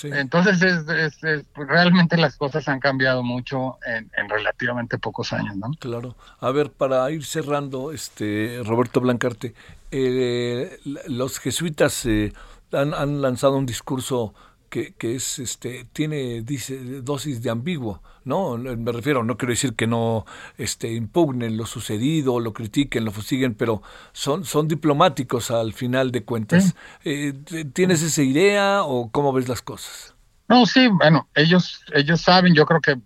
Entonces, 0.04 0.62
es, 0.62 1.46
realmente 1.56 2.18
las 2.18 2.36
cosas 2.36 2.68
han 2.68 2.80
cambiado 2.80 3.24
mucho 3.24 3.78
en, 3.86 4.30
relativamente 4.30 4.98
pocos 4.98 5.32
años, 5.34 5.56
¿no? 5.56 5.72
Claro. 5.80 6.16
A 6.40 6.52
ver, 6.52 6.72
para 6.72 7.10
ir 7.12 7.26
cerrando, 7.26 7.92
este 7.92 8.62
Roberto 8.66 9.00
Blancarte, 9.00 9.54
eh, 9.92 10.78
los 11.08 11.40
jesuitas 11.40 12.06
eh, 12.06 12.34
han, 12.72 12.94
han, 12.94 13.22
lanzado 13.22 13.58
un 13.58 13.66
discurso 13.66 14.34
que, 14.76 14.94
que, 14.94 15.16
es, 15.16 15.40
este, 15.40 15.88
tiene 15.94 16.42
dice, 16.42 16.78
dosis 17.02 17.42
de 17.42 17.50
ambiguo, 17.50 18.04
¿no? 18.26 18.58
Me 18.58 18.92
refiero, 18.92 19.24
no 19.24 19.38
quiero 19.38 19.52
decir 19.52 19.74
que 19.74 19.88
no 19.88 20.26
este, 20.58 20.92
impugnen 20.92 21.56
lo 21.56 21.66
sucedido, 21.66 22.42
lo 22.42 22.52
critiquen, 22.52 23.06
lo 23.06 23.12
fusiguen, 23.12 23.56
pero 23.56 23.82
son, 24.12 24.44
son 24.44 24.68
diplomáticos 24.68 25.50
al 25.50 25.72
final 25.72 26.12
de 26.12 26.26
cuentas. 26.26 26.76
Eh, 27.06 27.32
¿Tienes 27.72 28.02
esa 28.02 28.22
idea 28.22 28.84
o 28.84 29.10
cómo 29.12 29.32
ves 29.32 29.48
las 29.48 29.62
cosas? 29.62 30.14
No, 30.50 30.66
sí, 30.66 30.90
bueno, 30.90 31.30
ellos, 31.36 31.80
ellos 31.94 32.20
saben, 32.20 32.54
yo 32.54 32.66
creo 32.66 32.82
que 32.82 32.98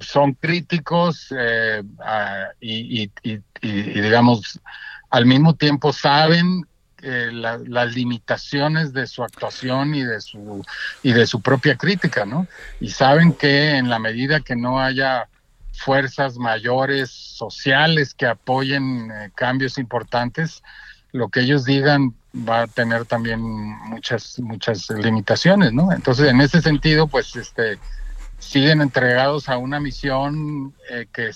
son 0.00 0.32
críticos 0.32 1.26
eh, 1.38 1.82
y, 2.58 3.02
y, 3.02 3.12
y, 3.22 3.38
y, 3.60 4.00
digamos, 4.00 4.58
al 5.10 5.26
mismo 5.26 5.54
tiempo 5.54 5.92
saben 5.92 6.66
eh, 7.02 7.30
las 7.32 7.94
limitaciones 7.94 8.92
de 8.92 9.06
su 9.06 9.22
actuación 9.22 9.94
y 9.94 10.02
de 10.02 10.20
su 10.20 10.64
y 11.02 11.12
de 11.12 11.26
su 11.26 11.40
propia 11.40 11.76
crítica, 11.76 12.24
¿no? 12.26 12.46
Y 12.80 12.90
saben 12.90 13.32
que 13.32 13.76
en 13.76 13.88
la 13.88 13.98
medida 13.98 14.40
que 14.40 14.56
no 14.56 14.80
haya 14.80 15.28
fuerzas 15.72 16.36
mayores 16.36 17.10
sociales 17.10 18.14
que 18.14 18.26
apoyen 18.26 19.10
eh, 19.10 19.30
cambios 19.34 19.78
importantes, 19.78 20.62
lo 21.12 21.28
que 21.28 21.40
ellos 21.40 21.64
digan 21.64 22.14
va 22.34 22.62
a 22.62 22.66
tener 22.66 23.06
también 23.06 23.40
muchas 23.40 24.38
muchas 24.38 24.90
limitaciones, 24.90 25.72
¿no? 25.72 25.92
Entonces, 25.92 26.28
en 26.28 26.40
ese 26.40 26.60
sentido, 26.60 27.06
pues, 27.06 27.34
este 27.36 27.78
siguen 28.38 28.80
entregados 28.80 29.48
a 29.48 29.58
una 29.58 29.80
misión 29.80 30.74
eh, 30.90 31.06
que, 31.12 31.30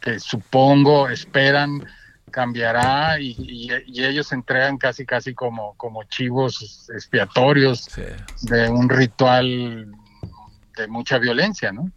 que 0.00 0.20
supongo 0.20 1.08
esperan 1.08 1.86
cambiará 2.30 3.20
y, 3.20 3.68
ellos 3.86 4.32
entregan 4.32 4.78
casi 4.78 5.04
casi 5.04 5.34
como, 5.34 5.74
como 5.76 6.04
chivos 6.04 6.88
expiatorios 6.94 7.88
de 8.42 8.68
un 8.68 8.88
ritual 8.88 9.92
de 10.76 10.88
mucha 10.88 11.18
violencia, 11.18 11.72
¿no? 11.72 11.90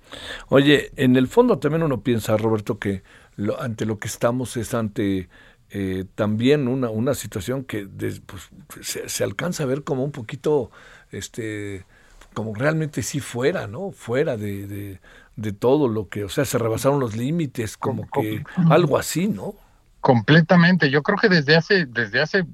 Oye, 0.50 0.92
en 0.96 1.16
el 1.16 1.28
fondo 1.28 1.60
también 1.60 1.84
uno 1.84 2.02
piensa, 2.02 2.36
Roberto, 2.36 2.80
que 2.80 3.04
lo, 3.36 3.62
ante 3.62 3.86
lo 3.86 4.00
que 4.00 4.08
estamos 4.08 4.58
es 4.58 4.74
ante 4.74 5.30
eh, 5.70 6.06
también 6.16 6.68
una, 6.68 6.90
una 6.90 7.14
situación 7.14 7.64
que 7.64 7.88
pues, 8.26 8.50
se, 8.82 9.24
alcanza 9.24 9.64
a 9.64 9.68
ver 9.68 9.84
como 9.84 10.04
un 10.04 10.12
poquito, 10.12 10.70
este, 11.12 11.86
como 12.34 12.54
realmente 12.54 13.04
sí 13.04 13.22
fuera, 13.22 13.68
¿no? 13.68 13.92
Fuera 13.92 14.36
de, 14.36 15.00
de, 15.38 15.52
todo 15.54 15.88
lo 15.88 16.10
que, 16.10 16.26
o 16.26 16.30
sea, 16.30 16.44
se 16.44 16.58
rebasaron 16.58 17.00
los 17.00 17.16
límites, 17.16 17.78
como 17.78 18.08
que 18.10 18.44
algo 18.70 18.98
así, 18.98 19.28
¿no? 19.28 19.56
Completamente. 20.02 20.90
Yo 20.90 21.04
creo 21.04 21.18
que 21.18 21.30
desde 21.30 21.56
hace, 21.56 21.86
desde 21.86 22.22
hace, 22.22 22.46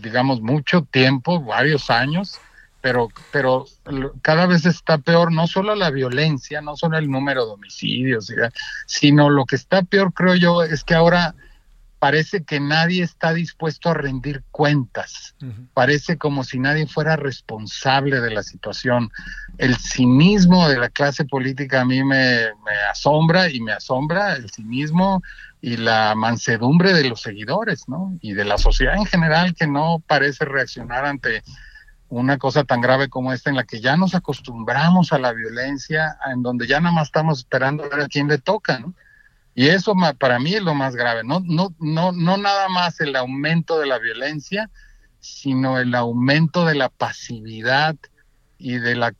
digamos, 0.00 0.40
mucho 0.40 0.82
tiempo, 0.82 1.40
varios 1.42 1.90
años, 1.90 2.40
pero, 2.80 3.08
pero 3.30 3.66
cada 4.20 4.46
vez 4.46 4.66
está 4.66 4.98
peor 4.98 5.32
no 5.32 5.46
solo 5.46 5.74
la 5.74 5.90
violencia, 5.90 6.60
no 6.60 6.76
solo 6.76 6.98
el 6.98 7.10
número 7.10 7.46
de 7.46 7.52
homicidios, 7.52 8.30
sino 8.86 9.30
lo 9.30 9.46
que 9.46 9.56
está 9.56 9.82
peor, 9.82 10.12
creo 10.12 10.34
yo, 10.34 10.62
es 10.62 10.84
que 10.84 10.94
ahora 10.94 11.34
parece 12.04 12.44
que 12.44 12.60
nadie 12.60 13.02
está 13.02 13.32
dispuesto 13.32 13.88
a 13.88 13.94
rendir 13.94 14.42
cuentas. 14.50 15.34
Parece 15.72 16.18
como 16.18 16.44
si 16.44 16.58
nadie 16.58 16.86
fuera 16.86 17.16
responsable 17.16 18.20
de 18.20 18.30
la 18.30 18.42
situación. 18.42 19.10
El 19.56 19.76
cinismo 19.76 20.68
de 20.68 20.76
la 20.76 20.90
clase 20.90 21.24
política 21.24 21.80
a 21.80 21.86
mí 21.86 22.04
me, 22.04 22.48
me, 22.66 22.76
asombra 22.90 23.48
y 23.48 23.60
me 23.60 23.72
asombra 23.72 24.34
el 24.34 24.50
cinismo 24.50 25.22
y 25.64 25.78
la 25.78 26.14
mansedumbre 26.14 26.92
de 26.92 27.08
los 27.08 27.22
seguidores, 27.22 27.88
¿no? 27.88 28.18
Y 28.20 28.34
de 28.34 28.44
la 28.44 28.58
sociedad 28.58 28.96
en 28.96 29.06
general 29.06 29.54
que 29.54 29.66
no 29.66 30.02
parece 30.06 30.44
reaccionar 30.44 31.06
ante 31.06 31.42
una 32.10 32.36
cosa 32.36 32.64
tan 32.64 32.82
grave 32.82 33.08
como 33.08 33.32
esta 33.32 33.48
en 33.48 33.56
la 33.56 33.64
que 33.64 33.80
ya 33.80 33.96
nos 33.96 34.14
acostumbramos 34.14 35.14
a 35.14 35.18
la 35.18 35.32
violencia, 35.32 36.18
en 36.30 36.42
donde 36.42 36.66
ya 36.66 36.80
nada 36.80 36.94
más 36.94 37.06
estamos 37.08 37.38
esperando 37.38 37.82
a 37.82 37.88
ver 37.88 38.02
a 38.02 38.08
quién 38.08 38.28
le 38.28 38.36
toca, 38.36 38.78
¿no? 38.78 38.92
Y 39.54 39.68
eso 39.68 39.94
para 40.18 40.38
mí 40.38 40.52
es 40.52 40.62
lo 40.62 40.74
más 40.74 40.96
grave, 40.96 41.22
no, 41.24 41.40
no, 41.40 41.74
no, 41.78 42.12
no 42.12 42.36
nada 42.36 42.68
más 42.68 43.00
el 43.00 43.16
aumento 43.16 43.78
de 43.78 43.86
la 43.86 43.98
violencia, 43.98 44.68
sino 45.20 45.78
el 45.78 45.94
aumento 45.94 46.66
de 46.66 46.74
la 46.74 46.90
pasividad 46.90 47.96
y 48.58 48.74
de 48.74 48.96
la 48.96 49.14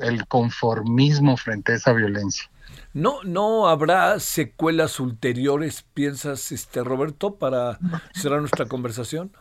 el 0.00 0.26
conformismo 0.26 1.36
frente 1.36 1.72
a 1.72 1.76
esa 1.76 1.92
violencia. 1.92 2.49
No, 2.92 3.22
no 3.22 3.68
habrá 3.68 4.18
secuelas 4.18 4.98
ulteriores, 4.98 5.84
piensas, 5.94 6.50
este 6.50 6.82
Roberto, 6.82 7.36
para 7.36 7.78
cerrar 8.14 8.40
nuestra 8.40 8.66
conversación. 8.66 9.32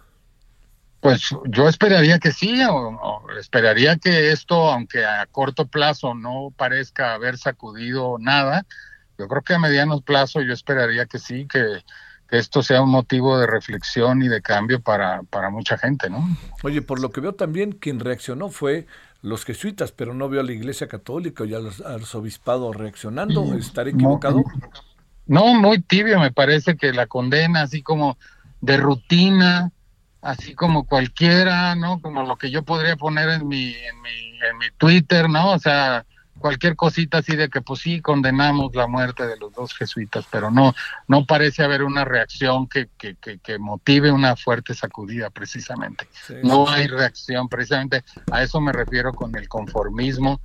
Pues 1.00 1.30
yo 1.46 1.68
esperaría 1.68 2.20
que 2.20 2.32
sí, 2.32 2.62
o, 2.70 3.26
esperaría 3.40 3.98
que 3.98 4.32
esto, 4.32 4.70
aunque 4.70 5.06
a 5.06 5.26
corto 5.28 5.66
plazo 5.66 6.14
no 6.14 6.54
parezca 6.56 7.14
haber 7.14 7.38
sacudido 7.38 8.18
nada, 8.20 8.66
yo 9.18 9.28
creo 9.28 9.42
que 9.42 9.54
a 9.54 9.60
mediano 9.60 10.02
plazo 10.02 10.42
yo 10.42 10.54
esperaría 10.54 11.06
que 11.06 11.18
sí, 11.18 11.48
que, 11.48 11.84
esto 12.32 12.62
sea 12.62 12.84
un 12.84 12.92
motivo 12.92 13.40
de 13.40 13.48
reflexión 13.48 14.22
y 14.22 14.28
de 14.28 14.44
cambio 14.44 14.82
para, 14.82 15.24
para 15.24 15.50
mucha 15.50 15.80
gente, 15.80 16.12
¿no? 16.12 16.24
Oye, 16.62 16.84
por 16.84 17.00
lo 17.00 17.10
que 17.10 17.22
veo 17.22 17.34
también, 17.34 17.72
quien 17.72 18.00
reaccionó 18.00 18.50
fue 18.50 18.86
los 19.22 19.46
jesuitas, 19.46 19.92
pero 19.92 20.14
no 20.14 20.30
veo 20.30 20.42
a 20.42 20.44
la 20.44 20.54
Iglesia 20.54 20.88
Católica 20.88 21.46
y 21.46 21.54
al 21.54 21.70
arzobispado 21.86 22.72
reaccionando. 22.72 23.54
¿Estaré 23.56 23.92
equivocado? 23.92 24.44
No, 25.26 25.54
muy 25.54 25.82
tibio, 25.82 26.20
me 26.20 26.32
parece 26.32 26.76
que 26.76 26.94
la 26.94 27.08
condena, 27.08 27.62
así 27.62 27.84
como 27.84 28.18
de 28.62 28.78
rutina, 28.78 29.72
así 30.22 30.56
como 30.56 30.86
cualquiera, 30.86 31.76
¿no? 31.76 32.02
Como 32.02 32.24
lo 32.24 32.38
que 32.38 32.50
yo 32.50 32.64
podría 32.64 32.96
poner 32.96 33.30
en 33.30 33.48
mi, 33.48 33.74
en 33.74 34.02
mi, 34.02 34.40
en 34.50 34.58
mi 34.58 34.66
Twitter, 34.78 35.30
¿no? 35.30 35.52
O 35.52 35.60
sea, 35.60 36.06
cualquier 36.40 36.76
cosita 36.76 37.20
así 37.20 37.36
de 37.36 37.50
que 37.50 37.62
pues 37.62 37.82
sí 37.82 38.02
condenamos 38.02 38.76
la 38.76 38.88
muerte 38.88 39.28
de 39.28 39.38
los 39.38 39.54
dos 39.54 39.74
jesuitas, 39.74 40.26
pero 40.32 40.52
no, 40.52 40.74
no 41.08 41.26
parece 41.26 41.64
haber 41.64 41.84
una 41.84 42.06
reacción 42.06 42.68
que, 42.68 42.90
que, 42.98 43.16
que, 43.16 43.60
motive 43.60 44.12
una 44.12 44.36
fuerte 44.36 44.74
sacudida 44.74 45.30
precisamente. 45.30 46.08
no 46.44 46.70
hay 46.70 46.88
reacción, 46.88 47.48
precisamente 47.50 48.04
a 48.32 48.44
eso 48.44 48.62
me 48.62 48.72
refiero 48.72 49.14
con 49.14 49.36
el 49.36 49.48
conformismo 49.48 50.42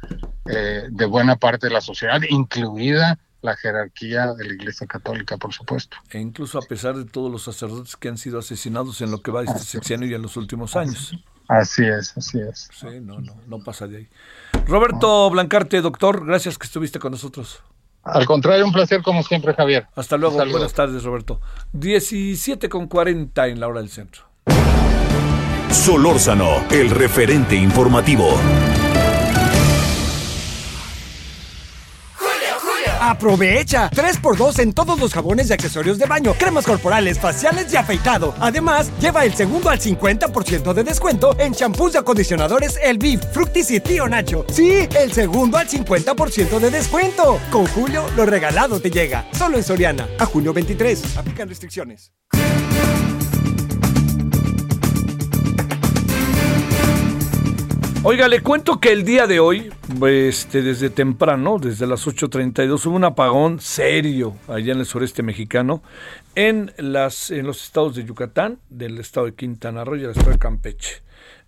eh, 0.47 0.89
de 0.91 1.07
buena 1.07 1.37
parte 1.37 1.69
de 1.69 1.73
la 1.73 1.81
sociedad, 1.81 2.21
incluida 2.29 3.19
la 3.45 3.57
jerarquía 3.57 4.33
de 4.33 4.47
la 4.47 4.55
Iglesia 4.55 4.87
Católica, 4.87 5.37
por 5.37 5.53
supuesto. 5.53 5.97
E 6.11 6.19
incluso 6.19 6.59
a 6.59 6.63
pesar 6.63 6.97
de 6.97 7.05
todos 7.05 7.31
los 7.31 7.43
sacerdotes 7.43 7.95
que 7.97 8.09
han 8.09 8.17
sido 8.17 8.39
asesinados 8.39 9.03
en 9.03 9.11
lo 9.11 9.21
que 9.21 9.31
va 9.31 9.43
de 9.43 9.49
este 9.49 9.61
sexenio 9.61 10.09
y 10.09 10.15
en 10.15 10.23
los 10.23 10.37
últimos 10.37 10.77
años. 10.77 11.15
Así 11.49 11.85
es, 11.85 12.17
así 12.17 12.39
es. 12.41 12.69
Sí, 12.73 13.01
no, 13.03 13.21
no, 13.21 13.35
no 13.47 13.59
pasa 13.59 13.87
de 13.87 13.99
ahí. 13.99 14.09
Roberto 14.67 15.29
Blancarte, 15.31 15.81
doctor, 15.81 16.27
gracias 16.27 16.59
que 16.59 16.67
estuviste 16.67 16.99
con 16.99 17.13
nosotros. 17.13 17.63
Al 18.03 18.27
contrario, 18.27 18.67
un 18.67 18.73
placer 18.73 19.03
como 19.03 19.23
siempre, 19.23 19.55
Javier. 19.55 19.87
Hasta 19.95 20.17
luego, 20.17 20.37
buenas 20.37 20.75
tardes, 20.75 21.05
Roberto. 21.05 21.41
17 21.73 22.69
con 22.69 22.87
40 22.87 23.47
en 23.49 23.61
la 23.61 23.69
hora 23.69 23.81
del 23.81 23.89
centro. 23.89 24.25
Solórzano, 25.71 26.65
el 26.71 26.91
referente 26.91 27.57
informativo. 27.57 28.39
¡Aprovecha! 33.05 33.91
3x2 33.91 34.61
en 34.61 34.73
todos 34.73 34.99
los 34.99 35.13
jabones 35.13 35.51
y 35.51 35.53
accesorios 35.53 35.99
de 35.99 36.07
baño, 36.07 36.33
cremas 36.39 36.65
corporales, 36.65 37.21
faciales 37.21 37.71
y 37.71 37.77
afeitado. 37.77 38.35
Además, 38.41 38.91
lleva 38.99 39.27
el 39.27 39.35
segundo 39.35 39.69
al 39.69 39.79
50% 39.79 40.73
de 40.73 40.85
descuento 40.85 41.39
en 41.39 41.53
champús 41.53 41.93
y 41.95 41.99
acondicionadores 41.99 42.79
El 42.83 42.97
Beef, 42.97 43.23
Fructis 43.31 43.71
y 43.73 43.81
Tío 43.81 44.09
Nacho. 44.09 44.47
Sí, 44.49 44.89
el 44.99 45.13
segundo 45.13 45.59
al 45.59 45.69
50% 45.69 46.59
de 46.59 46.71
descuento. 46.71 47.39
Con 47.51 47.67
Julio, 47.67 48.07
lo 48.17 48.25
regalado 48.25 48.81
te 48.81 48.91
llega. 48.91 49.29
Solo 49.33 49.59
en 49.59 49.65
Soriana. 49.65 50.09
A 50.19 50.25
junio 50.25 50.55
23. 50.55 51.19
Aplican 51.19 51.47
restricciones. 51.47 52.11
Oiga, 58.07 58.29
le 58.29 58.43
cuento 58.43 58.81
que 58.81 58.93
el 58.93 59.03
día 59.03 59.27
de 59.27 59.41
hoy, 59.41 59.73
este, 60.07 60.61
desde 60.61 60.91
temprano, 60.91 61.57
desde 61.59 61.87
las 61.87 62.07
8.32, 62.07 62.85
hubo 62.85 62.97
un 62.97 63.05
apagón 63.05 63.61
serio 63.61 64.37
allá 64.47 64.75
en 64.75 64.81
el 64.81 64.85
sureste 64.85 65.23
mexicano, 65.23 65.83
en, 66.35 66.71
las, 66.77 67.31
en 67.31 67.47
los 67.47 67.65
estados 67.65 67.95
de 67.95 68.05
Yucatán, 68.05 68.59
del 68.69 68.99
estado 68.99 69.25
de 69.25 69.35
Quintana 69.35 69.85
Roo 69.85 69.97
y 69.97 70.01
del 70.01 70.11
estado 70.11 70.33
de 70.33 70.39
Campeche. 70.39 71.03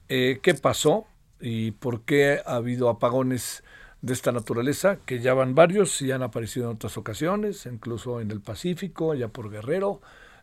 Eh, 0.08 0.38
¿Qué 0.42 0.54
pasó 0.54 1.04
y 1.42 1.72
por 1.72 2.04
qué 2.04 2.40
ha 2.46 2.54
habido 2.54 2.88
apagones 2.88 3.62
de 4.00 4.14
esta 4.14 4.32
naturaleza? 4.32 4.96
Que 5.04 5.20
ya 5.20 5.34
van 5.34 5.54
varios 5.54 6.00
y 6.00 6.10
han 6.10 6.22
aparecido 6.22 6.70
en 6.70 6.76
otras 6.76 6.96
ocasiones, 6.96 7.66
incluso 7.66 8.22
en 8.22 8.30
el 8.30 8.40
Pacífico, 8.40 9.12
allá 9.12 9.28
por 9.28 9.50
Guerrero, 9.50 10.00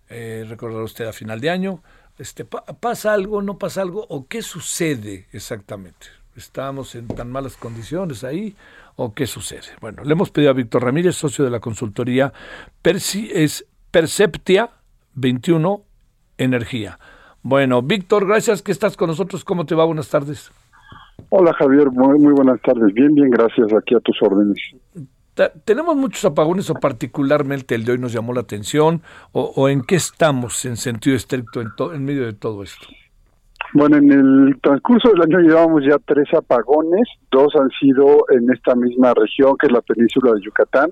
eh, 0.10 0.46
recordará 0.48 0.84
usted 0.84 1.08
a 1.08 1.14
final 1.14 1.42
de 1.42 1.50
año 1.50 1.82
este, 2.18 2.46
¿Pasa 2.46 3.14
algo, 3.14 3.42
no 3.42 3.58
pasa 3.58 3.82
algo? 3.82 4.06
¿O 4.10 4.28
qué 4.28 4.42
sucede 4.42 5.28
exactamente? 5.32 6.08
¿Estamos 6.36 6.96
en 6.96 7.08
tan 7.08 7.32
malas 7.32 7.58
condiciones 7.58 8.24
ahí? 8.24 8.56
¿O 8.96 9.14
qué 9.14 9.26
sucede? 9.26 9.68
Bueno, 9.82 10.04
le 10.04 10.14
hemos 10.14 10.30
pedido 10.30 10.52
a 10.52 10.54
Víctor 10.54 10.84
Ramírez, 10.84 11.16
socio 11.16 11.44
de 11.44 11.52
la 11.52 11.60
consultoría 11.60 12.34
es 12.84 13.66
Perceptia 13.92 14.70
21 15.16 15.82
Energía. 16.38 17.00
Bueno, 17.42 17.82
Víctor, 17.82 18.28
gracias 18.28 18.62
que 18.62 18.72
estás 18.72 18.96
con 18.96 19.08
nosotros. 19.08 19.44
¿Cómo 19.44 19.66
te 19.66 19.76
va? 19.76 19.86
Buenas 19.86 20.10
tardes. 20.10 20.52
Hola 21.30 21.54
Javier, 21.54 21.92
muy, 21.92 22.20
muy 22.20 22.34
buenas 22.34 22.62
tardes. 22.62 22.94
Bien, 22.94 23.14
bien, 23.14 23.30
gracias. 23.30 23.74
Aquí 23.74 23.96
a 23.96 24.00
tus 24.00 24.22
órdenes 24.22 24.58
tenemos 25.66 25.96
muchos 25.96 26.26
apagones 26.26 26.70
o 26.70 26.76
particularmente 26.76 27.76
el 27.76 27.86
de 27.86 27.94
hoy 27.94 27.98
nos 27.98 28.14
llamó 28.14 28.34
la 28.34 28.42
atención 28.42 29.02
o, 29.32 29.70
en 29.70 29.82
qué 29.82 29.96
estamos 29.96 30.66
en 30.66 30.78
sentido 30.78 31.16
estricto 31.16 31.62
en, 31.94 32.06
medio 32.06 32.26
de 32.26 32.34
todo 32.34 32.64
esto. 32.64 32.88
Bueno, 33.74 33.98
en 33.98 34.12
el 34.12 34.60
transcurso 34.62 35.10
del 35.10 35.24
año 35.24 35.40
llevamos 35.40 35.84
ya 35.84 35.98
tres 36.06 36.32
apagones, 36.34 37.08
dos 37.32 37.52
han 37.56 37.70
sido 37.80 38.26
en 38.30 38.52
esta 38.52 38.76
misma 38.76 39.14
región 39.16 39.56
que 39.60 39.68
es 39.68 39.74
la 39.74 39.82
península 39.82 40.34
de 40.34 40.42
Yucatán. 40.42 40.92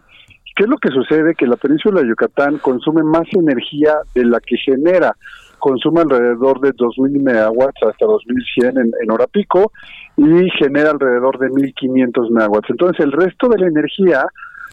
¿Qué 0.55 0.63
es 0.63 0.69
lo 0.69 0.77
que 0.77 0.89
sucede? 0.89 1.35
Que 1.35 1.45
la 1.45 1.55
península 1.55 2.01
de 2.01 2.09
Yucatán 2.09 2.57
consume 2.57 3.03
más 3.03 3.27
energía 3.33 3.97
de 4.15 4.25
la 4.25 4.39
que 4.39 4.57
genera 4.57 5.15
consume 5.61 6.01
alrededor 6.01 6.59
de 6.59 6.73
2.000 6.73 7.21
megawatts 7.21 7.83
hasta 7.83 8.05
2.100 8.05 8.81
en, 8.81 8.91
en 9.01 9.11
hora 9.11 9.27
pico 9.27 9.71
y 10.17 10.49
genera 10.59 10.91
alrededor 10.91 11.39
de 11.39 11.47
1.500 11.47 12.29
megawatts. 12.31 12.69
Entonces 12.69 13.05
el 13.05 13.13
resto 13.13 13.47
de 13.47 13.59
la 13.59 13.67
energía 13.67 14.25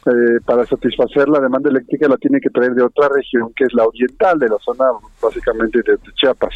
eh, 0.07 0.41
para 0.45 0.65
satisfacer 0.65 1.29
la 1.29 1.41
demanda 1.41 1.71
eléctrica 1.71 2.09
la 2.09 2.17
tiene 2.17 2.41
que 2.41 2.51
traer 2.51 2.73
de 2.73 2.83
otra 2.83 3.09
región 3.09 3.53
que 3.55 3.65
es 3.65 3.73
la 3.75 3.85
oriental, 3.85 4.39
de 4.39 4.49
la 4.49 4.59
zona 4.59 4.85
básicamente 5.23 5.81
de, 5.83 5.99
Chiapas. 6.15 6.55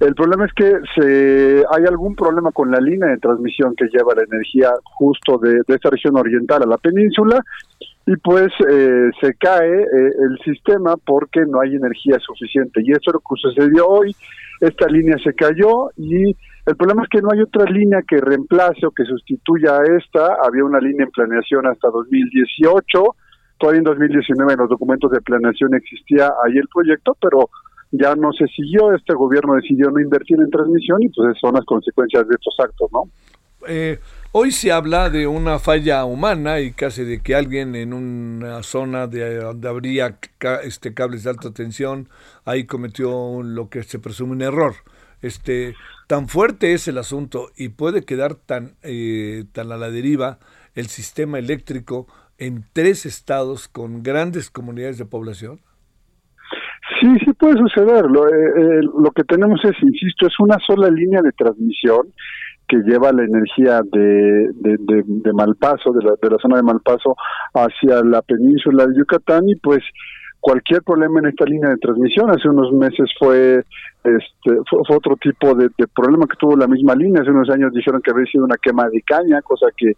El 0.00 0.14
problema 0.14 0.46
es 0.46 0.52
que 0.52 0.80
se, 0.94 1.64
hay 1.70 1.84
algún 1.86 2.14
problema 2.16 2.50
con 2.52 2.70
la 2.70 2.80
línea 2.80 3.08
de 3.08 3.18
transmisión 3.18 3.74
que 3.76 3.86
lleva 3.86 4.14
la 4.14 4.24
energía 4.24 4.72
justo 4.84 5.38
de, 5.38 5.60
de 5.66 5.74
esta 5.74 5.90
región 5.90 6.16
oriental 6.16 6.62
a 6.62 6.66
la 6.66 6.78
península 6.78 7.42
y 8.06 8.16
pues 8.16 8.52
eh, 8.68 9.10
se 9.20 9.34
cae 9.34 9.82
eh, 9.82 10.12
el 10.18 10.38
sistema 10.44 10.96
porque 10.96 11.40
no 11.46 11.60
hay 11.60 11.76
energía 11.76 12.18
suficiente. 12.18 12.80
Y 12.82 12.90
eso 12.90 13.02
es 13.06 13.12
lo 13.14 13.20
que 13.20 13.40
sucedió 13.40 13.86
hoy. 13.86 14.14
Esta 14.62 14.86
línea 14.86 15.16
se 15.24 15.34
cayó 15.34 15.90
y 15.96 16.36
El 16.64 16.76
problema 16.76 17.02
es 17.02 17.08
que 17.08 17.20
no 17.20 17.30
hay 17.32 17.40
otra 17.40 17.64
línea 17.64 17.98
que 18.06 18.18
reemplace 18.18 18.86
o 18.86 18.92
que 18.92 19.04
sustituya 19.04 19.78
a 19.78 19.82
esta. 19.98 20.36
Había 20.46 20.64
una 20.64 20.78
línea 20.78 21.04
en 21.04 21.10
planeación 21.10 21.66
hasta 21.66 21.88
2018. 21.90 23.02
Todavía 23.58 23.78
en 23.78 23.84
2019 23.84 24.52
en 24.52 24.58
los 24.60 24.68
documentos 24.68 25.10
de 25.10 25.20
planeación 25.20 25.74
existía 25.74 26.30
ahí 26.44 26.56
el 26.56 26.68
proyecto, 26.72 27.16
pero 27.20 27.50
ya 27.90 28.14
no 28.14 28.30
se 28.32 28.46
siguió. 28.46 28.94
Este 28.94 29.14
gobierno 29.14 29.54
decidió 29.54 29.90
no 29.90 29.98
invertir 29.98 30.38
en 30.38 30.50
transmisión 30.50 31.02
y 31.02 31.08
pues 31.08 31.36
son 31.40 31.54
las 31.54 31.64
consecuencias 31.64 32.28
de 32.28 32.34
estos 32.34 32.54
actos, 32.60 32.88
¿no? 32.92 33.02
Eh, 33.66 33.98
hoy 34.32 34.50
se 34.50 34.72
habla 34.72 35.10
de 35.10 35.26
una 35.26 35.58
falla 35.58 36.04
humana 36.06 36.60
y 36.60 36.72
casi 36.72 37.04
de 37.04 37.20
que 37.20 37.34
alguien 37.34 37.74
en 37.74 37.92
una 37.92 38.62
zona 38.62 39.06
de, 39.06 39.36
donde 39.36 39.68
habría 39.68 40.18
este, 40.64 40.94
cables 40.94 41.24
de 41.24 41.30
alta 41.30 41.52
tensión 41.52 42.08
ahí 42.44 42.64
cometió 42.64 43.42
lo 43.42 43.68
que 43.68 43.82
se 43.82 43.98
presume 43.98 44.32
un 44.32 44.42
error. 44.42 44.74
Este, 45.20 45.74
tan 46.08 46.28
fuerte 46.28 46.72
es 46.72 46.88
el 46.88 46.98
asunto 46.98 47.50
y 47.56 47.68
puede 47.68 48.04
quedar 48.04 48.34
tan, 48.34 48.72
eh, 48.82 49.44
tan 49.52 49.70
a 49.70 49.76
la 49.76 49.90
deriva 49.90 50.38
el 50.74 50.86
sistema 50.86 51.38
eléctrico 51.38 52.08
en 52.38 52.64
tres 52.72 53.06
estados 53.06 53.68
con 53.68 54.02
grandes 54.02 54.50
comunidades 54.50 54.98
de 54.98 55.04
población. 55.04 55.60
Sí, 57.00 57.08
sí 57.24 57.32
puede 57.34 57.58
suceder. 57.58 58.06
Lo, 58.06 58.26
eh, 58.28 58.80
lo 58.82 59.10
que 59.12 59.22
tenemos 59.24 59.60
es, 59.64 59.76
insisto, 59.82 60.26
es 60.26 60.34
una 60.40 60.58
sola 60.66 60.90
línea 60.90 61.20
de 61.22 61.30
transmisión 61.32 62.12
que 62.72 62.90
lleva 62.90 63.12
la 63.12 63.24
energía 63.24 63.82
de, 63.82 64.48
de, 64.54 65.32
Malpaso, 65.34 65.92
de 65.92 66.02
la, 66.02 66.14
de 66.20 66.30
la 66.30 66.38
zona 66.38 66.56
de 66.56 66.62
Malpaso, 66.62 67.14
hacia 67.52 68.02
la 68.02 68.22
península 68.22 68.86
de 68.86 68.96
Yucatán 68.96 69.46
y 69.46 69.56
pues 69.56 69.82
cualquier 70.40 70.82
problema 70.82 71.20
en 71.20 71.26
esta 71.26 71.44
línea 71.44 71.68
de 71.68 71.76
transmisión. 71.76 72.30
Hace 72.30 72.48
unos 72.48 72.72
meses 72.72 73.10
fue 73.18 73.62
este 74.04 74.56
fue, 74.70 74.96
otro 74.96 75.16
tipo 75.16 75.54
de, 75.54 75.68
problema 75.94 76.26
que 76.26 76.38
tuvo 76.38 76.56
la 76.56 76.66
misma 76.66 76.94
línea. 76.94 77.20
Hace 77.20 77.30
unos 77.30 77.50
años 77.50 77.74
dijeron 77.74 78.00
que 78.00 78.10
había 78.10 78.24
sido 78.24 78.44
una 78.44 78.56
quema 78.56 78.88
de 78.88 79.02
caña, 79.02 79.42
cosa 79.42 79.66
que 79.76 79.92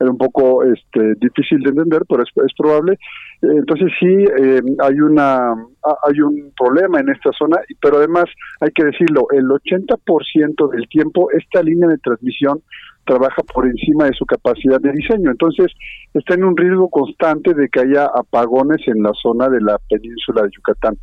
era 0.00 0.10
un 0.10 0.18
poco 0.18 0.64
este, 0.64 1.14
difícil 1.20 1.60
de 1.60 1.70
entender, 1.70 2.02
pero 2.08 2.22
es, 2.22 2.30
es 2.36 2.54
probable. 2.56 2.98
Entonces 3.42 3.90
sí, 3.98 4.06
eh, 4.06 4.62
hay, 4.80 5.00
una, 5.00 5.52
hay 5.52 6.20
un 6.20 6.52
problema 6.56 7.00
en 7.00 7.08
esta 7.10 7.30
zona, 7.32 7.58
pero 7.80 7.98
además 7.98 8.24
hay 8.60 8.70
que 8.70 8.84
decirlo, 8.84 9.26
el 9.32 9.44
80% 9.44 10.70
del 10.70 10.88
tiempo 10.88 11.30
esta 11.32 11.62
línea 11.62 11.88
de 11.88 11.98
transmisión 11.98 12.62
trabaja 13.04 13.42
por 13.42 13.66
encima 13.66 14.04
de 14.04 14.12
su 14.12 14.26
capacidad 14.26 14.80
de 14.80 14.92
diseño. 14.92 15.30
Entonces 15.30 15.72
está 16.14 16.34
en 16.34 16.44
un 16.44 16.56
riesgo 16.56 16.88
constante 16.90 17.54
de 17.54 17.68
que 17.68 17.80
haya 17.80 18.04
apagones 18.04 18.86
en 18.86 19.02
la 19.02 19.12
zona 19.20 19.48
de 19.48 19.60
la 19.60 19.78
península 19.88 20.42
de 20.42 20.50
Yucatán. 20.54 20.96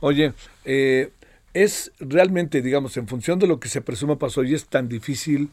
Oye, 0.00 0.32
eh, 0.64 1.10
es 1.54 1.92
realmente, 1.98 2.62
digamos, 2.62 2.96
en 2.96 3.08
función 3.08 3.38
de 3.38 3.46
lo 3.46 3.58
que 3.58 3.68
se 3.68 3.80
presume 3.80 4.16
pasó 4.16 4.44
y 4.44 4.54
es 4.54 4.66
tan 4.66 4.88
difícil 4.88 5.50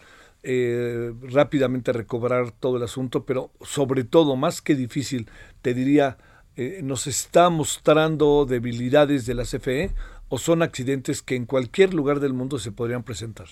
eh, 0.47 1.11
rápidamente 1.33 1.91
recobrar 1.91 2.51
todo 2.51 2.77
el 2.77 2.83
asunto, 2.83 3.25
pero 3.25 3.49
sobre 3.61 4.03
todo, 4.03 4.35
más 4.35 4.61
que 4.61 4.75
difícil, 4.75 5.27
te 5.63 5.73
diría, 5.73 6.17
eh, 6.55 6.81
nos 6.83 7.07
está 7.07 7.49
mostrando 7.49 8.45
debilidades 8.45 9.25
de 9.25 9.33
la 9.33 9.43
CFE 9.43 9.89
o 10.29 10.37
son 10.37 10.61
accidentes 10.61 11.21
que 11.21 11.35
en 11.35 11.45
cualquier 11.45 11.93
lugar 11.93 12.19
del 12.19 12.33
mundo 12.33 12.59
se 12.59 12.71
podrían 12.71 13.03
presentar? 13.03 13.47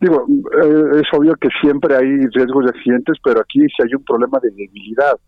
Digo, 0.00 0.26
eh, 0.28 1.00
es 1.00 1.18
obvio 1.18 1.34
que 1.36 1.48
siempre 1.60 1.96
hay 1.96 2.26
riesgos 2.28 2.64
de 2.64 2.70
accidentes, 2.70 3.16
pero 3.24 3.40
aquí 3.40 3.60
sí 3.60 3.82
hay 3.82 3.94
un 3.94 4.04
problema 4.04 4.38
de 4.40 4.50
debilidad. 4.50 5.18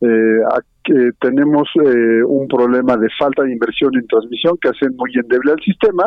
Eh, 0.00 1.12
tenemos 1.20 1.68
un 2.26 2.48
problema 2.48 2.96
de 2.96 3.08
falta 3.18 3.44
de 3.44 3.52
inversión 3.52 3.94
en 3.94 4.06
transmisión 4.06 4.58
que 4.60 4.68
hacen 4.68 4.94
muy 4.96 5.10
endeble 5.14 5.52
al 5.52 5.60
sistema 5.64 6.04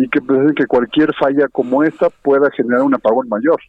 y 0.00 0.08
que 0.08 0.20
pues, 0.20 0.54
que 0.54 0.66
cualquier 0.66 1.12
falla 1.14 1.48
como 1.50 1.82
esta 1.82 2.08
pueda 2.08 2.50
generar 2.52 2.82
un 2.82 2.94
apagón 2.94 3.28
mayor. 3.28 3.60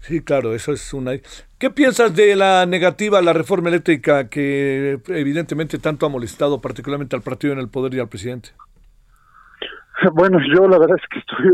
Sí, 0.00 0.22
claro, 0.22 0.54
eso 0.54 0.72
es 0.72 0.94
una... 0.94 1.10
¿Qué 1.58 1.70
piensas 1.70 2.14
de 2.14 2.36
la 2.36 2.66
negativa 2.66 3.18
a 3.18 3.22
la 3.22 3.32
reforma 3.32 3.68
eléctrica 3.68 4.28
que 4.28 5.00
evidentemente 5.08 5.78
tanto 5.78 6.06
ha 6.06 6.08
molestado 6.08 6.60
particularmente 6.60 7.16
al 7.16 7.22
partido 7.22 7.52
en 7.52 7.58
el 7.58 7.68
poder 7.68 7.94
y 7.94 8.00
al 8.00 8.08
presidente? 8.08 8.50
Bueno, 10.14 10.38
yo 10.54 10.68
la 10.68 10.78
verdad 10.78 10.96
es 10.96 11.08
que 11.10 11.18
estoy 11.18 11.50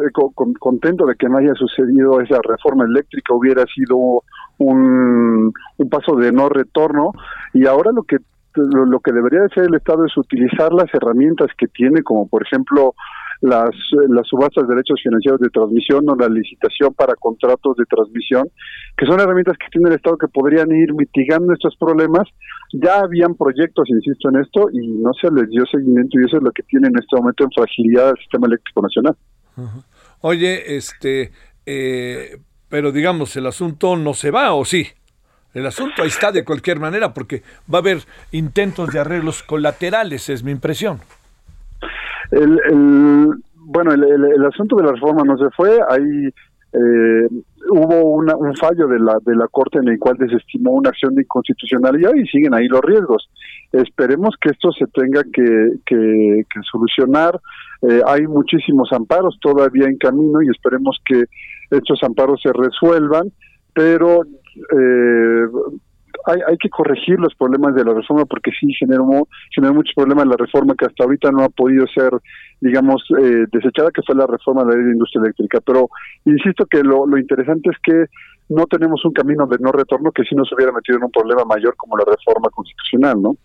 contento 0.58 1.06
de 1.06 1.14
que 1.14 1.30
no 1.30 1.38
haya 1.38 1.54
sucedido 1.54 2.20
esa 2.20 2.38
reforma 2.46 2.84
eléctrica, 2.84 3.32
hubiera 3.32 3.64
sido 3.74 4.22
un, 4.58 5.50
un 5.78 5.88
paso 5.88 6.14
de 6.16 6.30
no 6.30 6.50
retorno 6.50 7.12
y 7.54 7.66
ahora 7.66 7.90
lo 7.94 8.02
que 8.02 8.18
lo, 8.56 9.00
que 9.00 9.12
debería 9.12 9.44
hacer 9.44 9.64
el 9.64 9.74
Estado 9.74 10.04
es 10.04 10.16
utilizar 10.16 10.72
las 10.72 10.92
herramientas 10.94 11.48
que 11.56 11.66
tiene, 11.66 12.02
como 12.02 12.28
por 12.28 12.42
ejemplo 12.42 12.94
las, 13.40 13.70
las 14.08 14.26
subastas 14.26 14.66
de 14.66 14.74
derechos 14.74 15.00
financieros 15.02 15.40
de 15.40 15.48
transmisión 15.50 16.08
o 16.08 16.14
la 16.16 16.28
licitación 16.28 16.94
para 16.94 17.14
contratos 17.14 17.76
de 17.76 17.84
transmisión, 17.84 18.48
que 18.96 19.06
son 19.06 19.20
herramientas 19.20 19.56
que 19.58 19.68
tiene 19.70 19.88
el 19.88 19.96
Estado 19.96 20.18
que 20.18 20.28
podrían 20.28 20.70
ir 20.72 20.94
mitigando 20.94 21.52
estos 21.52 21.76
problemas. 21.76 22.28
Ya 22.72 23.00
habían 23.00 23.34
proyectos, 23.34 23.88
insisto 23.88 24.28
en 24.30 24.40
esto, 24.40 24.68
y 24.72 24.86
no 24.88 25.12
se 25.14 25.30
les 25.30 25.48
dio 25.50 25.64
seguimiento 25.66 26.18
y 26.20 26.24
eso 26.24 26.38
es 26.38 26.42
lo 26.42 26.52
que 26.52 26.62
tiene 26.64 26.88
en 26.88 26.98
este 26.98 27.16
momento 27.16 27.44
en 27.44 27.50
fragilidad 27.50 28.10
el 28.10 28.18
sistema 28.18 28.46
eléctrico 28.46 28.82
nacional. 28.82 29.16
Oye, 30.20 30.76
este, 30.76 31.32
eh, 31.66 32.38
pero 32.68 32.92
digamos, 32.92 33.36
el 33.36 33.46
asunto 33.46 33.96
no 33.96 34.14
se 34.14 34.30
va, 34.30 34.54
¿o 34.54 34.64
sí? 34.64 34.86
El 35.52 35.66
asunto 35.66 36.02
ahí 36.02 36.08
está 36.08 36.32
de 36.32 36.44
cualquier 36.44 36.80
manera, 36.80 37.14
porque 37.14 37.42
va 37.72 37.78
a 37.78 37.80
haber 37.80 37.98
intentos 38.32 38.92
de 38.92 38.98
arreglos 38.98 39.44
colaterales, 39.44 40.28
es 40.28 40.42
mi 40.42 40.50
impresión. 40.50 41.00
El, 42.30 42.58
bueno, 43.56 43.92
el, 43.92 44.04
el, 44.04 44.44
asunto 44.44 44.76
de 44.76 44.84
la 44.84 44.92
reforma 44.92 45.22
no 45.24 45.36
se 45.38 45.50
fue, 45.50 45.78
ahí 45.88 46.28
eh, 46.74 47.28
hubo 47.70 48.16
una, 48.16 48.36
un 48.36 48.54
fallo 48.56 48.88
de 48.88 48.98
la, 48.98 49.18
de 49.24 49.36
la 49.36 49.46
Corte 49.48 49.78
en 49.78 49.88
el 49.88 49.98
cual 49.98 50.16
desestimó 50.18 50.72
una 50.72 50.90
acción 50.90 51.14
de 51.14 51.22
inconstitucionalidad 51.22 52.12
y 52.14 52.26
siguen 52.26 52.54
ahí 52.54 52.66
los 52.66 52.80
riesgos. 52.80 53.30
Esperemos 53.72 54.34
que 54.40 54.50
esto 54.50 54.70
se 54.72 54.86
tenga 54.86 55.22
que, 55.32 55.74
que, 55.86 56.44
solucionar. 56.70 57.40
Eh, 57.82 58.00
hay 58.06 58.26
muchísimos 58.26 58.92
amparos 58.92 59.38
todavía 59.40 59.86
en 59.86 59.96
camino 59.98 60.42
y 60.42 60.48
esperemos 60.48 61.00
que 61.04 61.24
estos 61.70 62.02
amparos 62.02 62.40
se 62.42 62.52
resuelvan, 62.52 63.32
pero 63.72 64.22
eh, 64.22 65.46
hay, 66.26 66.40
hay 66.46 66.56
que 66.58 66.68
corregir 66.68 67.18
los 67.18 67.34
problemas 67.34 67.74
de 67.74 67.84
la 67.84 67.94
reforma 67.94 68.24
porque 68.24 68.50
sí 68.58 68.72
generó, 68.74 69.04
muchos 69.04 69.94
problemas 69.94 70.26
la 70.26 70.36
reforma 70.36 70.74
que 70.78 70.86
hasta 70.86 71.04
ahorita 71.04 71.30
no 71.30 71.44
ha 71.44 71.48
podido 71.48 71.86
ser, 71.88 72.10
digamos, 72.60 73.02
eh, 73.20 73.46
desechada, 73.52 73.90
que 73.90 74.02
fue 74.02 74.14
la 74.14 74.26
reforma 74.26 74.64
de 74.64 74.70
la 74.70 74.76
ley 74.76 74.86
de 74.86 74.92
industria 74.92 75.22
eléctrica. 75.24 75.60
Pero 75.60 75.88
insisto 76.24 76.66
que 76.66 76.82
lo, 76.82 77.06
interesante 77.18 77.70
es 77.70 77.76
que 77.82 78.06
no 78.48 78.66
tenemos 78.66 79.04
un 79.04 79.12
camino 79.12 79.46
de 79.46 79.58
no 79.58 79.72
retorno 79.72 80.12
que 80.12 80.24
si 80.24 80.34
nos 80.34 80.52
hubiera 80.52 80.72
metido 80.72 80.98
en 80.98 81.04
un 81.04 81.10
problema 81.10 81.44
mayor 81.44 81.74
como 81.76 81.96
la 81.96 82.04
reforma 82.04 82.48
constitucional, 82.50 83.20
¿no? 83.20 83.36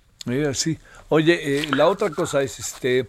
sí. 0.53 0.78
Oye, 1.09 1.39
eh, 1.41 1.67
la 1.76 1.88
otra 1.88 2.09
cosa 2.11 2.41
es, 2.41 2.59
este, 2.59 3.07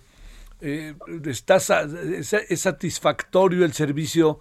eh, 0.61 0.95
está, 1.27 1.57
es 1.57 2.61
satisfactorio 2.61 3.65
el 3.65 3.73
servicio 3.73 4.39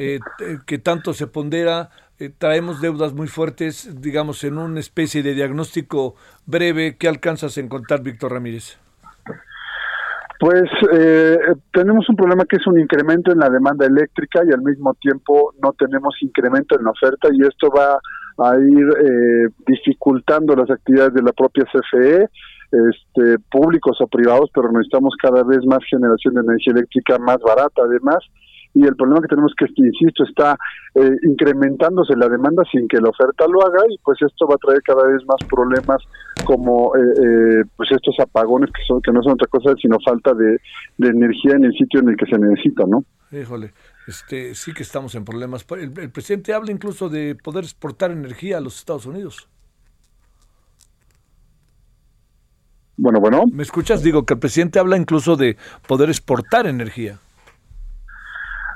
eh, 0.00 0.20
que 0.64 0.78
tanto 0.78 1.12
se 1.12 1.26
pondera 1.26 1.90
eh, 2.20 2.30
traemos 2.36 2.80
deudas 2.80 3.12
muy 3.14 3.28
fuertes, 3.28 4.00
digamos, 4.02 4.42
en 4.42 4.58
una 4.58 4.80
especie 4.80 5.22
de 5.22 5.34
diagnóstico 5.34 6.16
breve. 6.46 6.96
¿Qué 6.96 7.08
alcanzas 7.08 7.56
a 7.56 7.60
encontrar, 7.60 8.02
Víctor 8.02 8.32
Ramírez? 8.32 8.78
Pues 10.40 10.70
eh, 10.92 11.36
tenemos 11.72 12.08
un 12.08 12.16
problema 12.16 12.44
que 12.44 12.56
es 12.56 12.66
un 12.66 12.78
incremento 12.78 13.32
en 13.32 13.38
la 13.38 13.48
demanda 13.50 13.86
eléctrica 13.86 14.40
y 14.48 14.52
al 14.52 14.62
mismo 14.62 14.94
tiempo 14.94 15.52
no 15.62 15.72
tenemos 15.72 16.14
incremento 16.20 16.76
en 16.78 16.84
la 16.84 16.90
oferta 16.90 17.28
y 17.32 17.42
esto 17.42 17.68
va 17.70 17.98
a 18.38 18.56
ir 18.56 18.86
eh, 19.00 19.48
dificultando 19.66 20.54
las 20.54 20.70
actividades 20.70 21.14
de 21.14 21.22
la 21.22 21.32
propia 21.32 21.64
CFE, 21.64 22.28
este, 22.70 23.38
públicos 23.50 23.96
o 24.00 24.06
privados, 24.06 24.50
pero 24.54 24.70
necesitamos 24.70 25.14
cada 25.20 25.42
vez 25.42 25.64
más 25.66 25.80
generación 25.90 26.34
de 26.34 26.40
energía 26.42 26.72
eléctrica 26.72 27.18
más 27.18 27.38
barata 27.38 27.82
además 27.84 28.18
y 28.78 28.86
el 28.86 28.94
problema 28.94 29.20
que 29.22 29.28
tenemos 29.28 29.52
que, 29.58 29.66
insisto, 29.74 30.22
está 30.22 30.56
eh, 30.94 31.10
incrementándose 31.24 32.14
la 32.14 32.28
demanda 32.28 32.62
sin 32.70 32.86
que 32.86 33.00
la 33.00 33.08
oferta 33.08 33.44
lo 33.48 33.60
haga 33.66 33.82
y 33.90 33.98
pues 33.98 34.18
esto 34.22 34.46
va 34.46 34.54
a 34.54 34.58
traer 34.58 34.80
cada 34.82 35.02
vez 35.08 35.20
más 35.26 35.40
problemas 35.50 35.98
como 36.44 36.94
eh, 36.94 37.00
eh, 37.00 37.64
pues 37.76 37.90
estos 37.90 38.14
apagones 38.20 38.70
que 38.70 38.82
son 38.86 39.02
que 39.02 39.10
no 39.10 39.20
son 39.20 39.32
otra 39.32 39.48
cosa 39.48 39.74
sino 39.82 39.96
falta 40.04 40.32
de, 40.32 40.58
energía 41.08 41.56
en 41.56 41.64
el 41.64 41.72
sitio 41.72 42.00
en 42.00 42.10
el 42.10 42.16
que 42.16 42.26
se 42.26 42.38
necesita, 42.38 42.84
¿no? 42.86 43.02
Híjole, 43.32 43.72
este, 44.06 44.54
sí 44.54 44.72
que 44.72 44.84
estamos 44.84 45.14
en 45.16 45.24
problemas. 45.24 45.66
El, 45.70 45.92
el 45.98 46.10
presidente 46.10 46.54
habla 46.54 46.70
incluso 46.70 47.08
de 47.08 47.34
poder 47.34 47.64
exportar 47.64 48.12
energía 48.12 48.58
a 48.58 48.60
los 48.60 48.78
Estados 48.78 49.06
Unidos. 49.06 49.48
Bueno, 52.96 53.20
bueno. 53.20 53.42
¿Me 53.52 53.64
escuchas? 53.64 54.02
Digo 54.04 54.24
que 54.24 54.34
el 54.34 54.40
presidente 54.40 54.78
habla 54.78 54.96
incluso 54.96 55.36
de 55.36 55.56
poder 55.86 56.10
exportar 56.10 56.66
energía. 56.66 57.18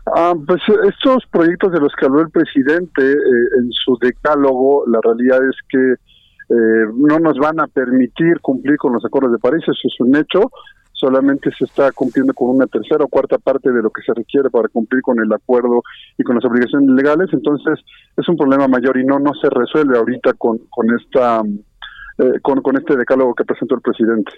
Ah, 0.07 0.34
pues 0.46 0.61
estos 0.84 1.24
proyectos 1.30 1.72
de 1.72 1.80
los 1.80 1.92
que 1.98 2.07
habló 2.07 2.22
el 2.22 2.30
presidente 2.30 3.12
eh, 3.12 3.46
en 3.61 3.70
su 3.70 3.96
decálogo, 4.00 4.84
la 4.86 4.98
realidad 5.03 5.38
es 5.48 5.57
que 5.68 5.92
eh, 6.55 6.86
no 6.96 7.18
nos 7.20 7.38
van 7.38 7.61
a 7.61 7.68
permitir 7.68 8.40
cumplir 8.40 8.76
con 8.78 8.92
los 8.92 9.05
acuerdos 9.05 9.32
de 9.32 9.38
París, 9.38 9.62
eso 9.62 9.72
es 9.84 10.00
un 10.00 10.16
hecho. 10.16 10.50
solamente 10.92 11.50
se 11.57 11.64
está 11.64 11.90
cumpliendo 11.92 12.34
con 12.34 12.50
una 12.50 12.66
tercera 12.66 13.05
o 13.05 13.09
cuarta 13.09 13.38
parte 13.38 13.72
de 13.72 13.82
lo 13.82 13.90
que 13.90 14.03
se 14.03 14.12
requiere 14.12 14.50
para 14.50 14.68
cumplir 14.68 15.03
con 15.03 15.18
el 15.20 15.32
acuerdo 15.32 15.82
y 16.18 16.22
con 16.24 16.36
las 16.36 16.44
obligaciones 16.44 16.90
legales, 16.90 17.28
entonces 17.32 17.78
es 18.16 18.28
un 18.28 18.36
problema 18.36 18.68
mayor 18.68 18.98
y 18.98 19.05
no 19.05 19.18
no 19.18 19.32
se 19.40 19.48
resuelve 19.50 19.98
ahorita 19.98 20.34
con 20.34 20.59
con 20.68 20.86
esta 20.98 21.42
eh, 22.18 22.40
con, 22.42 22.61
con 22.61 22.76
este 22.76 22.96
decálogo 22.96 23.34
que 23.34 23.44
presentó 23.44 23.74
el 23.76 23.80
presidente. 23.80 24.32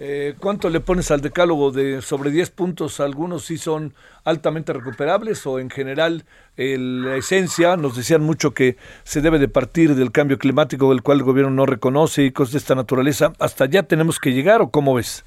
Eh, 0.00 0.36
¿Cuánto 0.38 0.70
le 0.70 0.78
pones 0.78 1.10
al 1.10 1.20
decálogo 1.20 1.72
de 1.72 2.02
sobre 2.02 2.30
10 2.30 2.50
puntos? 2.50 3.00
¿Algunos 3.00 3.46
sí 3.46 3.58
son 3.58 3.94
altamente 4.24 4.72
recuperables 4.72 5.44
o 5.46 5.58
en 5.58 5.70
general 5.70 6.24
la 6.56 7.16
esencia? 7.16 7.76
Nos 7.76 7.96
decían 7.96 8.22
mucho 8.22 8.54
que 8.54 8.76
se 9.02 9.20
debe 9.20 9.40
de 9.40 9.48
partir 9.48 9.96
del 9.96 10.12
cambio 10.12 10.38
climático 10.38 10.88
del 10.90 11.02
cual 11.02 11.18
el 11.18 11.24
gobierno 11.24 11.50
no 11.50 11.66
reconoce 11.66 12.22
y 12.22 12.30
cosas 12.30 12.52
de 12.52 12.58
esta 12.58 12.76
naturaleza. 12.76 13.32
¿Hasta 13.40 13.64
allá 13.64 13.82
tenemos 13.82 14.20
que 14.20 14.32
llegar 14.32 14.62
o 14.62 14.70
cómo 14.70 14.94
ves? 14.94 15.24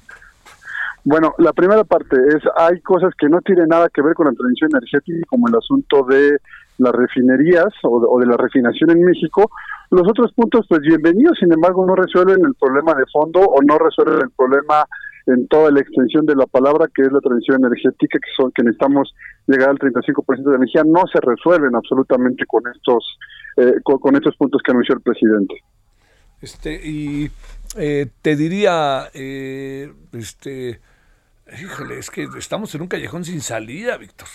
Bueno, 1.04 1.34
la 1.36 1.52
primera 1.52 1.84
parte 1.84 2.16
es, 2.28 2.42
hay 2.56 2.80
cosas 2.80 3.12
que 3.18 3.28
no 3.28 3.40
tienen 3.42 3.68
nada 3.68 3.90
que 3.92 4.00
ver 4.00 4.14
con 4.14 4.26
la 4.26 4.32
transición 4.32 4.70
energética, 4.72 5.26
como 5.28 5.48
el 5.48 5.56
asunto 5.56 6.04
de 6.04 6.38
las 6.82 6.92
refinerías 6.92 7.72
o 7.84 8.18
de 8.18 8.26
la 8.26 8.36
refinación 8.36 8.90
en 8.90 9.04
México, 9.04 9.50
los 9.90 10.08
otros 10.08 10.32
puntos, 10.32 10.66
pues 10.68 10.80
bienvenidos, 10.80 11.38
sin 11.38 11.52
embargo, 11.52 11.84
no 11.86 11.94
resuelven 11.94 12.44
el 12.44 12.54
problema 12.54 12.94
de 12.94 13.04
fondo 13.12 13.40
o 13.40 13.60
no 13.62 13.78
resuelven 13.78 14.22
el 14.22 14.30
problema 14.30 14.86
en 15.26 15.46
toda 15.48 15.70
la 15.70 15.80
extensión 15.80 16.26
de 16.26 16.34
la 16.34 16.46
palabra, 16.46 16.86
que 16.94 17.02
es 17.02 17.12
la 17.12 17.20
transición 17.20 17.64
energética, 17.64 18.18
que 18.18 18.30
son 18.36 18.50
que 18.52 18.62
necesitamos 18.62 19.14
llegar 19.46 19.70
al 19.70 19.78
35% 19.78 20.42
de 20.42 20.56
energía, 20.56 20.82
no 20.84 21.02
se 21.12 21.20
resuelven 21.20 21.74
absolutamente 21.76 22.44
con 22.46 22.62
estos 22.74 23.18
eh, 23.56 23.74
con, 23.82 24.16
estos 24.16 24.34
puntos 24.36 24.62
que 24.64 24.70
anunció 24.70 24.94
el 24.94 25.02
presidente. 25.02 25.62
Este 26.40 26.74
y 26.82 27.30
eh, 27.76 28.06
te 28.22 28.34
diría, 28.34 29.10
eh, 29.14 29.92
este, 30.12 30.80
híjole, 31.62 31.98
es 31.98 32.10
que 32.10 32.26
estamos 32.38 32.74
en 32.74 32.82
un 32.82 32.88
callejón 32.88 33.24
sin 33.24 33.40
salida, 33.40 33.96
Víctor. 33.98 34.28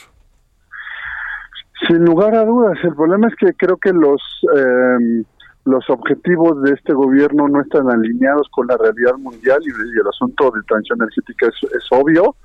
Sin 1.86 2.05
lugar 2.05 2.34
a 2.36 2.45
dudas, 2.45 2.78
el 2.84 2.95
problema 2.95 3.28
es 3.28 3.36
que 3.36 3.53
creo 3.53 3.78
que 3.78 3.93
los 3.93 4.21
eh, 4.55 5.23
los 5.67 5.89
objetivos 5.89 6.61
de 6.63 6.71
este 6.71 6.93
gobierno 6.93 7.47
no 7.49 7.61
están 7.61 7.91
alineados 7.91 8.47
con 8.51 8.67
la 8.67 8.78
realidad 8.78 9.15
mundial 9.17 9.59
y, 9.61 9.69
el 9.69 10.07
asunto 10.07 10.49
de 10.51 10.61
transición 10.63 10.99
energética 11.01 11.47
es, 11.47 11.88
obvio, 11.91 12.36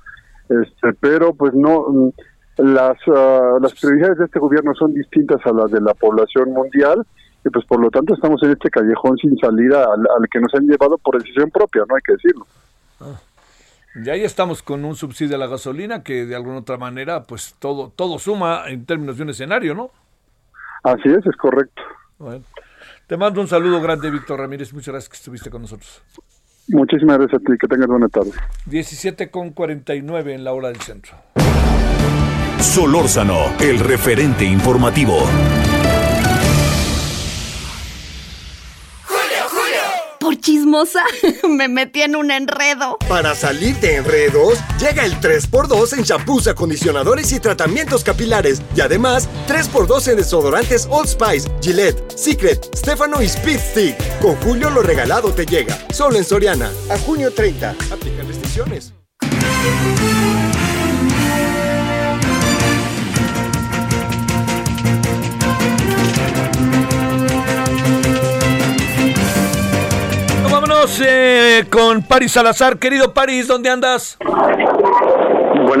este, 0.49 0.93
pero 0.99 1.33
pues 1.33 1.53
no 1.53 2.11
las 2.57 2.97
ah, 3.07 3.57
las 3.61 3.73
prioridades 3.79 4.17
de 4.17 4.25
este 4.25 4.39
gobierno 4.39 4.75
son 4.75 4.93
distintas 4.93 5.39
a 5.45 5.53
las 5.53 5.71
de 5.71 5.81
la 5.81 5.93
población 5.93 6.51
mundial 6.51 7.03
y 7.45 7.49
pues 7.49 7.65
por 7.65 7.79
lo 7.79 7.89
tanto 7.89 8.13
estamos 8.13 8.43
en 8.43 8.51
este 8.51 8.69
callejón 8.69 9.17
sin 9.17 9.37
salida 9.37 9.85
al, 9.85 10.27
que 10.29 10.39
nos 10.39 10.53
han 10.53 10.67
llevado 10.67 10.97
por 10.97 11.17
decisión 11.17 11.49
propia, 11.49 11.83
no 11.87 11.95
hay 11.95 12.01
que 12.05 12.13
decirlo. 12.13 12.45
Ah. 12.99 13.19
Ya 13.95 14.13
ahí 14.13 14.23
estamos 14.23 14.63
con 14.63 14.85
un 14.85 14.95
subsidio 14.95 15.35
a 15.35 15.39
la 15.39 15.47
gasolina 15.47 16.03
que 16.03 16.25
de 16.25 16.35
alguna 16.35 16.59
otra 16.59 16.77
manera 16.77 17.23
pues 17.23 17.55
todo 17.59 17.91
todo 17.95 18.17
suma 18.17 18.63
en 18.67 18.85
términos 18.85 19.17
de 19.17 19.23
un 19.23 19.29
escenario, 19.29 19.75
¿no? 19.75 19.91
Así 20.83 21.09
es, 21.09 21.25
es 21.25 21.35
correcto. 21.37 21.81
Bueno. 22.17 22.43
Te 23.07 23.17
mando 23.17 23.41
un 23.41 23.47
saludo 23.47 23.81
grande, 23.81 24.09
Víctor 24.09 24.39
Ramírez. 24.39 24.73
Muchas 24.73 24.93
gracias 24.93 25.09
que 25.09 25.17
estuviste 25.17 25.49
con 25.49 25.61
nosotros. 25.61 26.01
Muchísimas 26.69 27.17
gracias 27.17 27.41
a 27.41 27.45
ti. 27.45 27.53
Que 27.59 27.67
tengas 27.67 27.87
buena 27.87 28.07
tarde. 28.07 28.31
17 28.65 29.29
con 29.29 29.51
49 29.51 30.33
en 30.33 30.43
la 30.43 30.53
hora 30.53 30.69
del 30.69 30.81
centro. 30.81 31.13
Solórzano, 32.59 33.53
el 33.59 33.79
referente 33.79 34.45
informativo. 34.45 35.17
Chismosa, 40.73 41.03
me 41.47 41.67
metí 41.67 42.01
en 42.01 42.15
un 42.15 42.31
enredo. 42.31 42.97
Para 43.07 43.35
salir 43.35 43.75
de 43.77 43.97
enredos, 43.97 44.59
llega 44.79 45.05
el 45.05 45.19
3x2 45.19 45.97
en 45.97 46.03
shampoos, 46.03 46.47
acondicionadores 46.47 47.31
y 47.31 47.39
tratamientos 47.39 48.03
capilares. 48.03 48.61
Y 48.75 48.81
además, 48.81 49.29
3x2 49.47 50.09
en 50.09 50.17
desodorantes 50.17 50.87
Old 50.89 51.07
Spice, 51.07 51.49
Gillette, 51.61 52.17
Secret, 52.17 52.75
Stefano 52.75 53.21
y 53.21 53.25
Speed 53.25 53.59
Stick. 53.59 54.19
Con 54.19 54.35
Julio 54.37 54.69
lo 54.69 54.81
regalado 54.81 55.31
te 55.33 55.45
llega. 55.45 55.77
Solo 55.91 56.17
en 56.17 56.25
Soriana. 56.25 56.71
A 56.89 56.97
junio 56.97 57.31
30. 57.31 57.75
Aplican 57.91 58.27
restricciones. 58.27 58.93
Con 71.69 72.03
Paris 72.03 72.33
Salazar. 72.33 72.77
Querido 72.77 73.13
Paris, 73.13 73.47
¿dónde 73.47 73.69
andas? 73.69 74.17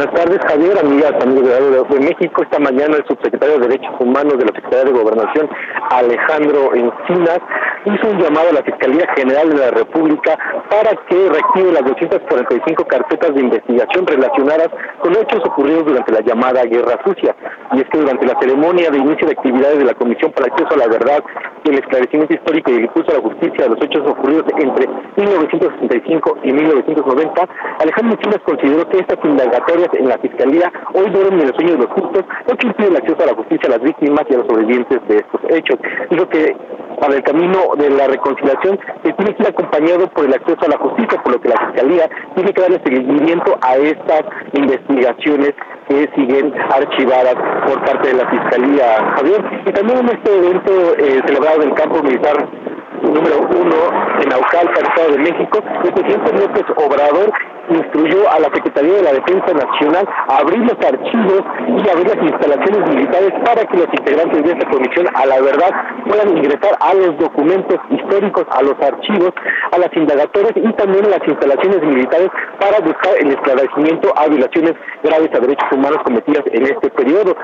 Buenas 0.03 0.25
tardes, 0.25 0.39
Javier, 0.45 0.77
amigas, 0.79 1.13
amigos 1.23 1.47
de, 1.47 1.95
de 1.95 1.99
México. 2.01 2.43
Esta 2.43 2.59
mañana 2.59 2.97
el 2.97 3.05
subsecretario 3.07 3.57
de 3.57 3.67
Derechos 3.69 3.95
Humanos 4.01 4.37
de 4.37 4.43
la 4.43 4.51
Secretaría 4.51 4.91
de 4.91 4.99
Gobernación, 4.99 5.49
Alejandro 5.91 6.75
Encinas, 6.75 7.39
hizo 7.85 8.09
un 8.09 8.19
llamado 8.19 8.49
a 8.49 8.53
la 8.53 8.63
Fiscalía 8.63 9.07
General 9.15 9.49
de 9.49 9.55
la 9.55 9.71
República 9.71 10.37
para 10.69 10.91
que 11.07 11.29
reactive 11.29 11.71
las 11.71 11.85
245 11.85 12.85
carpetas 12.85 13.33
de 13.33 13.41
investigación 13.41 14.05
relacionadas 14.05 14.67
con 14.99 15.13
hechos 15.13 15.39
ocurridos 15.45 15.85
durante 15.85 16.11
la 16.11 16.19
llamada 16.19 16.65
Guerra 16.65 16.99
Sucia. 17.05 17.33
Y 17.71 17.79
es 17.79 17.85
que 17.89 17.99
durante 17.99 18.25
la 18.25 18.37
ceremonia 18.41 18.89
de 18.89 18.97
inicio 18.97 19.27
de 19.27 19.33
actividades 19.33 19.79
de 19.79 19.85
la 19.85 19.93
Comisión 19.93 20.33
para 20.33 20.47
Acceso 20.47 20.73
a 20.73 20.77
la 20.77 20.87
Verdad, 20.87 21.23
el 21.63 21.79
esclarecimiento 21.79 22.33
histórico 22.33 22.71
y 22.71 22.75
el 22.75 22.83
impulso 22.85 23.11
a 23.11 23.15
la 23.15 23.21
justicia 23.21 23.63
de 23.63 23.69
los 23.69 23.81
hechos 23.81 24.03
ocurridos 24.05 24.45
entre 24.57 24.87
1965 25.15 26.37
y 26.43 26.51
1990, 26.51 27.47
Alejandro 27.79 28.17
Encinas 28.17 28.41
consideró 28.43 28.87
que 28.89 28.97
estas 28.97 29.17
indagatorias 29.23 29.89
en 29.99 30.07
la 30.07 30.17
Fiscalía 30.17 30.71
hoy 30.93 31.09
duermen 31.09 31.41
en 31.41 31.47
los 31.47 31.55
sueños 31.55 31.77
de 31.77 31.83
los 31.85 31.91
justos, 31.91 32.25
lo 32.47 32.55
que 32.55 32.67
impide 32.67 32.87
el 32.87 32.97
acceso 32.97 33.23
a 33.23 33.27
la 33.27 33.35
justicia 33.35 33.67
a 33.67 33.77
las 33.77 33.81
víctimas 33.81 34.25
y 34.29 34.33
a 34.33 34.37
los 34.37 34.47
sobrevivientes 34.47 34.99
de 35.07 35.17
estos 35.17 35.41
hechos. 35.49 35.79
Dijo 36.09 36.27
que 36.29 36.55
para 36.99 37.15
el 37.15 37.23
camino 37.23 37.59
de 37.77 37.89
la 37.89 38.07
reconciliación 38.07 38.79
se 39.03 39.13
tiene 39.13 39.35
que 39.35 39.43
ir 39.43 39.49
acompañado 39.49 40.07
por 40.09 40.25
el 40.25 40.33
acceso 40.33 40.59
a 40.61 40.69
la 40.69 40.77
justicia, 40.77 41.21
por 41.21 41.33
lo 41.33 41.41
que 41.41 41.49
la 41.49 41.67
Fiscalía 41.67 42.09
tiene 42.35 42.53
que 42.53 42.61
darle 42.61 42.81
seguimiento 42.83 43.57
a 43.61 43.75
estas 43.75 44.23
investigaciones 44.53 45.53
que 45.87 46.09
siguen 46.15 46.53
archivadas 46.71 47.35
por 47.67 47.83
parte 47.83 48.09
de 48.09 48.13
la 48.15 48.29
Fiscalía, 48.29 49.13
Javier. 49.17 49.43
Y 49.65 49.71
también 49.71 49.99
en 49.99 50.09
este 50.09 50.37
evento 50.37 50.71
eh, 50.97 51.21
celebrado 51.25 51.61
en 51.61 51.69
el 51.69 51.75
campo 51.75 52.01
militar 52.01 52.47
número 53.13 53.39
uno 53.41 53.75
en 54.21 54.29
Naucalpan, 54.29 54.85
Estado 54.85 55.11
de 55.11 55.17
México, 55.19 55.59
el 55.83 55.93
presidente 55.93 56.33
López 56.33 56.65
Obrador 56.77 57.31
instruyó 57.69 58.29
a 58.29 58.39
la 58.39 58.49
Secretaría 58.53 58.93
de 58.95 59.03
la 59.03 59.13
Defensa 59.13 59.53
Nacional 59.53 60.07
a 60.27 60.37
abrir 60.37 60.59
los 60.59 60.77
archivos 60.85 61.41
y 61.67 61.89
abrir 61.89 62.07
las 62.07 62.23
instalaciones 62.23 62.89
militares 62.89 63.31
para 63.45 63.63
que 63.65 63.77
los 63.77 63.87
integrantes 63.87 64.43
de 64.43 64.51
esta 64.51 64.69
comisión 64.69 65.07
a 65.15 65.25
la 65.25 65.39
verdad 65.39 65.71
puedan 66.05 66.37
ingresar 66.37 66.75
a 66.79 66.93
los 66.93 67.17
documentos 67.17 67.79
históricos, 67.89 68.45
a 68.51 68.61
los 68.63 68.75
archivos, 68.81 69.31
a 69.71 69.77
las 69.77 69.89
indagatorias 69.95 70.53
y 70.55 70.73
también 70.73 71.05
a 71.05 71.09
las 71.09 71.27
instalaciones 71.27 71.81
militares 71.83 72.29
para 72.59 72.79
buscar 72.79 73.13
el 73.19 73.31
esclarecimiento 73.31 74.11
a 74.15 74.27
violaciones 74.27 74.73
graves 75.03 75.29
a 75.33 75.39
derechos 75.39 75.71
humanos 75.71 75.99
cometidas 76.03 76.43
en 76.51 76.63
este 76.63 76.89
periodo, 76.89 77.35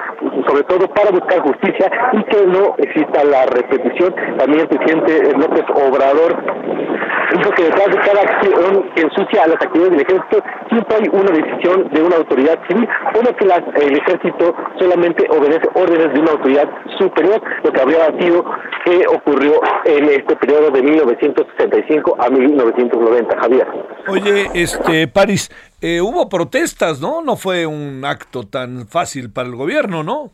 sobre 0.48 0.64
todo 0.64 0.88
para 0.94 1.12
buscar 1.12 1.40
justicia 1.42 1.92
y 2.14 2.24
que 2.24 2.46
no 2.46 2.76
exista 2.78 3.24
la 3.24 3.46
repetición. 3.46 4.14
También 4.38 4.62
el 4.62 4.68
presidente 4.68 5.38
López 5.38 5.59
Obrador 5.76 6.36
dijo 7.38 7.52
que 7.52 7.64
detrás 7.64 7.88
de 7.88 7.98
cada 8.00 8.22
acción 8.22 8.90
que 8.96 9.02
ensucia 9.02 9.44
a 9.44 9.48
las 9.48 9.62
actividades 9.62 9.92
del 9.92 10.02
ejército 10.02 10.44
siempre 10.70 10.98
hay 10.98 11.10
una 11.12 11.32
decisión 11.32 11.90
de 11.92 12.02
una 12.02 12.16
autoridad 12.18 12.60
civil, 12.68 12.88
lo 13.14 13.36
que 13.36 13.46
el 13.46 13.98
ejército 13.98 14.56
solamente 14.80 15.28
obedece 15.30 15.68
órdenes 15.74 16.14
de 16.14 16.20
una 16.20 16.32
autoridad 16.32 16.70
superior, 16.98 17.42
lo 17.64 17.72
que 17.72 17.82
habría 17.82 18.06
sido 18.20 18.46
que 18.86 19.06
ocurrió 19.08 19.62
en 19.86 20.06
este 20.06 20.36
periodo 20.38 20.72
de 20.72 20.82
1965 20.82 22.16
a 22.20 22.30
1990, 22.30 23.38
Javier. 23.40 23.68
Oye, 24.08 24.50
este, 24.54 25.08
París, 25.08 25.52
eh, 25.82 26.02
hubo 26.02 26.30
protestas, 26.30 27.00
¿no? 27.00 27.22
No 27.22 27.36
fue 27.36 27.66
un 27.66 28.04
acto 28.06 28.44
tan 28.44 28.88
fácil 28.88 29.32
para 29.32 29.48
el 29.48 29.56
gobierno, 29.56 30.04
¿no? 30.04 30.32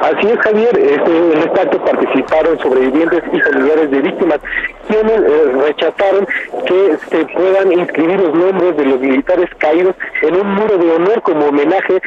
Así 0.00 0.26
es, 0.28 0.38
Javier. 0.40 0.78
Este, 0.78 1.32
en 1.32 1.38
este 1.38 1.60
acto 1.60 1.84
participaron 1.84 2.58
sobrevivientes 2.58 3.22
y 3.32 3.40
familiares 3.40 3.90
de 3.90 4.00
víctimas, 4.00 4.40
quienes 4.88 5.20
eh, 5.20 5.52
rechazaron 5.66 6.26
que 6.66 6.96
se 7.10 7.24
puedan 7.26 7.72
inscribir 7.72 8.20
los 8.20 8.34
nombres 8.34 8.76
de 8.76 8.84
los 8.86 9.00
militares 9.00 9.48
caídos 9.58 9.94
en 10.22 10.34
un 10.34 10.54
muro 10.54 10.78
de 10.78 10.90
honor 10.92 11.22
como 11.22 11.46
homenaje 11.46 12.00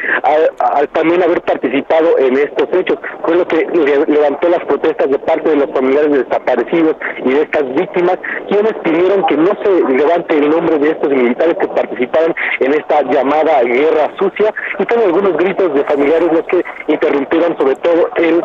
al 0.58 0.88
también 0.88 1.22
haber 1.22 1.40
participado 1.42 2.18
en 2.18 2.36
estos 2.36 2.68
hechos. 2.72 2.98
Fue 3.24 3.36
lo 3.36 3.46
que 3.46 3.66
levantó 4.06 4.48
las 4.48 4.64
protestas 4.64 5.10
de 5.10 5.18
parte 5.18 5.50
de 5.50 5.56
los 5.56 5.70
familiares 5.70 6.12
desaparecidos 6.12 6.96
y 7.24 7.30
de 7.30 7.42
estas 7.42 7.74
víctimas, 7.74 8.18
quienes 8.48 8.74
pidieron 8.82 9.26
que 9.26 9.36
no 9.36 9.50
se 9.62 9.94
levante 9.94 10.36
el 10.36 10.50
nombre 10.50 10.78
de 10.78 10.90
estos 10.90 11.10
militares 11.10 11.56
que 11.60 11.68
participaron 11.68 12.34
en 12.60 12.74
esta 12.74 13.02
llamada 13.02 13.62
guerra 13.62 14.10
sucia 14.18 14.52
y 14.78 14.84
fueron 14.84 15.06
algunos 15.06 15.36
gritos 15.36 15.74
de 15.74 15.84
familiares 15.84 16.28
los 16.32 16.46
que 16.46 16.64
interrumpieron 16.88 17.56
sobre 17.56 17.76
todo 17.76 18.08
el 18.16 18.42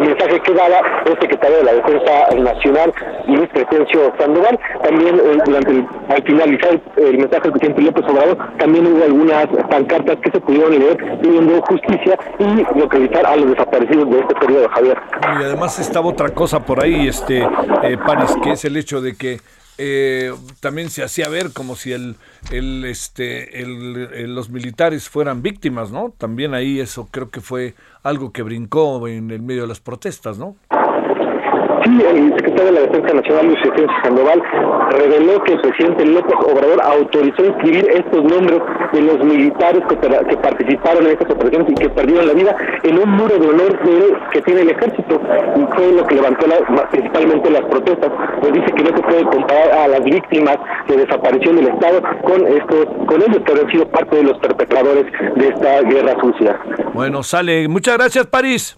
mensaje 0.00 0.40
que 0.40 0.52
daba 0.52 0.80
el 1.06 1.18
secretario 1.20 1.58
de 1.58 1.64
la 1.64 1.72
Defensa 1.74 2.36
Nacional, 2.36 2.92
Luis 3.26 3.45
Crescencio 3.50 4.12
Sandoval. 4.18 4.58
También 4.82 5.16
eh, 5.16 5.38
durante 5.44 5.70
el, 5.70 5.86
al 6.08 6.22
finalizar 6.22 6.80
el 6.96 7.18
mensaje 7.18 7.42
del 7.42 7.52
presidente 7.52 7.82
López 7.82 8.04
Obrador, 8.08 8.38
también 8.58 8.86
hubo 8.86 9.04
algunas 9.04 9.46
pancartas 9.68 10.16
que 10.18 10.30
se 10.30 10.40
pudieron 10.40 10.78
leer 10.78 10.96
pidiendo 11.20 11.60
justicia 11.62 12.18
y 12.38 12.78
localizar 12.78 13.26
a 13.26 13.36
los 13.36 13.50
desaparecidos 13.50 14.10
de 14.10 14.20
este 14.20 14.34
periodo, 14.34 14.68
Javier. 14.68 14.98
Y 15.40 15.44
además 15.44 15.78
estaba 15.78 16.06
otra 16.08 16.30
cosa 16.30 16.64
por 16.64 16.82
ahí, 16.82 17.08
este 17.08 17.42
eh, 17.82 17.98
que 18.42 18.52
es 18.52 18.64
el 18.64 18.76
hecho 18.76 19.00
de 19.00 19.16
que 19.16 19.40
eh, 19.78 20.32
también 20.60 20.88
se 20.88 21.02
hacía 21.02 21.28
ver 21.28 21.52
como 21.52 21.76
si 21.76 21.92
el 21.92 22.16
este 22.50 23.60
el, 23.60 24.34
los 24.34 24.48
militares 24.48 25.08
fueran 25.08 25.42
víctimas, 25.42 25.90
¿no? 25.90 26.14
También 26.16 26.54
ahí 26.54 26.80
eso 26.80 27.08
creo 27.10 27.28
que 27.28 27.40
fue 27.40 27.74
algo 28.02 28.32
que 28.32 28.42
brincó 28.42 29.06
en 29.06 29.30
el 29.30 29.42
medio 29.42 29.62
de 29.62 29.68
las 29.68 29.80
protestas, 29.80 30.38
¿no? 30.38 30.56
Sí, 31.86 32.02
el 32.02 32.34
secretario 32.34 32.64
de 32.64 32.72
la 32.72 32.80
Defensa 32.80 33.14
Nacional, 33.14 33.46
Luis 33.46 33.60
Crescencio 33.60 33.96
Sandoval, 34.02 34.42
reveló 34.90 35.40
que 35.44 35.52
el 35.52 35.60
presidente 35.60 36.04
López 36.04 36.34
Obrador 36.44 36.82
autorizó 36.82 37.44
inscribir 37.44 37.86
estos 37.94 38.24
nombres 38.24 38.60
de 38.92 39.02
los 39.02 39.24
militares 39.24 39.82
que, 39.88 39.96
participaron 40.36 41.06
en 41.06 41.12
estas 41.12 41.30
operaciones 41.30 41.70
y 41.70 41.74
que 41.74 41.88
perdieron 41.90 42.26
la 42.26 42.32
vida 42.32 42.56
en 42.82 42.98
un 42.98 43.08
muro 43.10 43.38
de 43.38 43.48
honor 43.48 43.78
que 44.32 44.42
tiene 44.42 44.62
el 44.62 44.70
ejército. 44.70 45.20
Y 45.56 45.76
fue 45.76 45.92
lo 45.92 46.04
que 46.08 46.16
levantó 46.16 46.48
la, 46.48 46.88
principalmente 46.90 47.50
las 47.50 47.62
protestas. 47.62 48.10
Pues 48.40 48.52
dice 48.52 48.66
que 48.74 48.82
no 48.82 48.96
se 48.96 49.02
puede 49.02 49.24
comparar 49.24 49.70
a 49.70 49.88
las 49.88 50.02
víctimas 50.02 50.58
de 50.88 50.96
desaparición 50.96 51.56
del 51.56 51.68
Estado 51.68 52.02
con 52.22 52.46
estos, 52.48 52.86
con 53.06 53.22
ellos 53.22 53.42
que 53.46 53.52
han 53.52 53.70
sido 53.70 53.88
parte 53.90 54.16
de 54.16 54.24
los 54.24 54.38
perpetradores 54.38 55.04
de 55.36 55.48
esta 55.48 55.82
guerra 55.82 56.16
sucia. 56.20 56.58
Bueno, 56.94 57.22
sale. 57.22 57.68
Muchas 57.68 57.96
gracias, 57.96 58.26
París. 58.26 58.76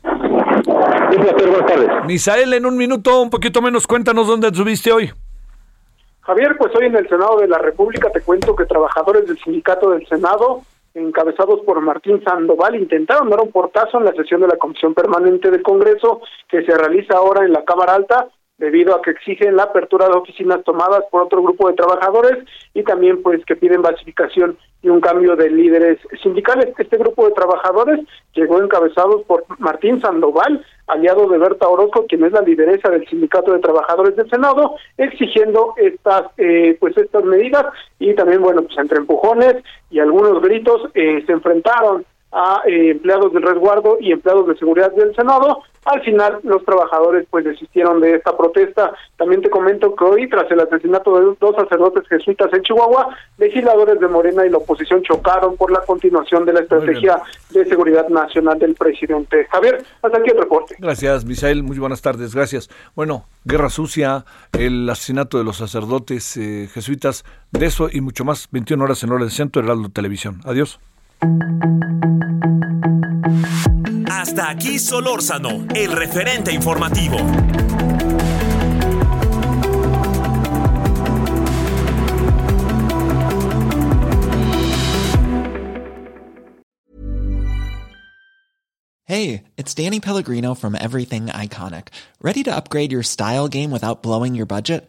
Un 0.66 1.22
placer, 1.22 1.48
buenas 1.48 1.66
tardes. 1.66 2.04
Misael, 2.06 2.54
en 2.54 2.66
un 2.66 2.76
minuto, 2.76 3.20
un 3.22 3.30
poquito 3.30 3.62
menos, 3.62 3.86
cuéntanos 3.86 4.26
dónde 4.26 4.52
subiste 4.52 4.92
hoy. 4.92 5.10
Javier, 6.20 6.56
pues 6.58 6.74
hoy 6.76 6.86
en 6.86 6.96
el 6.96 7.08
Senado 7.08 7.38
de 7.38 7.48
la 7.48 7.58
República 7.58 8.10
te 8.10 8.20
cuento 8.20 8.54
que 8.54 8.66
trabajadores 8.66 9.26
del 9.26 9.38
sindicato 9.38 9.90
del 9.90 10.06
Senado, 10.06 10.62
encabezados 10.94 11.60
por 11.60 11.80
Martín 11.80 12.22
Sandoval, 12.24 12.76
intentaron 12.76 13.30
dar 13.30 13.40
un 13.40 13.50
portazo 13.50 13.98
en 13.98 14.04
la 14.04 14.12
sesión 14.12 14.40
de 14.40 14.48
la 14.48 14.56
Comisión 14.56 14.94
Permanente 14.94 15.50
del 15.50 15.62
Congreso 15.62 16.20
que 16.48 16.64
se 16.64 16.76
realiza 16.76 17.16
ahora 17.16 17.44
en 17.44 17.52
la 17.52 17.64
Cámara 17.64 17.94
Alta 17.94 18.28
debido 18.58 18.94
a 18.94 19.02
que 19.02 19.12
exigen 19.12 19.56
la 19.56 19.64
apertura 19.64 20.08
de 20.08 20.16
oficinas 20.16 20.62
tomadas 20.64 21.04
por 21.10 21.22
otro 21.22 21.42
grupo 21.42 21.68
de 21.68 21.76
trabajadores 21.76 22.44
y 22.74 22.82
también 22.82 23.22
pues 23.22 23.44
que 23.44 23.56
piden 23.56 23.82
basificación 23.82 24.58
y 24.82 24.88
un 24.88 25.00
cambio 25.00 25.36
de 25.36 25.50
líderes 25.50 25.98
sindicales. 26.22 26.68
Este 26.76 26.96
grupo 26.98 27.26
de 27.26 27.34
trabajadores 27.34 28.00
llegó 28.34 28.60
encabezado 28.62 29.22
por 29.22 29.44
Martín 29.58 30.00
Sandoval, 30.00 30.64
aliado 30.88 31.28
de 31.28 31.38
Berta 31.38 31.68
Orozco, 31.68 32.06
quien 32.06 32.24
es 32.24 32.32
la 32.32 32.42
lideresa 32.42 32.90
del 32.90 33.06
Sindicato 33.08 33.52
de 33.52 33.60
Trabajadores 33.60 34.16
del 34.16 34.28
Senado, 34.28 34.74
exigiendo 34.96 35.74
estas 35.76 36.24
eh, 36.36 36.76
pues 36.80 36.96
estas 36.96 37.24
medidas 37.24 37.66
y 37.98 38.14
también 38.14 38.42
bueno 38.42 38.62
pues 38.62 38.76
entre 38.78 38.98
empujones 38.98 39.56
y 39.90 40.00
algunos 40.00 40.42
gritos 40.42 40.90
eh, 40.94 41.22
se 41.26 41.32
enfrentaron 41.32 42.04
a 42.32 42.62
eh, 42.66 42.90
empleados 42.90 43.32
del 43.32 43.42
resguardo 43.42 43.96
y 44.00 44.12
empleados 44.12 44.46
de 44.48 44.56
seguridad 44.56 44.92
del 44.92 45.14
Senado. 45.14 45.62
Al 45.84 46.02
final, 46.02 46.40
los 46.42 46.62
trabajadores 46.64 47.26
pues 47.30 47.46
desistieron 47.46 48.00
de 48.00 48.16
esta 48.16 48.36
protesta. 48.36 48.92
También 49.16 49.40
te 49.40 49.48
comento 49.48 49.94
que 49.94 50.04
hoy, 50.04 50.28
tras 50.28 50.50
el 50.50 50.60
asesinato 50.60 51.18
de 51.18 51.34
dos 51.40 51.56
sacerdotes 51.56 52.06
jesuitas 52.08 52.52
en 52.52 52.62
Chihuahua, 52.62 53.16
legisladores 53.38 53.98
de 53.98 54.08
Morena 54.08 54.44
y 54.44 54.50
la 54.50 54.58
oposición 54.58 55.02
chocaron 55.02 55.56
por 55.56 55.72
la 55.72 55.80
continuación 55.80 56.44
de 56.44 56.52
la 56.52 56.60
estrategia 56.60 57.22
de 57.50 57.64
seguridad 57.64 58.06
nacional 58.08 58.58
del 58.58 58.74
presidente. 58.74 59.46
Javier, 59.50 59.82
hasta 60.02 60.18
aquí 60.18 60.30
el 60.30 60.38
reporte. 60.38 60.76
Gracias, 60.78 61.24
Misael. 61.24 61.62
Muy 61.62 61.78
buenas 61.78 62.02
tardes. 62.02 62.34
Gracias. 62.34 62.68
Bueno, 62.94 63.24
guerra 63.44 63.70
sucia, 63.70 64.26
el 64.52 64.88
asesinato 64.90 65.38
de 65.38 65.44
los 65.44 65.56
sacerdotes 65.56 66.36
eh, 66.36 66.68
jesuitas, 66.70 67.24
de 67.50 67.64
eso 67.64 67.88
y 67.90 68.02
mucho 68.02 68.26
más. 68.26 68.48
21 68.50 68.84
horas 68.84 69.02
en 69.04 69.12
hora 69.12 69.24
del 69.24 69.32
centro, 69.32 69.62
Heraldo 69.62 69.88
Televisión. 69.88 70.40
Adiós. 70.44 70.78
Hasta 74.10 74.50
aquí 74.50 74.78
Solórzano, 74.78 75.66
el 75.74 75.92
referente 75.92 76.52
informativo. 76.52 77.16
Hey, 89.04 89.44
it's 89.56 89.74
Danny 89.74 90.00
Pellegrino 90.00 90.54
from 90.54 90.74
Everything 90.74 91.26
Iconic. 91.26 91.88
Ready 92.20 92.42
to 92.42 92.54
upgrade 92.54 92.92
your 92.92 93.02
style 93.02 93.48
game 93.48 93.70
without 93.70 94.02
blowing 94.02 94.34
your 94.34 94.46
budget? 94.46 94.88